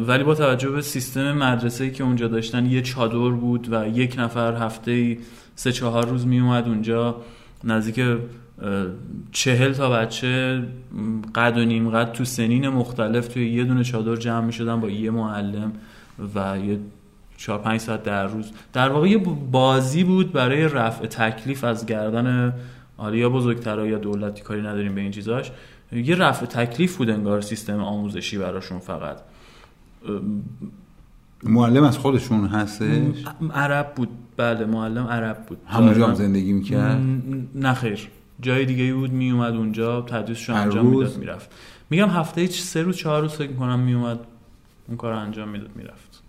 ولی 0.06 0.24
با 0.24 0.34
توجه 0.34 0.70
به 0.70 0.82
سیستم 0.82 1.32
مدرسه 1.32 1.90
که 1.90 2.04
اونجا 2.04 2.28
داشتن 2.28 2.66
یه 2.66 2.82
چادر 2.82 3.30
بود 3.30 3.72
و 3.72 3.88
یک 3.88 4.14
نفر 4.18 4.54
هفته 4.54 5.18
سه 5.54 5.72
چهار 5.72 6.06
روز 6.06 6.26
می 6.26 6.40
اومد 6.40 6.68
اونجا. 6.68 7.16
نزدیک 7.64 8.18
چهل 9.32 9.72
تا 9.72 9.90
بچه 9.90 10.62
قد 11.34 11.58
و 11.58 11.64
نیم 11.64 11.90
قد 11.90 12.12
تو 12.12 12.24
سنین 12.24 12.68
مختلف 12.68 13.28
توی 13.28 13.50
یه 13.50 13.64
دونه 13.64 13.84
چادر 13.84 14.16
جمع 14.16 14.44
می 14.44 14.52
شدن 14.52 14.80
با 14.80 14.90
یه 14.90 15.10
معلم 15.10 15.72
و 16.34 16.58
یه 16.58 16.78
چهار 17.36 17.58
پنج 17.58 17.80
ساعت 17.80 18.02
در 18.02 18.26
روز. 18.26 18.52
در 18.72 18.88
واقع 18.88 19.08
یه 19.08 19.18
بازی 19.50 20.04
بود 20.04 20.32
برای 20.32 20.68
رفع 20.68 21.06
تکلیف 21.06 21.64
از 21.64 21.86
گردن 21.86 22.54
حالا 22.96 23.16
یا 23.16 23.30
بزرگترها 23.30 23.86
یا 23.86 23.98
دولتی 23.98 24.42
کاری 24.42 24.60
نداریم 24.60 24.94
به 24.94 25.00
این 25.00 25.10
چیزاش. 25.10 25.50
یه 25.92 26.14
رفع 26.14 26.46
تکلیف 26.46 26.96
بود 26.96 27.10
انگار 27.10 27.40
سیستم 27.40 27.80
آموزشی 27.80 28.38
براشون 28.38 28.78
فقط. 28.78 29.16
معلم 31.42 31.84
از 31.84 31.98
خودشون 31.98 32.46
هستش؟ 32.46 33.24
عرب 33.54 33.94
بود. 33.94 34.08
بله 34.36 34.64
معلم 34.64 35.06
عرب 35.06 35.46
بود. 35.46 35.58
همونجا 35.66 36.06
هم 36.06 36.14
زندگی 36.14 36.52
می‌کرد؟ 36.52 37.00
نه 37.54 37.74
خیر. 37.74 38.08
جای 38.40 38.64
دیگه 38.64 38.82
ای 38.84 38.92
بود 38.92 39.12
میومد 39.12 39.54
اونجا 39.54 40.02
تدریسش 40.02 40.50
انجام؟ 40.50 40.86
می‌داد 40.86 41.16
می‌رفت. 41.18 41.50
میگم 41.90 42.08
هفته 42.08 42.40
هیچ 42.40 42.62
سه 42.62 42.82
روز 42.82 42.96
چهار 42.96 43.22
روز 43.22 43.32
فکر 43.32 43.50
می‌کنم 43.50 43.78
میومد 43.80 44.18
اون 44.88 44.96
کار 44.96 45.12
انجام 45.12 45.48
می‌داد 45.48 45.70
می‌رفت. 45.76 46.22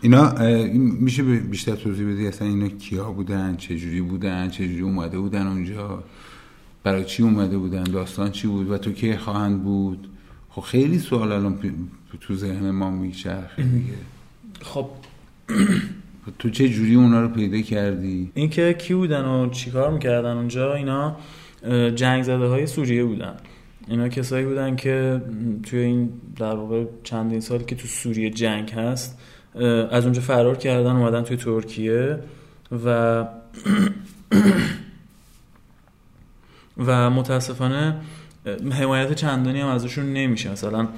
اینا 0.00 0.34
میشه 0.74 1.22
بیشتر 1.22 1.76
توضیح 1.76 2.12
بدی؟ 2.12 2.26
اصلا 2.26 2.48
اینا 2.48 2.68
کیا 2.68 3.12
بودن؟ 3.12 3.56
چجوری 3.56 4.00
بودن؟ 4.00 4.48
چجوری 4.48 4.80
اومده 4.80 5.18
بودن 5.18 5.46
اونجا؟ 5.46 6.04
برای 6.84 7.04
چی 7.04 7.22
اومده 7.22 7.58
بودن 7.58 7.82
داستان 7.82 8.30
چی 8.30 8.46
بود 8.46 8.70
و 8.70 8.78
تو 8.78 8.92
کی 8.92 9.16
خواهند 9.16 9.62
بود 9.62 10.08
خب 10.50 10.62
خیلی 10.62 10.98
سوال 10.98 11.32
الان 11.32 11.58
تو 12.20 12.34
ذهن 12.34 12.70
ما 12.70 12.90
میچرخه 12.90 13.62
دیگه 13.62 13.94
خب 14.62 14.86
تو 16.38 16.50
چه 16.50 16.68
جوری 16.68 16.94
اونا 16.94 17.20
رو 17.20 17.28
پیدا 17.28 17.60
کردی 17.60 18.30
اینکه 18.34 18.74
کی 18.78 18.94
بودن 18.94 19.24
و 19.24 19.50
چیکار 19.50 19.92
می‌کردن 19.92 20.36
اونجا 20.36 20.74
اینا 20.74 21.16
جنگ 21.94 22.22
زده 22.22 22.46
های 22.46 22.66
سوریه 22.66 23.04
بودن 23.04 23.34
اینا 23.88 24.08
کسایی 24.08 24.46
بودن 24.46 24.76
که 24.76 25.22
توی 25.62 25.78
این 25.78 26.10
در 26.36 26.54
واقع 26.54 26.84
چندین 27.02 27.40
سال 27.40 27.62
که 27.62 27.74
تو 27.74 27.88
سوریه 27.88 28.30
جنگ 28.30 28.70
هست 28.70 29.18
از 29.90 30.04
اونجا 30.04 30.20
فرار 30.20 30.56
کردن 30.56 30.96
اومدن 30.96 31.22
توی 31.22 31.36
ترکیه 31.36 32.18
و 32.84 33.24
و 36.78 37.10
متاسفانه 37.10 37.96
حمایت 38.72 39.12
چندانی 39.12 39.60
هم 39.60 39.68
ازشون 39.68 40.12
نمیشه. 40.12 40.52
مثلا 40.52 40.88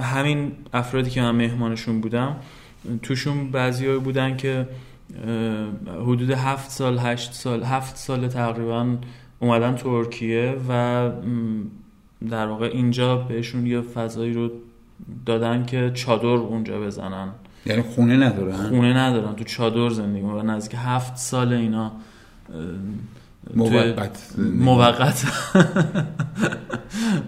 همین 0.00 0.52
افرادی 0.72 1.10
که 1.10 1.22
من 1.22 1.30
مهمانشون 1.30 2.00
بودم 2.00 2.36
توشون 3.02 3.50
بعضی 3.50 3.98
بودن 3.98 4.36
که 4.36 4.68
حدود 5.86 6.30
هفت 6.30 6.70
سال 6.70 6.98
هشت 6.98 7.32
سال 7.32 7.62
هفت 7.62 7.96
سال 7.96 8.28
تقریبا 8.28 8.96
اومدن 9.38 9.74
ترکیه 9.74 10.56
و 10.68 11.10
در 12.30 12.46
واقع 12.46 12.66
اینجا 12.66 13.16
بهشون 13.16 13.66
یه 13.66 13.80
فضایی 13.80 14.32
رو 14.32 14.50
دادن 15.26 15.66
که 15.66 15.90
چادر 15.94 16.26
اونجا 16.26 16.80
بزنن. 16.80 17.28
یعنی 17.66 17.82
خونه 17.82 18.16
ندارن؟ 18.16 18.68
خونه 18.68 18.96
ندارن. 18.96 19.34
تو 19.34 19.44
چادر 19.44 19.88
زندگی 19.88 20.22
و 20.22 20.42
نزدیک 20.42 20.78
هفت 20.84 21.16
سال 21.16 21.52
اینا 21.52 21.92
موقت 23.54 24.34
موقت 24.38 25.24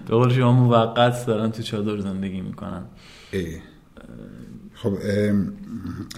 به 0.07 0.17
قول 0.17 0.33
شما 0.33 0.53
موقت 0.53 1.27
دارن 1.27 1.51
تو 1.51 1.63
چادر 1.63 2.01
زندگی 2.01 2.41
می‌کنن. 2.41 2.83
اه. 3.33 3.43
خب 4.75 4.93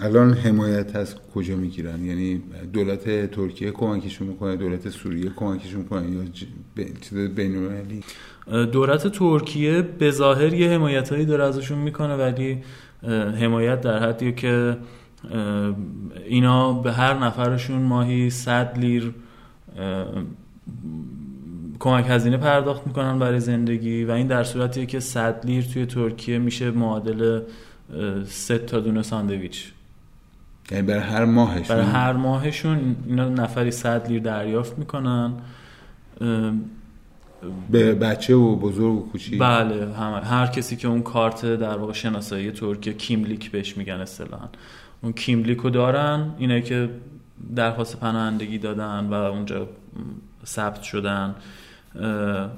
الان 0.01 0.33
حمایت 0.33 0.95
از 0.95 1.15
کجا 1.35 1.55
می‌گیرن؟ 1.55 2.05
یعنی 2.05 2.41
دولت 2.73 3.31
ترکیه 3.31 3.71
کمکشون 3.71 4.27
می‌کنه 4.27 4.55
دولت 4.55 4.89
سوریه 4.89 5.31
کمکشون 5.35 5.81
می‌کنه 5.81 6.11
یا 6.11 6.23
چیز 7.01 7.17
بین 7.17 7.55
المللی 7.55 8.03
دولت 8.71 9.07
ترکیه 9.07 9.81
به 9.81 10.11
ظاهر 10.11 10.53
یه 10.53 10.69
حمایت 10.69 11.09
هایی 11.09 11.25
داره 11.25 11.43
ازشون 11.43 11.77
می‌کنه 11.77 12.15
ولی 12.15 12.63
حمایت 13.41 13.81
در 13.81 14.09
حدیه 14.09 14.31
که 14.31 14.77
اینا 16.25 16.73
به 16.73 16.93
هر 16.93 17.13
نفرشون 17.13 17.81
ماهی 17.81 18.29
100 18.29 18.77
لیر 18.77 19.13
کمک 21.79 22.05
هزینه 22.09 22.37
پرداخت 22.37 22.87
می‌کنن 22.87 23.19
برای 23.19 23.39
زندگی 23.39 24.03
و 24.03 24.11
این 24.11 24.27
در 24.27 24.43
صورتیه 24.43 24.85
که 24.85 24.99
100 24.99 25.45
لیر 25.45 25.63
توی 25.63 25.85
ترکیه 25.85 26.37
میشه 26.37 26.71
معادل 26.71 27.41
اه، 27.93 28.23
سه 28.23 28.57
تا 28.57 28.79
دونه 28.79 29.01
ساندویچ. 29.01 29.71
یعنی 30.71 30.87
برای 30.87 31.01
هر 31.01 31.25
ماهش 31.25 31.71
برای 31.71 31.85
هر 31.85 32.13
ماهشون 32.13 32.95
اینا 33.07 33.29
نفری 33.29 33.71
100 33.71 34.07
لیر 34.07 34.21
دریافت 34.21 34.79
می‌کنن. 34.79 35.33
به 37.69 37.93
بچه 37.93 38.35
و 38.35 38.55
بزرگ 38.55 38.93
و 38.93 39.09
کوچیک؟ 39.11 39.39
بله 39.39 39.93
همه. 39.93 40.19
هر 40.19 40.47
کسی 40.47 40.75
که 40.75 40.87
اون 40.87 41.01
کارت 41.01 41.45
در 41.45 41.77
واقع 41.77 41.93
شناسایی 41.93 42.51
ترکیه 42.51 42.93
کیملیک 42.93 43.51
بهش 43.51 43.77
میگن 43.77 43.93
اصطلاحا. 43.93 44.47
اون 45.01 45.13
کیملیک 45.13 45.57
رو 45.57 45.69
دارن 45.69 46.33
اینه 46.37 46.61
که 46.61 46.89
درخواست 47.55 47.99
پناهندگی 47.99 48.57
دادن 48.57 49.05
و 49.05 49.13
اونجا 49.13 49.67
ثبت 50.45 50.81
شدن 50.81 51.35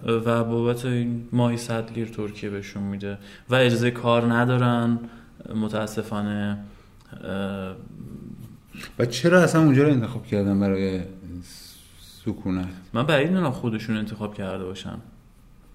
و 0.05 0.43
بابت 0.43 0.85
این 0.85 1.27
ماهی 1.31 1.57
100 1.57 1.91
لیر 1.91 2.07
ترکیه 2.07 2.49
بهشون 2.49 2.83
میده 2.83 3.17
و 3.49 3.55
اجازه 3.55 3.91
کار 3.91 4.33
ندارن. 4.33 4.99
متاسفانه 5.55 6.57
و 8.99 9.05
چرا 9.05 9.41
اصلا 9.41 9.61
اونجا 9.61 9.83
رو 9.83 9.89
انتخاب 9.89 10.25
کردن 10.25 10.59
برای 10.59 11.01
سکونت؟ 12.01 12.67
من 12.93 13.03
بعید 13.03 13.29
می‌دونم 13.29 13.51
خودشون 13.51 13.97
انتخاب 13.97 14.33
کرده 14.33 14.63
باشن. 14.63 14.97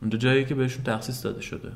اونجا 0.01 0.19
جایی 0.19 0.45
که 0.45 0.55
بهشون 0.55 0.85
تخصیص 0.85 1.25
داده 1.25 1.41
شده. 1.41 1.73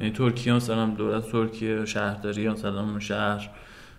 یعنی 0.00 0.12
ترکیه 0.12 0.52
مثلا 0.52 0.86
دولت 0.86 1.30
ترکیه 1.32 1.84
شهرداری 1.84 2.48
مثلا 2.48 2.80
اون 2.80 3.00
شهر. 3.00 3.50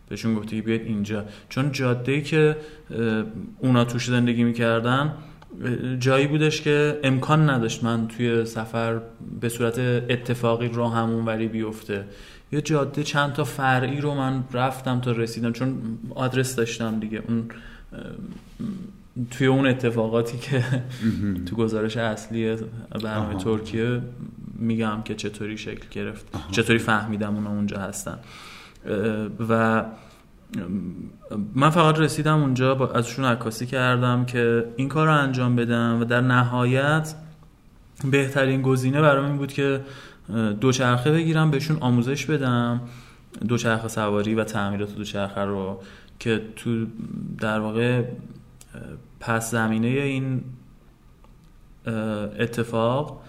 بهشون 0.10 0.36
گفته 0.36 0.56
که 0.56 0.62
بیاید 0.62 0.82
اینجا. 0.82 1.26
چون 1.50 1.72
جاده 1.72 2.12
ای 2.12 2.22
که 2.22 2.58
اونا 3.60 3.86
توش 3.86 4.06
زندگی 4.06 4.44
می‌کردن 4.44 5.14
جایی 6.00 6.28
بودش 6.28 6.62
که 6.62 7.00
امکان 7.04 7.50
نداشت 7.50 7.84
من 7.84 8.08
توی 8.08 8.46
سفر 8.46 9.02
به 9.42 9.50
صورت 9.50 9.80
اتفاقی 10.10 10.68
راه 10.68 10.96
همون 10.96 11.26
وری 11.26 11.48
بیفته. 11.48 12.06
یه 12.52 12.62
جاده 12.62 13.04
چند 13.04 13.34
تا 13.34 13.44
فرعی 13.44 14.02
رو 14.02 14.14
من 14.14 14.44
رفتم 14.54 15.00
تا 15.00 15.12
رسیدم 15.12 15.52
چون 15.52 15.78
آدرس 16.16 16.56
داشتم 16.56 17.00
دیگه. 17.00 17.24
اون 17.28 17.46
توی 19.32 19.48
اون 19.48 19.68
اتفاقاتی 19.68 20.38
که 20.38 20.64
تو 21.46 21.56
گزارش 21.56 21.98
اصلی 21.98 22.56
برنامه 23.04 23.28
آها. 23.28 23.34
ترکیه 23.34 24.02
میگم 24.56 25.02
که 25.06 25.16
چطوری 25.16 25.58
شکل 25.58 25.86
گرفت. 25.92 26.26
چطوری 26.52 26.80
فهمیدم 26.80 27.36
اونا 27.36 27.50
اونجا 27.50 27.78
هستن. 27.78 28.20
و 29.50 29.84
من 31.56 31.70
فقط 31.70 32.00
رسیدم 32.00 32.42
اونجا 32.42 32.76
با 32.76 32.92
ازشون 32.92 33.26
عکاسی 33.26 33.66
کردم 33.66 34.26
که 34.26 34.66
این 34.76 34.90
کار 34.90 35.08
رو 35.08 35.14
انجام 35.14 35.56
بدم 35.56 36.02
و 36.02 36.06
در 36.06 36.22
نهایت 36.22 37.16
بهترین 38.12 38.62
گزینه 38.62 39.02
برام 39.02 39.26
این 39.26 39.38
بود 39.38 39.54
که 39.54 39.82
دوچرخه 40.62 41.12
بگیرم 41.12 41.52
بهشون 41.52 41.78
آموزش 41.78 42.26
بدم 42.26 42.82
دوچرخه 43.48 43.88
سواری 43.88 44.36
و 44.36 44.44
تعمیرات 44.44 44.96
دوچرخه 44.96 45.42
رو 45.42 45.82
که 46.20 46.42
تو 46.56 46.86
در 47.40 47.60
واقع 47.60 48.04
پس 49.20 49.52
زمینه 49.52 49.88
این 49.88 50.44
اتفاق 52.40 53.22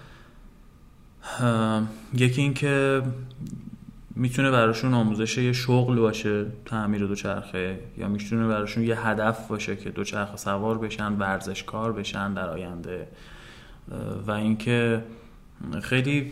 یکی 2.13 2.41
این 2.41 2.53
که 2.53 3.01
می‌تونه 4.15 4.51
براشون 4.51 4.93
آموزش 4.93 5.37
یه 5.37 5.53
شغل 5.53 5.99
باشه 5.99 6.45
تعمیر 6.65 7.07
دوچرخه 7.07 7.79
یا 7.97 8.07
می‌تونه 8.07 8.47
براشون 8.47 8.83
یه 8.83 9.07
هدف 9.07 9.47
باشه 9.47 9.75
که 9.75 9.89
دوچرخه 9.89 10.37
سوار 10.37 10.77
بشن 10.77 11.13
ورزشکار 11.13 11.93
بشن 11.93 12.33
در 12.33 12.49
آینده. 12.49 13.07
و 14.27 14.31
اینکه 14.31 15.03
خیلی 15.81 16.31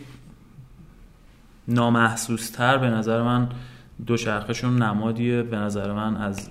نامحسوس 1.68 2.50
تر 2.50 2.78
به 2.78 2.90
نظر 2.90 3.22
من 3.22 3.48
دوچرخهشون 4.06 4.82
نمادیه 4.82 5.42
به 5.42 5.56
نظر 5.56 5.92
من 5.92 6.16
از 6.16 6.50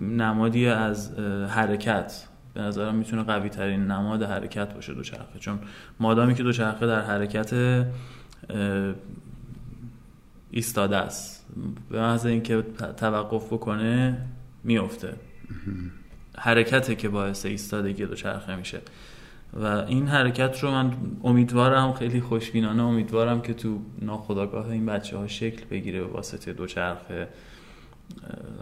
نمادی 0.00 0.66
از 0.66 1.18
حرکت. 1.48 2.28
به 2.54 2.60
نظرم 2.60 2.94
می‌تونه 2.94 3.22
قوی 3.22 3.48
ترین 3.48 3.84
نماد 3.86 4.22
حرکت 4.22 4.74
باشه 4.74 4.94
دوچرخه. 4.94 5.38
چون 5.38 5.58
مادامی 6.00 6.34
که 6.34 6.42
دوچرخه 6.42 6.86
در 6.86 7.00
حرکت 7.00 7.54
ایستاده 10.52 10.96
است. 10.96 11.46
به 11.90 12.00
محض 12.00 12.26
اینکه 12.26 12.62
توقف 12.96 13.46
بکنه 13.52 14.18
میفته 14.64 15.14
حرکته 16.38 16.94
که 16.94 17.08
باعث 17.08 17.46
ایستادگی 17.46 18.06
دوچرخه 18.06 18.56
میشه. 18.56 18.80
و 19.52 19.66
این 19.66 20.06
حرکت 20.08 20.60
رو 20.60 20.70
من 20.70 20.92
امیدوارم 21.24 21.92
خیلی 21.92 22.20
خوشبینانه 22.20 22.82
امیدوارم 22.82 23.40
که 23.42 23.54
تو 23.54 23.78
ناخودآگاه 24.02 24.68
این 24.68 24.86
بچه 24.86 25.16
ها 25.16 25.26
شکل 25.26 25.64
بگیره 25.70 26.00
به 26.00 26.06
واسطه 26.06 26.52
دوچرخه 26.52 27.28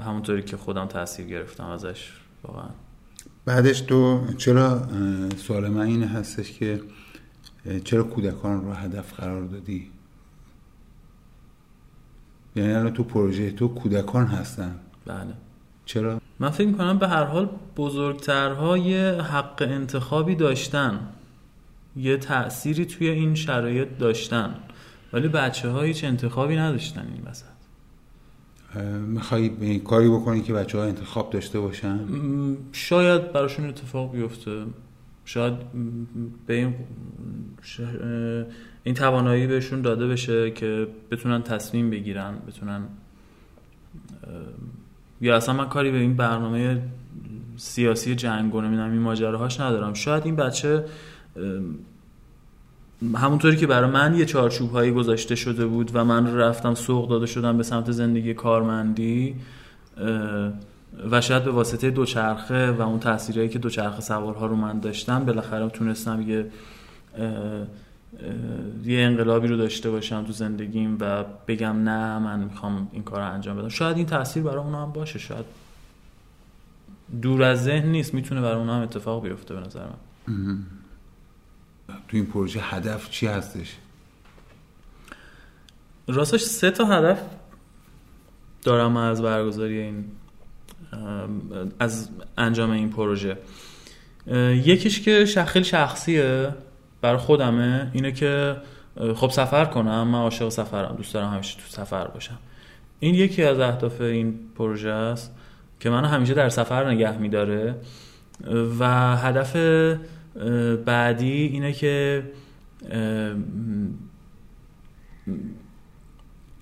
همونطوری 0.04 0.42
که 0.42 0.56
خودم 0.56 0.86
تاثیر 0.86 1.26
گرفتم 1.26 1.64
ازش 1.64 2.12
واقعا. 2.42 2.68
بعدش 3.44 3.80
تو 3.80 4.26
چرا 4.38 4.88
سوال 5.36 5.68
من 5.68 5.86
این 5.86 6.02
هستش 6.02 6.52
که 6.52 6.80
چرا 7.84 8.02
کودکان 8.02 8.64
رو 8.64 8.72
هدف 8.72 9.12
قرار 9.20 9.44
دادی؟ 9.44 9.90
یعنی 12.56 12.72
الان 12.72 12.92
تو 12.92 13.04
پروژه 13.04 13.50
تو 13.50 13.68
کودکان 13.68 14.26
هستن. 14.26 14.74
بله. 15.06 15.34
چرا؟ 15.84 16.20
من 16.38 16.50
فکر 16.50 16.66
می‌کنم 16.66 16.98
به 16.98 17.08
هر 17.08 17.24
حال 17.24 17.48
بزرگترها 17.76 18.78
یه 18.78 19.22
حق 19.22 19.62
انتخابی 19.62 20.34
داشتن. 20.34 21.00
یه 21.96 22.16
تأثیری 22.16 22.84
توی 22.84 23.08
این 23.08 23.34
شرایط 23.34 23.88
داشتن. 23.98 24.54
ولی 25.12 25.28
بچه 25.28 25.68
ها 25.68 25.82
هیچ 25.82 26.04
انتخابی 26.04 26.56
نداشتن 26.56 27.06
این 27.14 27.22
وسط. 27.26 27.44
می‌خوای 29.06 29.78
کاری 29.78 30.08
بکنی 30.08 30.42
که 30.42 30.52
بچه 30.52 30.78
ها 30.78 30.84
انتخاب 30.84 31.30
داشته 31.30 31.60
باشن؟ 31.60 31.98
شاید 32.72 33.32
براشون 33.32 33.68
اتفاق 33.68 34.12
بیفته. 34.12 34.64
شاید 35.24 35.54
به 36.46 36.54
این 36.54 36.74
این 38.84 38.94
توانایی 38.94 39.46
بهشون 39.46 39.82
داده 39.82 40.06
بشه 40.06 40.50
که 40.50 40.86
بتونن 41.10 41.42
تصمیم 41.42 41.90
بگیرن 41.90 42.34
بتونن 42.48 42.82
یا 45.20 45.36
اصلا 45.36 45.54
من 45.54 45.68
کاری 45.68 45.90
به 45.90 45.98
این 45.98 46.16
برنامه 46.16 46.82
سیاسی 47.56 48.14
جنگ 48.14 48.54
و 48.54 48.60
نمی‌دونم 48.60 48.90
این 48.90 49.00
ماجراهاش 49.00 49.60
ندارم. 49.60 49.94
شاید 49.94 50.26
این 50.26 50.36
بچه 50.36 50.84
همونطوری 53.14 53.56
که 53.56 53.66
برای 53.66 53.90
من 53.90 54.14
یه 54.14 54.24
چارچوب 54.24 54.70
هایی 54.70 54.92
گذاشته 54.92 55.34
شده 55.34 55.66
بود 55.66 55.90
و 55.94 56.04
من 56.04 56.36
رفتم 56.36 56.74
سوق 56.74 57.08
داده 57.08 57.26
شدم 57.26 57.56
به 57.56 57.62
سمت 57.62 57.90
زندگی 57.90 58.34
کارمندی 58.34 59.34
و 61.10 61.20
شاید 61.20 61.44
به 61.44 61.50
واسطه 61.50 61.90
دوچرخه 61.90 62.70
و 62.70 62.82
اون 62.82 62.98
تاثیرهایی 62.98 63.48
که 63.48 63.58
دوچرخه 63.58 64.00
سوارها 64.00 64.46
رو 64.46 64.56
من 64.56 64.80
داشتم 64.80 65.24
بالاخره 65.24 65.68
تونستم 65.68 66.24
یه 66.28 66.46
یه 68.84 69.00
انقلابی 69.00 69.48
رو 69.48 69.56
داشته 69.56 69.90
باشم 69.90 70.24
تو 70.24 70.32
زندگیم 70.32 70.96
و 71.00 71.24
بگم 71.48 71.82
نه 71.82 72.18
من 72.18 72.40
می‌خوام 72.40 72.88
این 72.92 73.02
کار 73.02 73.20
رو 73.20 73.32
انجام 73.32 73.56
بدم. 73.56 73.68
شاید 73.68 73.96
این 73.96 74.06
تاثیر 74.06 74.42
برای 74.42 74.64
اونا 74.64 74.82
هم 74.86 74.92
باشه. 74.92 75.18
شاید 75.18 75.44
دور 77.22 77.42
از 77.42 77.64
ذهن 77.64 77.88
نیست. 77.88 78.14
می‌تونه 78.14 78.40
برای 78.40 78.56
اونا 78.56 78.76
هم 78.76 78.82
اتفاق 78.82 79.22
بیفته 79.22 79.54
به 79.54 79.60
نظر 79.60 79.84
من. 80.26 80.58
تو 82.08 82.16
این 82.16 82.26
پروژه 82.26 82.60
هدف 82.60 83.10
چی 83.10 83.26
هستش؟ 83.26 83.76
راستش 86.08 86.40
سه 86.40 86.70
تا 86.70 86.84
هدف 86.84 87.22
دارم 88.62 88.96
از 88.96 89.22
برگزاری 89.22 89.78
این 89.78 90.04
از 91.78 92.08
انجام 92.38 92.70
این 92.70 92.90
پروژه. 92.90 93.38
یکیش 94.64 95.00
که 95.00 95.24
خیلی 95.46 95.64
شخصیه. 95.64 96.54
برای 97.00 97.18
خودمه 97.18 97.90
اینه 97.92 98.12
که 98.12 98.56
خب 99.14 99.30
سفر 99.30 99.64
کنم 99.64 100.08
من 100.08 100.18
عاشق 100.18 100.48
سفرم 100.48 100.94
دوست 100.96 101.14
دارم 101.14 101.32
همیشه 101.34 101.56
تو 101.56 101.66
سفر 101.68 102.08
باشم. 102.08 102.38
این 103.00 103.14
یکی 103.14 103.44
از 103.44 103.60
اهداف 103.60 104.00
این 104.00 104.38
پروژه 104.54 104.90
است 104.90 105.36
که 105.80 105.90
منو 105.90 106.06
همیشه 106.06 106.34
در 106.34 106.48
سفر 106.48 106.90
نگه 106.90 107.18
میداره. 107.18 107.74
و 108.78 109.16
هدف 109.16 109.56
بعدی 110.84 111.32
اینه 111.32 111.72
که 111.72 112.22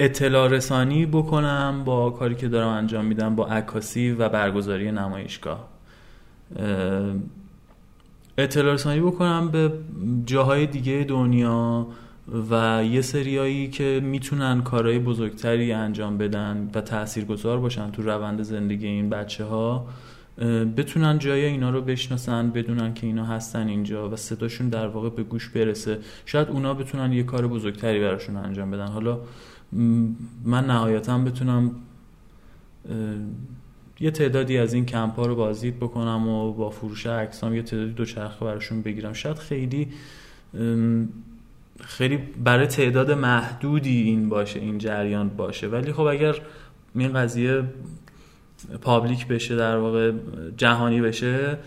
اطلاع 0.00 0.48
رسانی 0.48 1.06
بکنم 1.06 1.82
با 1.84 2.10
کاری 2.10 2.34
که 2.34 2.48
دارم 2.48 2.68
انجام 2.68 3.04
میدم 3.04 3.34
با 3.34 3.46
عکاسی 3.46 4.10
و 4.10 4.28
برگزاری 4.28 4.92
نمایشگاه. 4.92 5.68
اطلاع 8.38 8.74
رسانی 8.74 9.00
بکنم 9.00 9.48
به 9.48 9.72
جاهای 10.26 10.66
دیگه 10.66 11.06
دنیا 11.08 11.86
و 12.50 12.84
یه 12.84 13.00
سریایی 13.00 13.68
که 13.68 14.00
می‌تونن 14.04 14.62
کارهای 14.62 14.98
بزرگتری 14.98 15.72
انجام 15.72 16.18
بدن 16.18 16.70
و 16.74 16.80
تاثیرگذار 16.80 17.58
باشن 17.58 17.90
تو 17.90 18.02
روند 18.02 18.42
زندگی 18.42 18.86
این 18.86 19.10
بچه 19.10 19.44
ها 19.44 19.86
بتونن 20.76 21.18
جای 21.18 21.44
اینا 21.44 21.70
رو 21.70 21.80
بشناسن 21.80 22.50
بدونن 22.50 22.94
که 22.94 23.06
اینا 23.06 23.24
هستن 23.24 23.68
اینجا 23.68 24.10
و 24.10 24.16
صداشون 24.16 24.68
در 24.68 24.88
واقع 24.88 25.08
به 25.08 25.22
گوش 25.22 25.48
برسه. 25.48 25.98
شاید 26.26 26.48
اونا 26.48 26.74
بتونن 26.74 27.12
یه 27.12 27.22
کار 27.22 27.46
بزرگتری 27.46 28.00
براشون 28.00 28.36
انجام 28.36 28.70
بدن. 28.70 28.86
حالا 28.86 29.20
من 30.44 30.66
نهایتا 30.66 31.18
بتونم 31.18 31.70
یه 34.00 34.10
تعدادی 34.10 34.58
از 34.58 34.74
این 34.74 34.86
کمپ 34.86 35.16
ها 35.16 35.26
رو 35.26 35.36
بازدید 35.36 35.76
بکنم 35.76 36.28
و 36.28 36.52
با 36.52 36.70
فروش 36.70 37.06
عکسام 37.06 37.54
یه 37.54 37.62
تعدادی 37.62 37.92
دوچرخه 37.92 38.44
براشون 38.44 38.82
بگیرم. 38.82 39.12
شاید 39.12 39.38
خیلی 39.38 39.88
خیلی 41.80 42.16
برای 42.44 42.66
تعداد 42.66 43.12
محدودی 43.12 44.02
این 44.02 44.28
باشه 44.28 44.60
این 44.60 44.78
جریان 44.78 45.28
باشه. 45.28 45.68
ولی 45.68 45.92
خب 45.92 46.02
اگر 46.02 46.36
این 46.94 47.12
قضیه 47.12 47.64
پابلیک 48.80 49.26
بشه 49.26 49.56
در 49.56 49.76
واقع 49.76 50.12
جهانی 50.56 51.00
بشه 51.00 51.58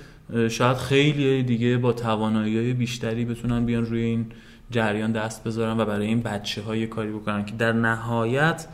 شاید 0.50 0.78
خیلی 0.78 1.44
دیگه 1.44 1.78
با 1.78 1.94
توانایی 1.94 2.74
بیشتری 2.74 3.26
بتونن 3.26 3.66
بیان 3.66 3.86
روی 3.86 4.02
این 4.02 4.26
جریان 4.72 5.12
دست 5.12 5.44
بذارن 5.44 5.80
و 5.80 5.86
برای 5.86 6.08
این 6.08 6.22
بچه 6.22 6.62
های 6.62 6.88
کاری 6.88 7.12
بکنن 7.12 7.46
که 7.46 7.56
در 7.56 7.72
نهایت 7.72 8.68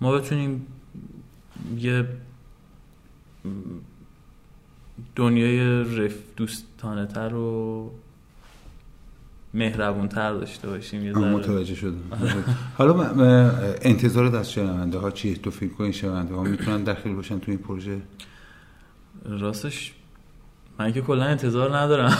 ما 0.00 0.12
بتونیم 0.12 0.66
یه 1.78 2.04
دنیای 5.16 5.82
رف 5.82 6.14
دوستانه 6.36 7.06
تر 7.06 7.34
و 7.34 7.90
مهربون 9.54 10.08
تر 10.08 10.32
داشته 10.32 10.68
باشیم 10.68 11.04
یه 11.04 11.12
متوجه 11.12 11.74
شدم. 11.74 12.02
حالا 12.78 13.02
انتظار 13.82 14.36
از 14.36 14.52
شنونده 14.52 14.98
ها 14.98 15.10
چیه؟ 15.10 15.34
تو 15.34 15.50
فکر 15.50 15.72
کنی 15.72 15.92
شنونده 15.92 16.34
ها 16.34 16.42
می‌تونن 16.42 16.84
داخل 16.84 17.12
باشن 17.12 17.38
تو 17.38 17.50
این 17.50 17.58
پروژه؟ 17.58 18.00
راستش 19.24 19.92
من 20.78 20.92
که 20.92 21.00
کلا 21.00 21.24
انتظار 21.24 21.76
ندارم. 21.76 22.18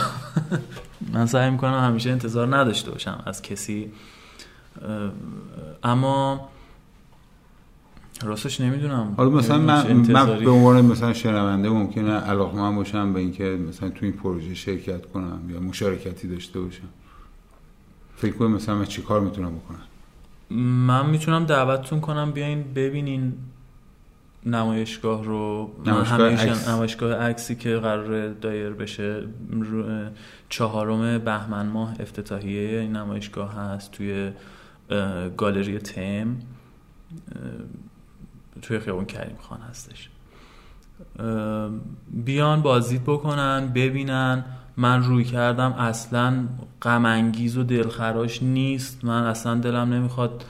من 1.13 1.25
سعی 1.25 1.51
می‌کنم 1.51 1.79
همیشه 1.79 2.09
انتظار 2.09 2.55
نداشته 2.57 2.91
باشم 2.91 3.23
از 3.25 3.41
کسی. 3.41 3.91
اما 5.83 6.49
راستش 8.23 8.61
نمی‌دونم. 8.61 9.13
حالا 9.17 9.29
مثلا 9.29 9.57
من, 9.57 9.93
من 9.93 10.39
به 10.39 10.49
عنوان 10.49 10.85
مثلا 10.85 11.13
شنونده 11.13 11.69
ممکنه 11.69 12.11
علاقه 12.11 12.57
من 12.57 12.75
باشم 12.75 13.13
به 13.13 13.19
اینکه 13.19 13.43
مثلا 13.43 13.89
تو 13.89 14.05
این 14.05 14.13
پروژه 14.13 14.53
شرکت 14.53 15.05
کنم 15.05 15.39
یا 15.49 15.59
مشارکتی 15.59 16.27
داشته 16.27 16.59
باشم. 16.59 16.87
فکر 18.15 18.33
کنم 18.33 18.51
مثلا 18.51 18.75
من 18.75 18.85
چی 18.85 19.01
کار 19.01 19.19
می‌تونم 19.19 19.51
بکنم؟ 19.55 20.59
من 20.59 21.09
می‌تونم 21.09 21.45
دعوتتون 21.45 22.01
کنم 22.01 22.31
بیاین 22.31 22.63
ببینین 22.75 23.33
نمایشگاه 24.45 25.23
رو. 25.25 25.71
نمایشگاه 26.67 27.13
عکسی 27.13 27.55
که 27.55 27.75
قرار 27.77 28.33
دایر 28.33 28.69
بشه 28.69 29.23
چهارم 30.49 31.17
بهمن 31.17 31.65
ماه 31.65 31.95
افتتاحیه 31.99 32.79
این 32.79 32.95
نمایشگاه 32.95 33.55
هست 33.55 33.91
توی 33.91 34.31
گالری 35.37 35.77
تم. 35.77 36.35
توی 38.63 38.79
خیابون 38.79 39.05
کریم 39.05 39.35
خان 39.41 39.59
هستش. 39.69 40.09
بیان 42.13 42.61
بازدید 42.61 43.03
بکنن 43.03 43.71
ببینن. 43.75 44.45
من 44.77 45.03
روی 45.03 45.23
کردم 45.23 45.73
اصلا 45.73 46.33
غمانگیز 46.81 47.57
و 47.57 47.63
دلخراش 47.63 48.43
نیست. 48.43 49.05
من 49.05 49.23
اصلا 49.23 49.55
دلم 49.55 49.93
نمی‌خواد 49.93 50.45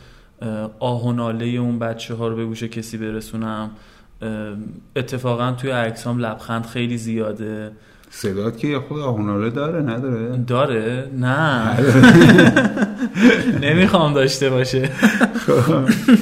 آه 0.80 1.04
و 1.04 1.12
ناله 1.12 1.46
اون 1.46 1.80
بچه 1.80 2.16
ها 2.16 2.28
رو 2.28 2.36
به 2.36 2.46
گوش 2.46 2.64
کسی 2.64 2.98
برسونم. 2.98 3.72
اتفاقا 4.96 5.52
توی 5.52 5.72
عکسام 5.72 6.20
لبخند 6.20 6.66
خیلی 6.66 6.98
زیاده. 6.98 7.72
صدات 8.16 8.58
که 8.58 8.80
خود 8.80 9.02
آهوناله 9.02 9.50
داره 9.50 9.82
نداره؟ 9.82 10.38
داره؟ 10.38 11.10
نه. 11.18 11.78
نمی‌خوام 13.68 14.14
داشته 14.14 14.50
باشه. 14.50 14.90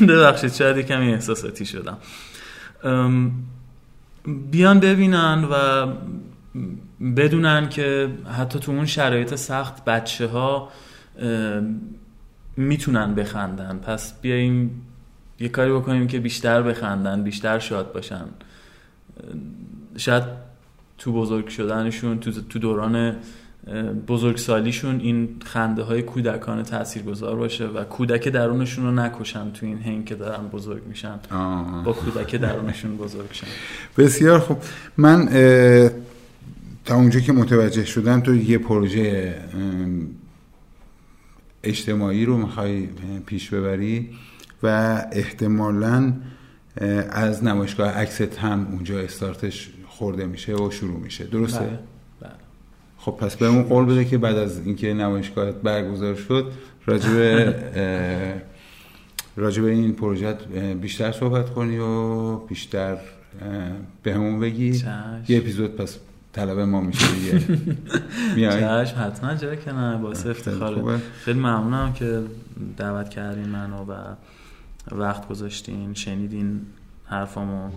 ببخشید 0.07 0.53
شاید 0.53 0.85
کمی 0.85 1.13
احساساتی 1.13 1.65
شدم. 1.65 1.97
بیان 4.51 4.79
ببینن 4.79 5.47
و 5.51 5.87
بدونن 7.15 7.69
که 7.69 8.09
حتی 8.37 8.59
تو 8.59 8.71
اون 8.71 8.85
شرایط 8.85 9.35
سخت 9.35 9.85
بچه 9.85 10.27
ها 10.27 10.69
می‌تونن 12.57 13.15
بخندن. 13.15 13.77
پس 13.77 14.21
بیایم 14.21 14.81
یه 15.39 15.49
کاری 15.49 15.71
بکنیم 15.71 16.07
که 16.07 16.19
بیشتر 16.19 16.61
بخندن 16.61 17.23
بیشتر 17.23 17.59
شاد 17.59 17.93
باشن. 17.93 18.25
شاید 19.97 20.50
تو 21.01 21.13
بزرگ 21.13 21.47
شدنشون 21.47 22.19
تو, 22.19 22.31
تو 22.31 22.59
دوران 22.59 23.15
بزرگسالیشون 24.07 24.99
این 24.99 25.29
خنده 25.45 25.83
های 25.83 26.01
کودکان 26.01 26.63
تأثیر 26.63 27.03
گذار 27.03 27.35
باشه 27.35 27.67
و 27.67 27.83
کودک 27.83 28.27
درونشون 28.27 28.85
رو 28.85 28.91
نکشن 28.91 29.51
تو 29.51 29.65
این 29.65 29.77
هنگ 29.77 30.05
که 30.05 30.15
دارن 30.15 30.47
بزرگ 30.47 30.81
میشن. 30.87 31.19
با 31.85 31.93
کودک 31.93 32.35
درونشون 32.35 32.97
بزرگ 32.97 33.31
شن. 33.31 33.47
بسیار 33.97 34.39
خوب. 34.39 34.57
من 34.97 35.25
تا 36.85 36.95
اونجا 36.95 37.19
که 37.19 37.33
متوجه 37.33 37.85
شدم 37.85 38.21
تو 38.21 38.35
یه 38.35 38.57
پروژه 38.57 39.35
اجتماعی 41.63 42.25
رو 42.25 42.37
می‌خوای 42.37 42.87
پیش 43.25 43.49
ببری 43.49 44.09
و 44.63 44.67
احتمالا 45.11 46.13
از 47.09 47.43
نمایشگاه 47.43 47.89
عکست 47.89 48.37
هم 48.39 48.67
اونجا 48.71 48.99
استارتش 48.99 49.69
خورده 50.01 50.25
میشه 50.25 50.55
و 50.55 50.71
شروع 50.71 50.99
میشه 50.99 51.23
درسته؟ 51.23 51.59
بله. 51.59 51.79
بله. 52.21 52.31
خب 52.97 53.11
پس 53.11 53.35
بهمون 53.35 53.63
قول 53.63 53.85
بده 53.85 54.05
که 54.05 54.17
بعد 54.17 54.37
از 54.37 54.65
اینکه 54.65 54.93
نمایشگاه 54.93 55.51
برگزار 55.51 56.15
شد 56.15 56.51
راجب 56.85 57.15
راجع 59.37 59.61
به 59.61 59.69
این 59.69 59.93
پروژه 59.93 60.33
بیشتر 60.81 61.11
صحبت 61.11 61.49
کنی 61.49 61.77
و 61.77 62.35
بیشتر 62.37 62.97
به 64.03 64.13
همون 64.13 64.39
بگی 64.39 64.73
چشم. 64.73 65.23
یه 65.27 65.37
اپیزود 65.37 65.75
پس 65.75 65.97
طلب 66.33 66.59
ما 66.59 66.81
میشه 66.81 67.05
دیگه 67.15 67.59
میای 68.35 68.85
چشم 68.85 68.95
حتما 68.99 69.35
چرا 69.35 69.55
که 69.55 69.71
نه 69.71 69.97
باعث 69.97 70.25
افتخاره. 70.25 70.97
خیلی 70.97 71.39
ممنونم 71.39 71.93
که 71.93 72.21
دعوت 72.77 73.09
کردین 73.09 73.49
منو 73.49 73.85
و 73.85 73.93
وقت 74.91 75.27
گذاشتین 75.27 75.93
شنیدین 75.93 76.61
حرفامو 77.05 77.69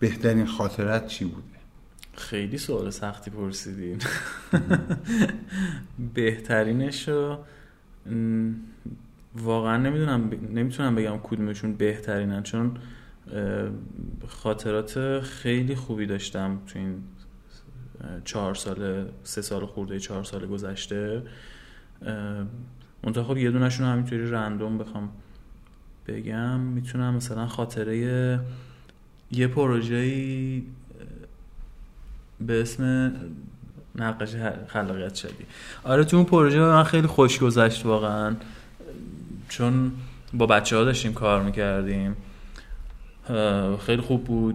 بهترین 0.00 0.46
خاطرت 0.46 1.06
چی 1.06 1.24
بوده؟ 1.24 1.46
خیلی 2.14 2.58
سوال 2.58 2.90
سختی 2.90 3.30
پرسیدین. 3.30 3.98
بهترینش 6.14 7.08
رو 7.08 7.38
واقعا 9.34 9.76
نمی‌دونم 9.76 10.30
نمی‌تونم 10.54 10.94
بگم 10.94 11.18
کدومشون 11.22 11.74
بهترینن 11.74 12.42
چون 12.42 12.76
خاطرات 14.28 15.20
خیلی 15.20 15.74
خوبی 15.74 16.06
داشتم 16.06 16.58
تو 16.66 16.78
این 16.78 17.02
چهار 18.24 18.54
سال 18.54 19.08
سه 19.24 19.42
سال 19.42 19.66
خورده 19.66 19.98
چهار 19.98 20.24
سال 20.24 20.46
گذشته. 20.46 21.22
منتها 23.04 23.24
خب 23.24 23.36
یه 23.36 23.50
دونشون 23.50 23.86
همینطوری 23.86 24.30
رندوم 24.30 24.78
بخوام 24.78 25.08
بگم. 26.06 26.60
می‌تونم 26.60 27.14
مثلا 27.14 27.46
خاطره 27.46 28.40
یه 29.30 29.46
پروژه‌ای 29.46 30.62
به 32.40 32.60
اسم 32.60 33.12
نقاش 33.94 34.28
خلاقیت 34.66 35.14
شدی. 35.14 35.46
آره 35.84 36.04
تو 36.04 36.16
اون 36.16 36.26
پروژه 36.26 36.60
من 36.60 36.84
خیلی 36.84 37.06
خوش 37.06 37.38
گذشت 37.38 37.86
واقعا. 37.86 38.36
چون 39.48 39.92
با 40.34 40.46
بچه 40.46 40.76
ها 40.76 40.84
داشتیم 40.84 41.12
کار 41.12 41.42
می‌کردیم. 41.42 42.16
خیلی 43.86 44.02
خوب 44.02 44.24
بود. 44.24 44.54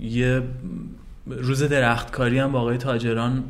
یه 0.00 0.42
روز 1.26 1.62
درختکاری 1.62 2.38
هم 2.38 2.52
با 2.52 2.60
آقای 2.60 2.76
تاجران 2.76 3.44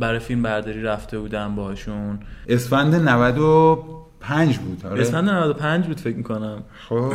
برای 0.00 0.18
فیلم 0.18 0.42
برداری 0.42 0.82
رفته 0.82 1.18
بودم 1.18 1.54
باهاشون. 1.54 2.18
اسفند 2.48 2.94
95 2.94 4.58
بود 4.58 4.86
آره. 4.86 5.00
اسفند 5.00 5.28
95 5.28 5.86
بود 5.86 6.00
فکر 6.00 6.16
می‌کنم. 6.16 6.62
خب. 6.88 7.12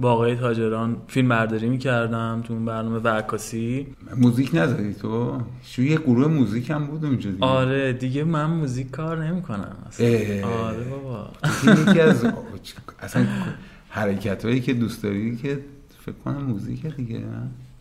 با 0.00 0.12
آقای 0.12 0.36
تاجران 0.36 0.96
فیلم 1.08 1.28
برداری 1.28 1.68
می‌کردم 1.68 2.42
تو 2.46 2.52
اون 2.52 2.64
برنامه 2.64 2.98
و 2.98 3.08
عکاسی. 3.08 3.86
موزیک 4.16 4.50
نداری 4.54 4.94
تو؟ 4.94 5.40
شو 5.62 5.82
یه 5.82 5.96
گروه 5.96 6.26
موزیک 6.26 6.70
هم 6.70 6.86
بود 6.86 7.04
اونجا 7.04 7.30
دیگه. 7.30 7.44
آره 7.44 7.92
دیگه 7.92 8.24
من 8.24 8.46
موزیک 8.46 8.90
کار 8.90 9.24
نمی‌کنم 9.24 9.76
اصلا. 9.88 10.06
آره 10.48 10.84
بابا. 10.84 11.30
یکی 11.88 12.00
از 12.00 12.26
اصلا 13.00 13.26
حرکت 13.90 14.44
هایی 14.44 14.60
که 14.60 14.74
دوست 14.74 15.02
داری 15.02 15.36
که 15.36 15.58
فکر 16.06 16.14
کنم 16.24 16.42
موزیک 16.42 16.86
دیگه؟ 16.86 17.20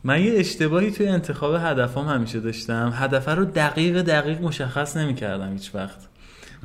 من 0.04 0.22
یه 0.22 0.34
اشتباهی 0.34 0.92
توی 0.92 1.08
انتخاب 1.08 1.56
هدفام 1.56 2.08
همیشه 2.08 2.40
داشتم. 2.40 2.94
هدف 2.96 3.30
رو 3.30 3.46
دقیق 3.46 4.02
دقیق 4.02 4.42
مشخص 4.42 4.98
نمی‌کردم 4.98 5.52
هیچ 5.52 5.76
وقت. 5.76 6.00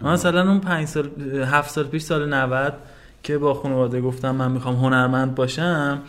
من 0.03 0.13
مثلا 0.13 0.49
اون 0.51 0.61
پنج 0.61 0.89
سال 0.89 1.11
هفت 1.45 1.71
سال 1.71 1.85
پیش 1.85 2.03
سال 2.03 2.35
90 2.35 2.75
که 3.23 3.39
با 3.39 3.55
خانواده 3.55 4.01
گفتم 4.01 4.31
من 4.31 4.53
می‌خوام 4.53 4.77
هنرمند 4.77 5.35
باشم 5.35 6.03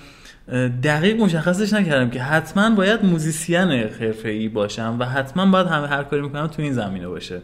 دقیق 0.83 1.21
مشخصش 1.21 1.73
نکردم 1.73 2.09
که 2.09 2.21
حتما 2.21 2.75
باید 2.75 3.05
موزیسین 3.05 3.71
حرفه‌ای 3.99 4.47
باشم 4.49 4.97
و 4.99 5.05
حتما 5.05 5.45
باید 5.45 5.67
همه 5.67 5.87
هر 5.87 6.03
کاری 6.03 6.21
می‌کنم 6.21 6.47
تو 6.47 6.61
این 6.61 6.73
زمینه 6.73 7.07
باشه. 7.07 7.41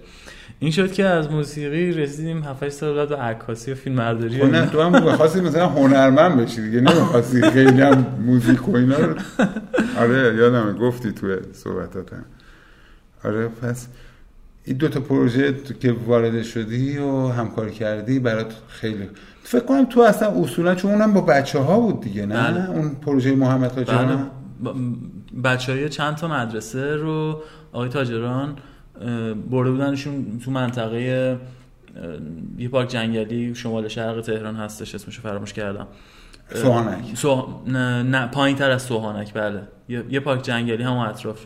این 0.60 0.72
شد 0.72 0.94
که 0.94 1.06
از 1.06 1.32
موسیقی 1.32 1.92
رسیدیم 1.92 2.44
7 2.44 2.70
سال 2.70 2.96
بعد 2.96 3.10
به 3.10 3.16
عکاسی 3.16 3.72
و 3.72 3.76
فیلم 3.76 3.96
برداری 3.96 4.40
خب 4.40 4.46
نه 4.46 4.66
تو 4.66 4.82
هم 4.82 5.04
می‌خواستی 5.04 5.42
مثلا 5.42 5.68
هنرمند 5.68 6.42
بشی 6.42 6.62
دیگه 6.62 6.82
نمی‌خواستی 6.82 7.42
خیلی 7.42 7.82
هم 7.82 8.06
موزیک 8.26 8.70
و 8.70 8.76
اینا 8.76 8.98
رو. 8.98 9.16
آره 10.00 10.36
یادمه 10.36 10.74
گفتی 10.74 11.12
تو 11.12 11.28
صحبتاتم 11.54 12.26
آره 13.24 13.48
پس 13.48 13.88
این 14.66 14.78
دو 14.78 14.88
تا 14.88 15.00
پروژه 15.00 15.54
که 15.80 15.96
وارد 16.06 16.44
شدی 16.44 16.98
و 16.98 17.28
همکار 17.28 17.70
کردی 17.70 18.20
برات 18.20 18.54
خیلی 18.68 19.10
فکر 19.46 19.66
کنم 19.66 19.86
تو 19.86 20.02
اصلا 20.02 20.42
اصولا 20.42 20.76
چون 20.76 20.92
اونم 20.92 21.14
با 21.14 21.22
بچه 21.22 21.60
ها 21.60 21.80
بود 21.80 22.02
دیگه 22.02 22.26
نه؟ 22.26 22.52
بله. 22.52 22.70
اون 22.70 22.96
پروژه 22.96 23.36
محمد 23.36 23.76
بله. 23.76 23.86
تاجران 23.86 24.32
بچه 25.44 25.72
های 25.72 25.90
چند 25.90 26.16
تا 26.16 26.28
مدرسه 26.28 26.96
رو 26.96 27.42
آقای 27.74 27.90
تاجران 27.90 28.56
برده 29.52 29.72
بودنشون 29.72 30.40
تو 30.46 30.52
منطقه 30.52 31.38
یه 32.58 32.70
پارک 32.70 32.90
جنگلی 32.90 33.56
شمال 33.56 33.88
شرق 33.88 34.22
تهران 34.22 34.56
هستش 34.56 34.96
اسمشو 34.96 35.22
فراموش 35.22 35.54
کردم. 35.54 35.88
سوهانک. 36.54 37.16
سو... 37.16 37.62
نه, 37.68 38.04
نه 38.04 38.28
پایین 38.28 38.58
تر 38.58 38.72
از 38.72 38.82
سوهانک 38.82 39.34
بله. 39.34 39.62
یه, 39.90 40.04
یه 40.10 40.20
پارک 40.20 40.42
جنگلی 40.42 40.84
هم 40.84 40.98
اطراف 40.98 41.46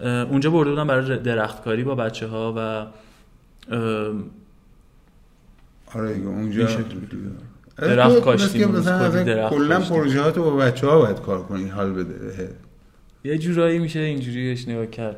اه، 0.00 0.10
اونجا 0.10 0.50
برده 0.50 0.70
بودن 0.70 0.86
برای 0.86 1.18
درختکاری 1.18 1.84
با 1.84 1.94
بچه 1.94 2.26
ها 2.26 2.54
و 2.56 2.86
آره 5.94 6.14
دیگه 6.14 6.26
اونجا. 6.26 6.68
آره، 7.78 7.96
درخت 7.96 8.14
تو 8.14 8.20
کاشتیم، 8.20 8.72
کلا 8.82 9.48
کاشتیم. 9.48 9.96
پروژه‌هاتو 9.96 10.42
با 10.42 10.56
بچه 10.56 10.86
ها 10.86 10.98
باید 10.98 11.20
کار 11.20 11.42
کنی 11.42 11.68
حال 11.68 11.92
بده 11.92 12.48
یه 13.24 13.38
جورایی 13.38 13.78
میشه 13.78 14.00
اینجوریش 14.00 14.68
نگاه 14.68 14.86
کرد 14.86 15.16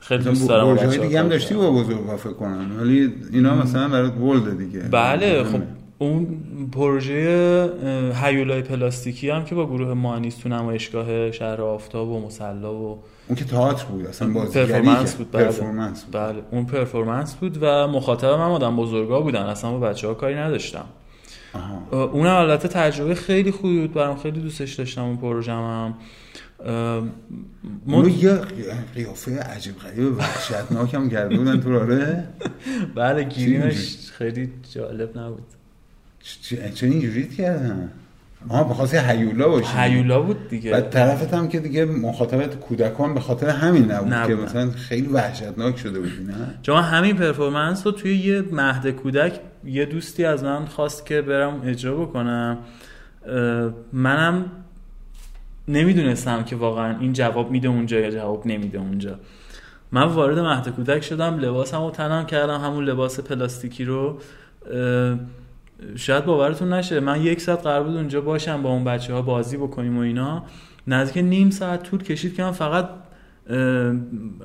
خیلی 0.00 0.24
دوست 0.24 0.48
دارم 0.48 0.66
پروژه 0.66 0.86
بچه‌ها 0.86 1.06
دیگه 1.06 1.20
هم 1.20 1.28
داشتی. 1.28 1.54
با 1.54 1.70
بزرگا 1.70 2.16
فکر 2.16 2.32
کنم 2.32 2.80
ولی 2.80 3.14
اینا 3.32 3.54
مثلا 3.54 3.88
برات 3.88 4.18
ولد 4.18 4.58
دیگه 4.58 4.80
بله 4.80 5.44
خب 5.44 5.60
اون 6.02 6.26
پروژه 6.72 7.70
هیولای 8.22 8.62
پلاستیکی 8.62 9.30
هم 9.30 9.44
که 9.44 9.54
با 9.54 9.66
گروه 9.66 9.94
مانیس 9.94 10.36
تو 10.36 10.48
نمایشگاه 10.48 11.30
شهر 11.32 11.60
آفتاب 11.62 12.08
و 12.08 12.26
مصلا 12.26 12.74
و 12.74 13.02
اون 13.28 13.36
که 13.36 13.44
تئاتر 13.44 13.84
بود 13.84 14.06
اصلا 14.06 14.28
بازیگری 14.32 14.66
performance. 14.72 15.14
بود 15.14 15.30
بله. 15.30 15.44
performance 15.44 16.04
بود 16.04 16.12
بله 16.14 16.42
اون 16.50 16.64
performance 16.66 17.34
بود 17.34 17.58
و 17.60 17.86
مخاطبم 17.88 18.34
هم 18.40 18.50
آدم 18.50 18.76
بزرگا 18.76 19.20
بودن 19.20 19.42
اصلا 19.42 19.70
با 19.70 19.78
بچه 19.88 20.06
ها 20.08 20.14
کاری 20.14 20.34
نداشتم 20.34 20.84
آها. 21.54 21.82
اه، 21.92 22.10
اونم 22.12 22.34
البته 22.36 22.68
تجربه 22.68 23.14
خیلی 23.14 23.50
خوبی 23.50 23.80
بود 23.80 23.92
برام 23.92 24.16
خیلی 24.16 24.40
دوستش 24.40 24.74
داشتم 24.74 25.02
اون 25.02 25.16
پروژه 25.16 25.52
هم 25.52 25.94
من- 27.86 28.08
یه 28.18 28.34
قیافه 28.94 29.38
عجیب 29.40 29.76
غریب 29.78 30.18
وحشتناک 30.18 30.94
هم 30.94 31.10
کرده 31.10 31.36
بودن 31.36 31.60
تو 31.60 31.80
آره 31.80 32.28
بله؟ 32.96 33.24
گریمش 33.24 34.10
خیلی 34.10 34.50
جالب 34.74 35.18
نبود 35.18 35.42
چه 36.74 36.86
اینجوری 36.86 37.28
کردن 37.28 37.90
آها 38.48 38.64
بخواست 38.64 38.94
هیولا 38.94 39.48
باشی. 39.48 39.76
هیولا 39.76 40.20
بود 40.20 40.48
دیگه. 40.48 40.70
بعد 40.70 40.90
طرفت 40.90 41.34
هم 41.34 41.48
که 41.48 41.60
دیگه 41.60 41.84
مخاطبت 41.84 42.60
کودکان 42.60 43.14
به 43.14 43.20
خاطر 43.20 43.48
همین 43.48 43.90
نبود 43.90 44.12
نبودن. 44.12 44.36
که 44.36 44.42
مثلا 44.42 44.70
خیلی 44.70 45.06
وحشتناک 45.06 45.78
شده 45.78 46.00
بودی 46.00 46.24
نه؟ 46.24 46.34
چون 46.62 46.82
همین 46.82 47.16
پرفورمنس 47.16 47.86
رو 47.86 47.92
توی 47.92 48.16
یه 48.16 48.44
مهد 48.52 48.90
کودک 48.90 49.40
یه 49.64 49.84
دوستی 49.84 50.24
از 50.24 50.44
من 50.44 50.64
خواست 50.64 51.06
که 51.06 51.22
برم 51.22 51.62
اجرا 51.64 51.96
بکنم. 51.96 52.58
منم 53.92 54.44
نمی‌دونستم 55.68 56.44
که 56.44 56.56
واقعا 56.56 56.98
این 56.98 57.12
جواب 57.12 57.50
میده 57.50 57.68
اونجا 57.68 57.98
یا 57.98 58.10
جواب 58.10 58.46
نمیده 58.46 58.78
اونجا. 58.78 59.18
من 59.92 60.02
وارد 60.02 60.38
مهد 60.38 60.68
کودک 60.68 61.02
شدم 61.02 61.38
لباسم 61.38 61.84
رو 61.84 61.90
تنم 61.90 62.26
کردم 62.26 62.60
همون 62.60 62.84
لباس 62.84 63.20
پلاستیکی 63.20 63.84
رو. 63.84 64.18
شاید 65.96 66.24
باورتون 66.24 66.72
نشه 66.72 67.00
من 67.00 67.22
یک 67.22 67.40
ساعت 67.40 67.62
قرار 67.62 67.82
بود 67.82 67.96
اونجا 67.96 68.20
باشم 68.20 68.62
با 68.62 68.70
اون 68.70 68.84
بچه 68.84 69.14
ها 69.14 69.22
بازی 69.22 69.56
بکنیم 69.56 69.98
و 69.98 70.00
اینا. 70.00 70.44
نزدیک 70.86 71.24
نیم 71.24 71.50
ساعت 71.50 71.82
طول 71.82 72.02
کشید 72.02 72.34
که 72.34 72.42
من 72.42 72.52
فقط 72.52 72.88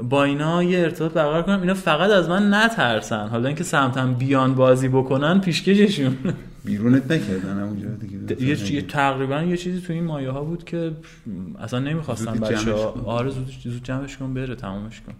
با 0.09 0.23
اینا 0.23 0.63
یه 0.63 0.79
ارتباط 0.79 1.11
برقرار 1.11 1.43
کنم. 1.43 1.61
اینا 1.61 1.73
فقط 1.73 2.09
از 2.09 2.29
من 2.29 2.53
نترسن. 2.53 3.27
حالا 3.27 3.47
اینکه 3.47 3.63
سمتم 3.63 4.13
بیان 4.13 4.55
بازی 4.55 4.87
بکنن 4.87 5.41
پیشکششون. 5.41 6.17
بیرونت 6.65 7.11
نکردن 7.11 7.63
اونجا 7.63 7.89
دیگه. 7.89 8.73
یه 8.73 8.81
تقریبا 8.81 9.41
یه 9.41 9.57
چیزی 9.57 9.81
تو 9.81 9.93
این 9.93 10.03
مایه 10.03 10.29
ها 10.29 10.43
بود 10.43 10.63
که 10.63 10.91
اصلا 11.59 11.79
نمی‌خواستن 11.79 12.39
بچه 12.39 12.73
ها. 12.73 13.03
آره 13.05 13.29
زود, 13.29 13.47
زود 13.63 13.83
جمعش 13.83 14.17
کن 14.17 14.33
بره 14.33 14.55
تمامش 14.55 15.01
کن. 15.01 15.13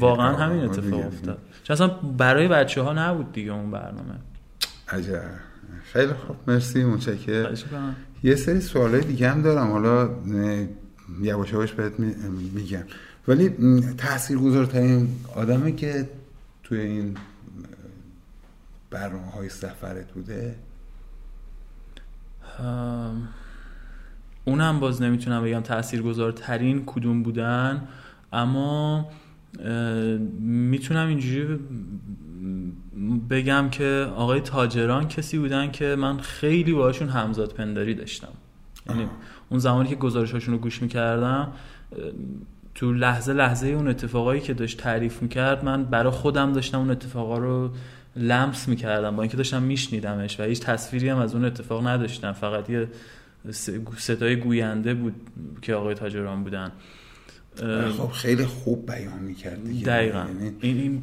واقعا 0.00 0.36
همین 0.36 0.64
اتفاق. 0.64 1.06
افتاد. 1.06 1.38
چون 1.64 1.74
اصلا 1.74 1.88
برای 2.18 2.48
بچه 2.48 2.82
ها 2.82 2.92
نبود 2.92 3.32
دیگه 3.32 3.52
اون 3.52 3.70
برنامه. 3.70 4.14
عجب. 4.92 5.22
خیلی 5.92 6.12
خوب. 6.12 6.36
مرسی 6.46 6.84
متشکرم. 6.84 7.96
یه 8.22 8.34
سری 8.34 8.60
سوالای 8.60 9.00
دیگه 9.00 9.30
هم 9.30 9.42
دارم. 9.42 9.70
حالا 9.70 10.10
یواش 11.22 11.52
یواش 11.52 11.72
بهت 11.72 12.00
می- 12.00 12.14
میگم. 12.54 12.82
ولی 13.28 13.50
تاثیرگذارترین 13.98 15.08
آدمی 15.36 15.74
که 15.74 16.10
توی 16.62 16.80
این 16.80 17.16
برنامه 18.90 19.30
های 19.30 19.48
سفرت 19.48 20.12
بوده؟ 20.12 20.54
اونم 24.44 24.80
باز 24.80 25.02
نمی‌تونم 25.02 25.44
بگم 25.44 25.60
تاثیرگذارترین 25.60 26.82
کدوم 26.86 27.22
بودن 27.22 27.88
اما 28.32 29.06
می‌تونم 30.40 31.08
اینجوری 31.08 31.58
بگم 33.30 33.68
که 33.70 34.12
آقای 34.16 34.40
تاجران 34.40 35.08
کسی 35.08 35.38
بودن 35.38 35.70
که 35.70 35.96
من 35.96 36.18
خیلی 36.18 36.72
باشون 36.72 37.08
همزاد 37.08 37.52
پنداری 37.52 37.94
داشتم. 37.94 38.32
یعنی 38.88 39.06
اون 39.48 39.60
زمانی 39.60 39.88
که 39.88 39.94
گزارشاشون 39.94 40.54
رو 40.54 40.60
گوش 40.60 40.82
می‌کردم 40.82 41.52
تو 42.74 42.92
لحظه 42.92 43.32
لحظه 43.32 43.68
اون 43.68 43.88
اتفاقایی 43.88 44.40
که 44.40 44.54
داشت 44.54 44.78
تعریف 44.78 45.22
می‌کرد 45.22 45.64
من 45.64 45.84
برای 45.84 46.12
خودم 46.12 46.52
داشتم 46.52 46.78
اون 46.78 46.90
اتفاقا 46.90 47.38
رو 47.38 47.70
لمس 48.16 48.68
می‌کردم. 48.68 49.16
با 49.16 49.22
اینکه 49.22 49.36
داشتم 49.36 49.62
میشنیدمش 49.62 50.40
و 50.40 50.42
هیچ 50.42 50.60
تصویری 50.60 51.08
هم 51.08 51.18
از 51.18 51.34
اون 51.34 51.44
اتفاق 51.44 51.86
نداشتم. 51.86 52.32
فقط 52.32 52.70
یه 52.70 52.88
صدای 53.96 54.36
گوینده 54.36 54.94
بود 54.94 55.14
که 55.62 55.74
آقای 55.74 55.94
تاجران 55.94 56.44
بودن. 56.44 56.72
خب 57.98 58.10
خیلی 58.12 58.46
خوب 58.46 58.86
بیان 58.86 59.18
می‌کرد 59.18 59.64
دیگه. 59.64 59.86
دقیقا. 59.86 60.18
یعنی 60.18 60.56
این, 60.60 60.78
این 60.80 61.02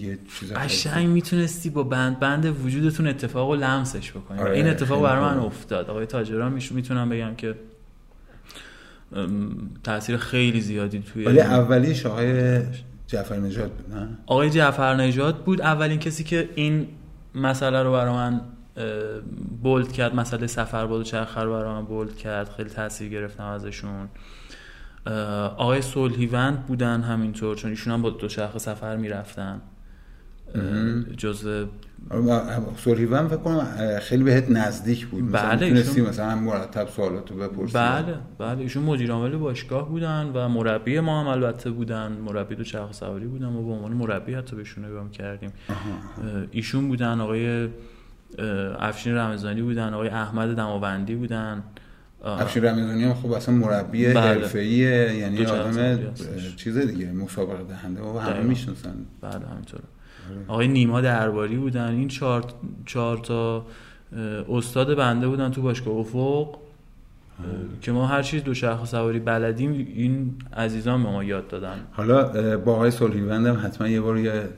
یه 0.00 0.18
چیز 0.40 0.52
قشنگ 0.52 1.08
می‌تونستی 1.08 1.70
با 1.70 1.82
بند 1.82 2.20
بند 2.20 2.64
وجودتون 2.64 3.06
اتفاق 3.06 3.50
و 3.50 3.54
لمسش 3.54 4.10
بکنی. 4.10 4.38
آره 4.40 4.56
این 4.56 4.68
اتفاق 4.68 5.02
برای 5.02 5.20
من 5.20 5.38
افتاد. 5.38 5.90
آقای 5.90 6.06
تاجران 6.06 6.60
می‌تونم 6.70 7.08
بگم 7.08 7.34
که 7.34 7.54
تاثیر 9.84 10.16
خیلی 10.16 10.60
زیادی 10.60 10.98
توی 10.98 11.24
ولی 11.24 11.40
اولیش 11.40 12.06
آقای 12.06 12.62
جعفر 13.06 13.36
نجات 13.36 13.70
بود 13.72 13.94
نه؟ 13.94 14.08
آقای 14.26 14.50
جعفر 14.50 14.94
نجات 14.94 15.44
بود. 15.44 15.60
اولین 15.60 15.98
کسی 15.98 16.24
که 16.24 16.48
این 16.54 16.88
مسئله 17.34 17.82
رو 17.82 17.92
برای 17.92 18.14
من 18.14 18.40
بولد 19.62 19.92
کرد 19.92 20.14
مسئله 20.14 20.46
سفر 20.46 20.86
بود 20.86 21.00
و 21.00 21.04
چرخه 21.04 21.40
رو 21.40 21.52
برای 21.52 21.72
من 21.72 21.84
بولد 21.84 22.16
کرد. 22.16 22.48
خیلی 22.56 22.70
تاثیر 22.70 23.08
گرفتم 23.08 23.44
ازشون. 23.44 24.08
آقای 25.56 25.82
سلحیوند 25.82 26.66
بودن 26.66 27.00
همینطور 27.00 27.56
چون 27.56 27.70
ایشون 27.70 27.92
هم 27.92 28.02
با 28.02 28.10
دو 28.10 28.28
شرخ 28.28 28.58
سفر 28.58 28.96
می‌رفتن. 28.96 29.60
جز 31.16 31.66
سلحیوند 32.76 33.28
فکر 33.28 33.36
کنم 33.36 33.66
خیلی 34.00 34.24
بهت 34.24 34.50
نزدیک 34.50 35.06
بود. 35.06 35.32
بله 35.32 35.66
ایشون... 35.66 36.08
مثلا 36.08 36.34
مرتب 36.34 36.88
سوالاتو 36.88 37.34
بپرسی. 37.34 37.72
بله 37.74 38.14
بله 38.38 38.58
ایشون 38.58 38.82
مدیر 38.82 39.12
عامل 39.12 39.36
باشگاه 39.36 39.88
بودن 39.88 40.30
و 40.34 40.48
مربی 40.48 41.00
ما 41.00 41.20
هم 41.20 41.26
البته 41.26 41.70
بودن. 41.70 42.12
مربی 42.12 42.54
دو 42.54 42.64
چرخ 42.64 42.92
سواری 42.92 43.26
بودن 43.26 43.46
و 43.46 43.66
به 43.66 43.72
عنوان 43.72 43.92
مربی 43.92 44.34
حتی 44.34 44.56
بهشون 44.56 44.84
نگاه 44.84 45.10
کردیم 45.10 45.52
ایشون 46.50 46.88
بودن 46.88 47.20
آقای 47.20 47.68
افشین 48.78 49.14
رمضانی 49.14 49.62
بودن 49.62 49.94
آقای 49.94 50.08
احمد 50.08 50.56
دماوندی 50.56 51.14
بودن. 51.14 51.62
افشین 52.26 52.64
رمضانی 52.64 53.04
هم 53.04 53.14
خب 53.14 53.32
اصلا 53.32 53.54
مربی 53.54 54.06
بله. 54.06 54.20
حرفه‌ایه 54.20 55.14
یعنی 55.16 55.46
آدم 55.46 55.98
چیز 56.56 56.78
دیگه 56.78 57.12
مسابقه 57.12 57.64
دهنده. 57.64 58.02
و 58.02 58.18
همه 58.18 58.40
می‌شناسن. 58.40 58.94
بله 59.20 59.32
همینطوره. 59.32 59.84
آقای 60.48 60.68
نیما 60.68 61.00
درباری 61.00 61.56
بودن. 61.56 61.88
این 61.88 62.08
چهار, 62.08 62.44
چهار 62.86 63.18
تا 63.18 63.66
استاد 64.48 64.96
بنده 64.96 65.28
بودن 65.28 65.50
تو 65.50 65.62
باشگاه 65.62 65.94
افق. 65.94 66.56
که 67.82 67.92
ما 67.92 68.06
هر 68.06 68.22
چیز 68.22 68.44
دو 68.44 68.54
شرخ 68.54 68.84
سواری 68.84 69.18
بلدیم 69.18 69.72
این 69.72 70.34
عزیزان 70.56 71.02
به 71.02 71.08
ما 71.08 71.24
یاد 71.24 71.48
دادن. 71.48 71.76
حالا 71.92 72.58
با 72.58 72.72
آقای 72.72 72.90
سلحیوند 72.90 73.46
حتما 73.46 73.88
یه 73.88 74.00
بار 74.00 74.18
یه 74.18 74.48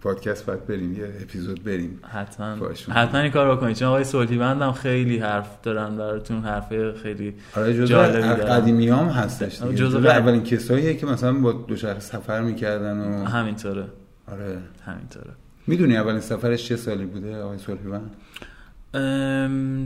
پادکست 0.00 0.46
باید 0.46 0.66
بریم 0.66 0.92
یه 0.92 1.12
اپیزود 1.22 1.64
بریم. 1.64 2.00
حتما. 2.12 2.56
حتما 2.90 3.20
این 3.20 3.30
کار 3.30 3.56
بکنید. 3.56 3.76
چون 3.76 3.88
آقای 3.88 4.04
سلطیوند 4.04 4.62
هم 4.62 4.72
خیلی 4.72 5.18
حرف 5.18 5.62
دارن 5.62 5.96
براتون 5.96 6.42
حرف 6.42 6.92
خیلی 7.02 7.34
آره 7.56 7.74
جزء 7.74 8.02
قدیمی 8.34 8.88
هم 8.88 9.06
هستش 9.06 9.62
جزء 9.62 9.98
اولین 9.98 10.42
کساییه 10.42 10.94
که 10.94 11.06
مثلا 11.06 11.32
با 11.32 11.52
دو 11.52 11.76
شهر 11.76 11.98
سفر 11.98 12.42
می‌کردن 12.42 12.98
و 12.98 13.24
همینطوره. 13.24 13.84
آره. 14.32 14.58
همینطوره. 14.86 15.30
می‌دونی 15.66 15.96
اولین 15.96 16.20
سفرش 16.20 16.68
چه 16.68 16.76
سالی 16.76 17.04
بوده 17.04 17.42
آقای 17.42 17.58
سلطیوند 17.58 18.10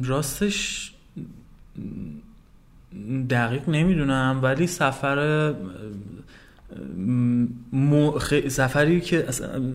راستش 0.04 0.92
دقیق 3.30 3.68
نمی‌دونم 3.68 4.40
ولی 4.42 4.66
سفر 4.66 5.54
سفری 8.48 9.00
که 9.00 9.26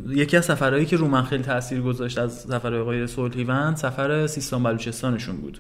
یکی 0.07 0.37
از 0.37 0.45
سفرهایی 0.45 0.85
که 0.85 0.97
رو 0.97 1.07
من 1.07 1.23
خیلی 1.23 1.43
تاثیر 1.43 1.81
گذاشت 1.81 2.17
از 2.17 2.33
سفرهای 2.33 2.81
آقای 2.81 3.07
سلطیوند 3.07 3.75
سفر 3.75 4.27
سیستان 4.27 4.63
بلوچستانشون 4.63 5.37
بود. 5.37 5.59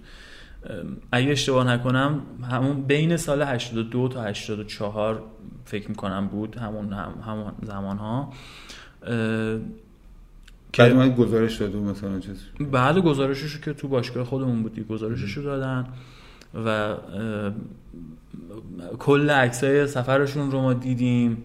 اگه 1.11 1.31
اشتباه 1.31 1.67
نکنم 1.67 2.21
همون 2.51 2.81
بین 2.81 3.17
سال 3.17 3.41
82 3.41 4.07
تا 4.07 4.23
84 4.23 5.23
فکر 5.65 5.89
می‌کنم 5.89 6.27
بود 6.27 6.55
همون 6.55 6.93
هم 6.93 7.13
همون 7.25 7.51
زمان 7.63 7.97
ها 7.97 8.33
که 10.73 11.13
گزارش 11.17 11.55
داده 11.55 11.77
مثلا 11.77 12.19
چیز 12.19 12.43
بعد 12.71 12.97
گزارشش 12.97 13.59
که 13.59 13.73
تو 13.73 13.87
باشگاه 13.87 14.23
خودمون 14.23 14.63
بودی 14.63 14.83
گزارشش 14.83 15.37
رو 15.37 15.43
دادن. 15.43 15.87
و 16.65 16.95
کل 18.99 19.29
عکسای 19.29 19.87
سفرشون 19.87 20.51
رو 20.51 20.61
ما 20.61 20.73
دیدیم. 20.73 21.43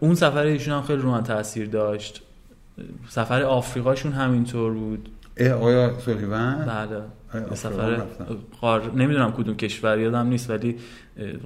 اون 0.00 0.14
سفر 0.14 0.42
ایشون 0.42 0.74
هم 0.74 0.82
خیلی 0.82 1.02
رو 1.02 1.10
من 1.10 1.22
تاثیر 1.22 1.68
داشت. 1.68 2.22
سفر 3.08 3.42
آفریقاشون 3.42 4.12
همینطور 4.12 4.72
بود. 4.72 5.08
آیا 5.40 5.98
سلیوان 5.98 6.64
بله. 6.64 7.02
سفر 7.54 8.02
قار... 8.60 8.92
نمی‌دونم 8.94 9.32
کدوم 9.32 9.56
کشور 9.56 9.98
یادم 9.98 10.26
نیست 10.26 10.50
ولی 10.50 10.76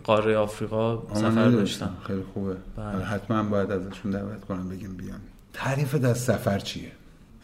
قاره 0.04 0.36
آفریقا 0.36 1.02
سفر 1.14 1.48
داشتم. 1.48 1.90
خیلی 2.06 2.22
خوبه. 2.34 2.56
بله. 2.76 3.04
حتما 3.04 3.42
باید 3.42 3.70
ازشون 3.70 4.10
دعوت 4.10 4.44
کنم 4.44 4.68
بگیم 4.68 4.96
بیان. 4.96 5.20
تعریفت 5.52 6.04
از 6.04 6.18
سفر 6.18 6.58
چیه؟ 6.58 6.92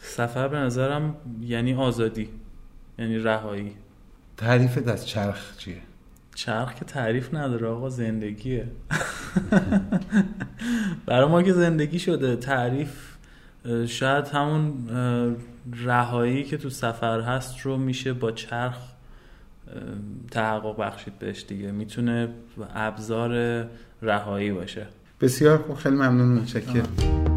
سفر 0.02 0.48
به 0.48 0.56
نظرم 0.56 1.14
یعنی 1.40 1.74
آزادی 1.74 2.28
یعنی 2.98 3.18
رهایی. 3.18 3.72
تعریفت 4.40 4.88
از 4.88 5.08
چرخ 5.08 5.56
چیه؟ 5.56 5.76
چرخ 6.34 6.74
که 6.74 6.84
تعریف 6.84 7.34
نداره 7.34 7.68
آقا 7.68 7.88
زندگیه. 7.88 8.66
برای 11.06 11.28
ما 11.28 11.42
که 11.42 11.52
زندگی 11.52 11.98
شده 11.98 12.36
تعریف 12.36 12.90
شاید 13.86 14.28
همون 14.28 14.72
رهایی 15.84 16.44
که 16.44 16.56
تو 16.56 16.70
سفر 16.70 17.20
هست 17.20 17.60
رو 17.60 17.76
میشه 17.76 18.12
با 18.12 18.32
چرخ 18.32 18.78
تحقق 20.30 20.76
بخشید 20.76 21.18
بهش 21.18 21.44
دیگه. 21.48 21.72
می‌تونه 21.72 22.28
ابزار 22.74 23.64
رهایی 24.02 24.52
باشه. 24.52 24.86
بسیار 25.20 25.58
خوب 25.58 25.76
خیلی 25.76 25.96
ممنون 25.96 26.38
متشکرم. 26.38 27.29